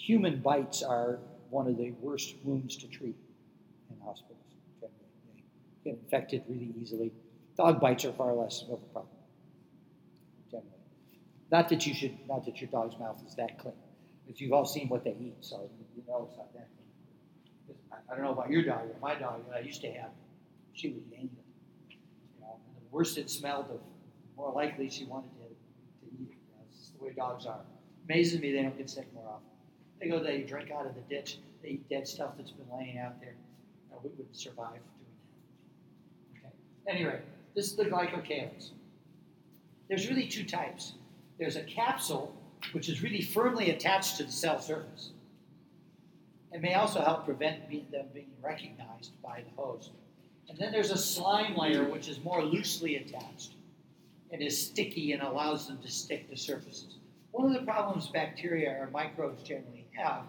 human 0.02 0.40
bites 0.40 0.82
are 0.82 1.20
one 1.50 1.68
of 1.68 1.76
the 1.76 1.92
worst 2.00 2.34
wounds 2.42 2.76
to 2.76 2.88
treat 2.88 3.14
in 3.90 3.96
hospitals. 4.04 4.38
They 4.80 4.88
get 5.84 6.00
infected 6.02 6.42
really 6.48 6.74
easily. 6.80 7.12
Dog 7.56 7.80
bites 7.80 8.04
are 8.04 8.12
far 8.12 8.34
less 8.34 8.62
of 8.62 8.72
a 8.72 8.76
problem. 8.92 9.14
Generally. 10.50 10.68
Not 11.52 11.68
that 11.68 11.86
you 11.86 11.94
should, 11.94 12.18
not 12.26 12.44
that 12.46 12.60
your 12.60 12.70
dog's 12.70 12.98
mouth 12.98 13.22
is 13.26 13.36
that 13.36 13.58
clean, 13.58 13.74
because 14.26 14.40
you've 14.40 14.52
all 14.52 14.64
seen 14.64 14.88
what 14.88 15.04
they 15.04 15.16
eat, 15.20 15.36
so 15.40 15.70
you 15.94 16.02
know 16.08 16.28
it's 16.28 16.36
not 16.36 16.52
that 16.54 16.68
clean. 17.66 17.78
I, 17.92 18.12
I 18.12 18.16
don't 18.16 18.24
know 18.24 18.32
about 18.32 18.50
your 18.50 18.64
dog, 18.64 18.88
but 18.88 19.00
my 19.00 19.14
dog 19.14 19.48
that 19.48 19.58
I 19.58 19.60
used 19.60 19.82
to 19.82 19.92
have, 19.92 20.10
she 20.72 20.88
would 20.88 21.04
eat 21.10 21.14
anything. 21.18 21.44
You 21.90 22.40
know, 22.40 22.58
and 22.66 22.76
the 22.76 22.88
worse 22.90 23.16
it 23.18 23.30
smelled, 23.30 23.68
the 23.68 23.78
more 24.36 24.52
likely 24.52 24.90
she 24.90 25.04
wanted 25.04 25.30
to, 25.36 25.44
to 25.44 26.12
eat 26.20 26.30
it. 26.30 26.38
You 26.48 26.54
know, 26.56 26.64
it's 26.68 26.90
the 26.98 27.04
way 27.04 27.12
dogs 27.12 27.46
are. 27.46 27.60
Amazes 28.08 28.40
me 28.40 28.50
they 28.50 28.62
don't 28.62 28.76
get 28.76 28.90
sick 28.90 29.06
more 29.14 29.28
often. 29.28 29.51
They 30.02 30.08
go, 30.08 30.18
they 30.18 30.40
drink 30.40 30.72
out 30.72 30.84
of 30.84 30.96
the 30.96 31.00
ditch, 31.02 31.38
they 31.62 31.70
eat 31.70 31.88
dead 31.88 32.08
stuff 32.08 32.32
that's 32.36 32.50
been 32.50 32.66
laying 32.76 32.98
out 32.98 33.20
there. 33.20 33.34
No, 33.90 33.98
we 34.02 34.10
wouldn't 34.10 34.36
survive 34.36 34.72
doing 34.72 36.42
that. 36.42 36.48
Okay. 36.48 36.98
Anyway, 36.98 37.20
this 37.54 37.66
is 37.66 37.76
the 37.76 37.84
glycocalyx. 37.84 38.70
There's 39.88 40.08
really 40.08 40.26
two 40.26 40.42
types. 40.42 40.94
There's 41.38 41.54
a 41.54 41.62
capsule, 41.62 42.34
which 42.72 42.88
is 42.88 43.00
really 43.00 43.22
firmly 43.22 43.70
attached 43.70 44.16
to 44.16 44.24
the 44.24 44.32
cell 44.32 44.60
surface. 44.60 45.10
It 46.50 46.60
may 46.60 46.74
also 46.74 47.00
help 47.00 47.24
prevent 47.24 47.70
them 47.92 48.06
being 48.12 48.30
recognized 48.42 49.12
by 49.22 49.42
the 49.42 49.62
host. 49.62 49.92
And 50.48 50.58
then 50.58 50.72
there's 50.72 50.90
a 50.90 50.98
slime 50.98 51.56
layer, 51.56 51.84
which 51.84 52.08
is 52.08 52.22
more 52.24 52.42
loosely 52.42 52.96
attached 52.96 53.54
and 54.32 54.42
is 54.42 54.60
sticky 54.60 55.12
and 55.12 55.22
allows 55.22 55.68
them 55.68 55.78
to 55.78 55.88
stick 55.88 56.28
to 56.28 56.36
surfaces. 56.36 56.96
One 57.30 57.46
of 57.46 57.52
the 57.52 57.64
problems 57.64 58.08
bacteria 58.08 58.70
or 58.70 58.90
microbes 58.90 59.42
generally 59.42 59.81
have 59.92 60.24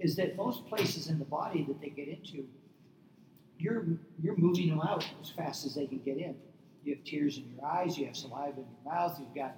is 0.00 0.16
that 0.16 0.36
most 0.36 0.66
places 0.66 1.08
in 1.08 1.18
the 1.18 1.24
body 1.24 1.64
that 1.68 1.80
they 1.80 1.88
get 1.88 2.08
into, 2.08 2.46
you're, 3.58 3.84
you're 4.22 4.36
moving 4.36 4.68
them 4.68 4.80
out 4.80 5.06
as 5.22 5.30
fast 5.30 5.64
as 5.64 5.74
they 5.74 5.86
can 5.86 5.98
get 5.98 6.16
in. 6.16 6.34
You 6.84 6.96
have 6.96 7.04
tears 7.04 7.38
in 7.38 7.44
your 7.54 7.64
eyes, 7.64 7.96
you 7.96 8.06
have 8.06 8.16
saliva 8.16 8.60
in 8.60 8.66
your 8.84 8.94
mouth, 8.94 9.16
you've 9.18 9.34
got 9.34 9.56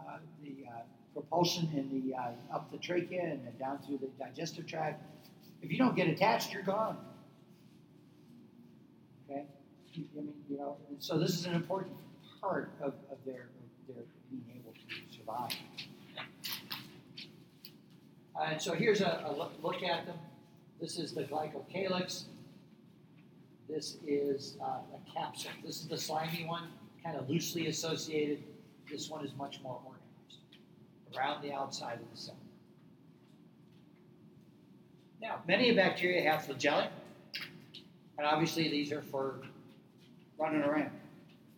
uh, 0.00 0.18
the 0.42 0.66
uh, 0.68 0.80
propulsion 1.12 1.68
in 1.74 1.90
the 1.90 2.14
uh, 2.14 2.54
up 2.54 2.70
the 2.70 2.78
trachea 2.78 3.22
and 3.22 3.44
then 3.44 3.54
down 3.58 3.78
through 3.84 3.98
the 3.98 4.08
digestive 4.22 4.66
tract. 4.66 5.02
If 5.62 5.72
you 5.72 5.78
don't 5.78 5.96
get 5.96 6.08
attached, 6.08 6.52
you're 6.52 6.62
gone. 6.62 6.96
Okay, 9.28 9.44
I 9.96 10.20
mean, 10.20 10.34
you 10.48 10.58
know, 10.58 10.76
so 11.00 11.18
this 11.18 11.30
is 11.30 11.46
an 11.46 11.54
important 11.54 11.96
part 12.40 12.70
of, 12.80 12.94
of 13.10 13.18
their 13.26 13.48
of 13.88 13.94
their 13.94 14.04
being 14.30 14.44
able 14.54 14.72
to 14.72 15.16
survive. 15.16 15.50
And 18.40 18.60
so 18.60 18.72
here's 18.72 19.00
a, 19.00 19.24
a 19.26 19.32
look, 19.62 19.82
at 19.82 20.06
them. 20.06 20.16
This 20.80 20.98
is 20.98 21.12
the 21.12 21.24
glycocalyx. 21.24 22.24
This 23.68 23.96
is 24.06 24.56
uh, 24.62 24.64
a 24.64 25.12
capsule. 25.12 25.50
This 25.64 25.80
is 25.80 25.88
the 25.88 25.98
slimy 25.98 26.46
one, 26.46 26.68
kind 27.04 27.16
of 27.16 27.28
loosely 27.28 27.66
associated. 27.66 28.42
This 28.90 29.10
one 29.10 29.24
is 29.24 29.32
much 29.36 29.60
more 29.62 29.80
organized 29.84 31.16
around 31.16 31.42
the 31.42 31.52
outside 31.52 31.94
of 31.94 32.10
the 32.10 32.16
cell. 32.16 32.36
Now, 35.20 35.40
many 35.48 35.74
bacteria 35.74 36.30
have 36.30 36.42
flagella, 36.42 36.88
and 38.16 38.26
obviously 38.26 38.68
these 38.68 38.92
are 38.92 39.02
for 39.02 39.40
running 40.38 40.62
around, 40.62 40.92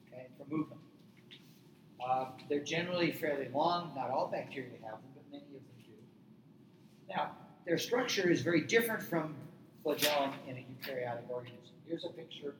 okay, 0.08 0.26
for 0.38 0.44
movement. 0.50 0.80
Uh, 2.04 2.26
they're 2.48 2.64
generally 2.64 3.12
fairly 3.12 3.48
long. 3.52 3.92
Not 3.94 4.10
all 4.10 4.28
bacteria 4.28 4.70
have 4.82 4.92
them. 4.92 5.09
Now, 7.10 7.32
their 7.66 7.76
structure 7.76 8.30
is 8.30 8.40
very 8.40 8.60
different 8.60 9.02
from 9.02 9.34
flagellum 9.82 10.32
in 10.48 10.56
a 10.56 10.60
eukaryotic 10.60 11.28
organism. 11.28 11.74
Here's 11.86 12.04
a 12.04 12.08
picture. 12.10 12.54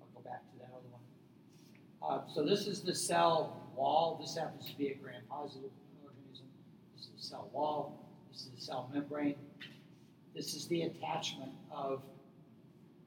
I'll 0.00 0.22
go 0.22 0.28
back 0.28 0.42
to 0.52 0.58
that 0.60 0.70
other 0.72 0.86
one. 0.90 2.20
Uh, 2.20 2.22
so 2.32 2.44
this 2.44 2.68
is 2.68 2.82
the 2.82 2.94
cell 2.94 3.56
wall. 3.74 4.18
This 4.20 4.36
happens 4.36 4.70
to 4.70 4.78
be 4.78 4.88
a 4.88 4.94
gram-positive 4.94 5.70
organism. 6.04 6.46
This 6.94 7.06
is 7.06 7.10
the 7.16 7.22
cell 7.22 7.50
wall. 7.52 7.98
This 8.30 8.42
is 8.42 8.50
the 8.54 8.60
cell 8.60 8.88
membrane. 8.94 9.34
This 10.36 10.54
is 10.54 10.66
the 10.68 10.82
attachment 10.82 11.52
of 11.72 12.00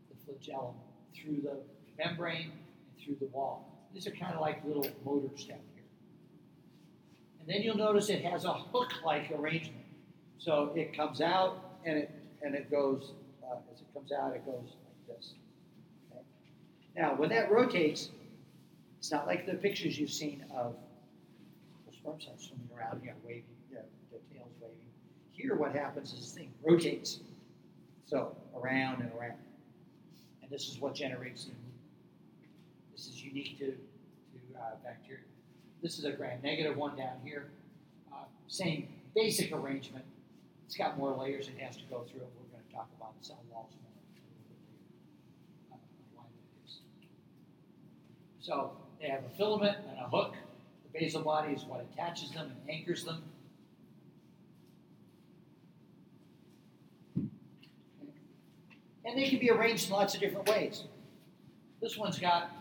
the 0.09 0.15
flagellum 0.25 0.75
through 1.15 1.41
the 1.41 1.57
membrane 1.97 2.51
and 2.51 3.05
through 3.05 3.15
the 3.19 3.31
wall. 3.33 3.87
These 3.93 4.05
are 4.07 4.11
kind 4.11 4.33
of 4.33 4.41
like 4.41 4.63
little 4.65 4.87
motors 5.05 5.45
down 5.45 5.59
here. 5.75 5.83
And 7.39 7.47
then 7.47 7.61
you'll 7.61 7.77
notice 7.77 8.09
it 8.09 8.23
has 8.25 8.43
a 8.43 8.53
hook-like 8.53 9.31
arrangement. 9.31 9.86
So 10.37 10.71
it 10.75 10.95
comes 10.95 11.21
out 11.21 11.79
and 11.85 11.97
it 11.97 12.11
and 12.41 12.55
it 12.55 12.69
goes 12.69 13.11
uh, 13.43 13.55
as 13.73 13.81
it 13.81 13.87
comes 13.93 14.11
out, 14.11 14.35
it 14.35 14.45
goes 14.45 14.75
like 14.85 15.17
this. 15.17 15.33
Okay? 16.11 16.21
Now, 16.95 17.15
when 17.15 17.29
that 17.29 17.51
rotates, 17.51 18.09
it's 18.99 19.11
not 19.11 19.27
like 19.27 19.45
the 19.45 19.53
pictures 19.53 19.97
you've 19.97 20.11
seen 20.11 20.43
of 20.55 20.75
the 21.87 21.93
sperm 21.93 22.19
cells 22.19 22.47
swimming 22.47 22.69
around, 22.75 23.03
know, 23.03 23.13
waving, 23.23 23.43
their 23.71 23.83
tails 24.33 24.51
waving. 24.59 24.77
Here, 25.31 25.55
what 25.55 25.73
happens 25.73 26.13
is 26.13 26.19
this 26.19 26.31
thing 26.31 26.51
rotates, 26.63 27.19
so 28.05 28.35
around 28.55 29.01
and 29.01 29.11
around, 29.13 29.37
and 30.41 30.51
this 30.51 30.67
is 30.67 30.79
what 30.79 30.93
generates 30.93 31.45
the. 31.45 31.51
This 32.91 33.07
is 33.07 33.23
unique 33.23 33.59
to 33.59 33.65
to 33.67 34.57
uh, 34.59 34.75
bacteria. 34.83 35.21
This 35.83 35.99
is 35.99 36.05
a 36.05 36.11
gram-negative 36.11 36.75
one 36.75 36.97
down 36.97 37.17
here. 37.23 37.51
Uh, 38.11 38.23
same 38.47 38.87
basic 39.13 39.51
arrangement. 39.51 40.03
It's 40.67 40.75
got 40.75 40.97
more 40.97 41.15
layers 41.15 41.47
it 41.47 41.57
has 41.59 41.77
to 41.77 41.83
go 41.83 42.03
through. 42.03 42.19
We're 42.19 42.51
going 42.51 42.67
to 42.67 42.75
talk 42.75 42.89
about 42.97 43.13
cell 43.21 43.41
walls 43.49 43.71
more. 45.71 45.77
Uh, 45.77 45.77
why 46.13 46.23
that 46.23 46.67
is. 46.67 46.79
So 48.41 48.73
they 48.99 49.07
have 49.07 49.23
a 49.23 49.37
filament 49.37 49.77
and 49.89 49.97
a 49.97 50.09
hook. 50.09 50.35
The 50.83 50.99
basal 50.99 51.21
body 51.21 51.53
is 51.53 51.63
what 51.63 51.85
attaches 51.93 52.31
them 52.31 52.51
and 52.51 52.69
anchors 52.69 53.05
them. 53.05 53.23
And 59.05 59.17
they 59.17 59.29
can 59.29 59.39
be 59.39 59.49
arranged 59.49 59.87
in 59.87 59.93
lots 59.93 60.15
of 60.15 60.19
different 60.19 60.49
ways. 60.49 60.83
This 61.81 61.97
one's 61.97 62.19
got, 62.19 62.51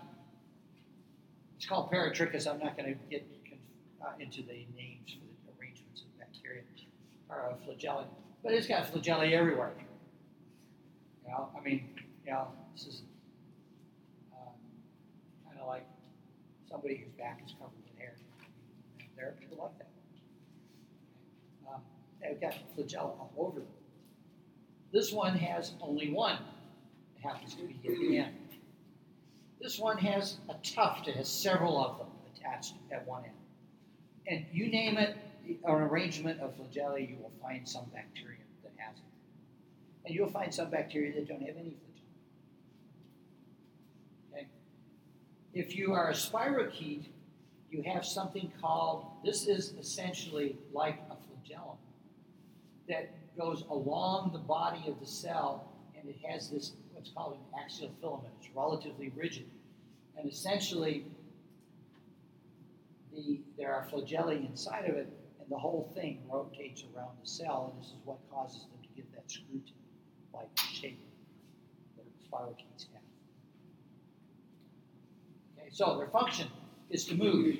it's 1.56 1.66
called 1.66 1.90
peritrichous. 1.90 2.46
I'm 2.46 2.60
not 2.60 2.76
going 2.76 2.94
to 2.94 3.00
get 3.10 3.26
uh, 4.00 4.12
into 4.20 4.42
the 4.42 4.64
names 4.76 5.10
for 5.12 5.26
the 5.26 5.60
arrangements 5.60 6.02
of 6.02 6.18
bacteria 6.20 6.62
or 7.28 7.50
uh, 7.50 7.54
flagella, 7.66 8.04
but 8.42 8.52
it's 8.52 8.66
got 8.66 8.92
flagella 8.92 9.30
everywhere. 9.30 9.72
You 11.24 11.30
know, 11.30 11.48
I 11.58 11.62
mean, 11.62 11.88
you 12.24 12.32
know, 12.32 12.48
this 12.74 12.86
is 12.86 13.02
uh, 14.32 14.50
kind 15.48 15.60
of 15.60 15.66
like 15.66 15.86
somebody 16.70 16.96
whose 16.96 17.12
back 17.18 17.42
is 17.44 17.52
covered 17.58 17.72
with 17.76 17.98
hair. 17.98 18.14
There 19.16 19.28
are 19.28 19.32
people 19.32 19.58
like 19.58 19.78
that. 19.78 19.88
Um, 21.68 21.80
they've 22.22 22.40
got 22.40 22.54
flagella 22.76 23.18
all 23.18 23.32
over 23.36 23.60
them. 23.60 23.68
This 24.92 25.12
one 25.12 25.36
has 25.36 25.72
only 25.80 26.12
one. 26.12 26.38
It 27.16 27.22
happens 27.22 27.54
to 27.56 27.62
be 27.62 27.74
at 27.88 27.98
the 27.98 28.18
end. 28.18 28.34
This 29.60 29.78
one 29.78 29.98
has 29.98 30.36
a 30.48 30.54
tuft, 30.62 31.08
it 31.08 31.16
has 31.16 31.28
several 31.28 31.82
of 31.82 31.98
them 31.98 32.06
attached 32.34 32.74
at 32.92 33.06
one 33.06 33.24
end. 33.24 33.32
And 34.28 34.46
you 34.52 34.68
name 34.68 34.98
it, 34.98 35.16
an 35.48 35.72
arrangement 35.72 36.40
of 36.40 36.56
flagella, 36.56 37.08
you 37.08 37.16
will 37.20 37.32
find 37.42 37.68
some 37.68 37.84
bacteria 37.94 38.38
that 38.62 38.72
has 38.76 38.96
it. 38.96 39.02
And 40.04 40.14
you'll 40.14 40.30
find 40.30 40.52
some 40.52 40.70
bacteria 40.70 41.14
that 41.14 41.28
don't 41.28 41.40
have 41.40 41.56
any 41.56 41.70
flagella. 41.70 42.02
Okay? 44.32 44.46
If 45.54 45.76
you 45.76 45.92
are 45.92 46.10
a 46.10 46.14
spirochete, 46.14 47.06
you 47.70 47.82
have 47.82 48.04
something 48.04 48.52
called, 48.60 49.06
this 49.24 49.46
is 49.46 49.74
essentially 49.78 50.56
like 50.72 51.00
a 51.10 51.16
flagellum 51.16 51.76
that 52.88 53.10
goes 53.36 53.64
along 53.70 54.30
the 54.32 54.38
body 54.38 54.84
of 54.86 54.98
the 55.00 55.06
cell 55.06 55.72
and 55.98 56.08
it 56.08 56.16
has 56.26 56.48
this 56.50 56.72
what's 56.92 57.10
called 57.10 57.34
an 57.34 57.60
axial 57.62 57.90
filament. 58.00 58.32
It's 58.40 58.48
relatively 58.54 59.12
rigid. 59.14 59.46
And 60.16 60.30
essentially, 60.30 61.04
the, 63.14 63.40
there 63.58 63.74
are 63.74 63.86
flagella 63.86 64.34
inside 64.48 64.88
of 64.88 64.96
it, 64.96 65.08
and 65.46 65.54
the 65.54 65.58
whole 65.58 65.92
thing 65.94 66.18
rotates 66.28 66.84
around 66.94 67.12
the 67.22 67.28
cell, 67.28 67.72
and 67.72 67.82
this 67.82 67.90
is 67.92 67.98
what 68.04 68.18
causes 68.32 68.62
them 68.62 68.82
to 68.82 68.88
get 68.96 69.14
that 69.14 69.30
screw-tip-like 69.30 70.48
shape 70.58 70.98
that 71.96 72.04
spirochetes 72.28 72.86
have. 72.92 73.02
Okay, 75.56 75.68
so 75.70 75.96
their 75.98 76.08
function 76.08 76.48
is 76.90 77.04
to 77.04 77.14
move. 77.14 77.58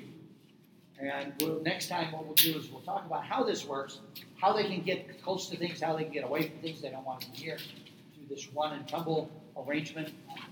And 0.99 1.31
we'll, 1.39 1.61
next 1.61 1.87
time, 1.87 2.11
what 2.11 2.25
we'll 2.25 2.33
do 2.33 2.57
is 2.57 2.69
we'll 2.69 2.81
talk 2.81 3.05
about 3.05 3.23
how 3.23 3.43
this 3.43 3.65
works, 3.65 3.99
how 4.41 4.51
they 4.51 4.63
can 4.63 4.81
get 4.81 5.21
close 5.21 5.47
to 5.49 5.55
things, 5.55 5.79
how 5.79 5.95
they 5.95 6.03
can 6.03 6.11
get 6.11 6.25
away 6.25 6.49
from 6.49 6.59
things 6.59 6.81
they 6.81 6.89
don't 6.89 7.05
want 7.05 7.21
to 7.21 7.31
be 7.31 7.45
near 7.45 7.57
through 7.57 8.27
this 8.27 8.49
run 8.53 8.73
and 8.73 8.87
tumble 8.87 9.31
arrangement. 9.55 10.11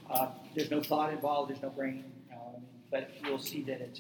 Uh, 0.09 0.29
there's 0.55 0.71
no 0.71 0.81
thought 0.81 1.11
involved, 1.11 1.49
there's 1.49 1.61
no 1.63 1.69
brain, 1.69 2.05
uh, 2.31 2.59
but 2.91 3.09
you'll 3.25 3.39
see 3.39 3.63
that 3.63 3.81
it's. 3.81 3.99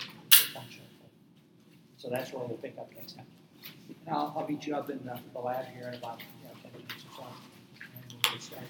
So 2.05 2.11
that's 2.11 2.31
where 2.31 2.45
we'll 2.45 2.57
pick 2.57 2.77
up 2.77 2.87
next 2.95 3.13
time. 3.17 3.25
And 4.05 4.15
I'll, 4.15 4.31
I'll 4.37 4.47
meet 4.47 4.67
you 4.67 4.75
up 4.75 4.91
in 4.91 5.03
the, 5.03 5.17
the 5.33 5.39
lab 5.39 5.65
here 5.73 5.87
in 5.87 5.95
about 5.95 6.19
you 6.19 6.47
know, 6.47 6.53
10 6.61 6.71
minutes 6.73 7.03
or 7.03 7.23
so, 7.23 7.23
and 7.81 8.13
we'll 8.13 8.31
get 8.31 8.41
started. 8.43 8.69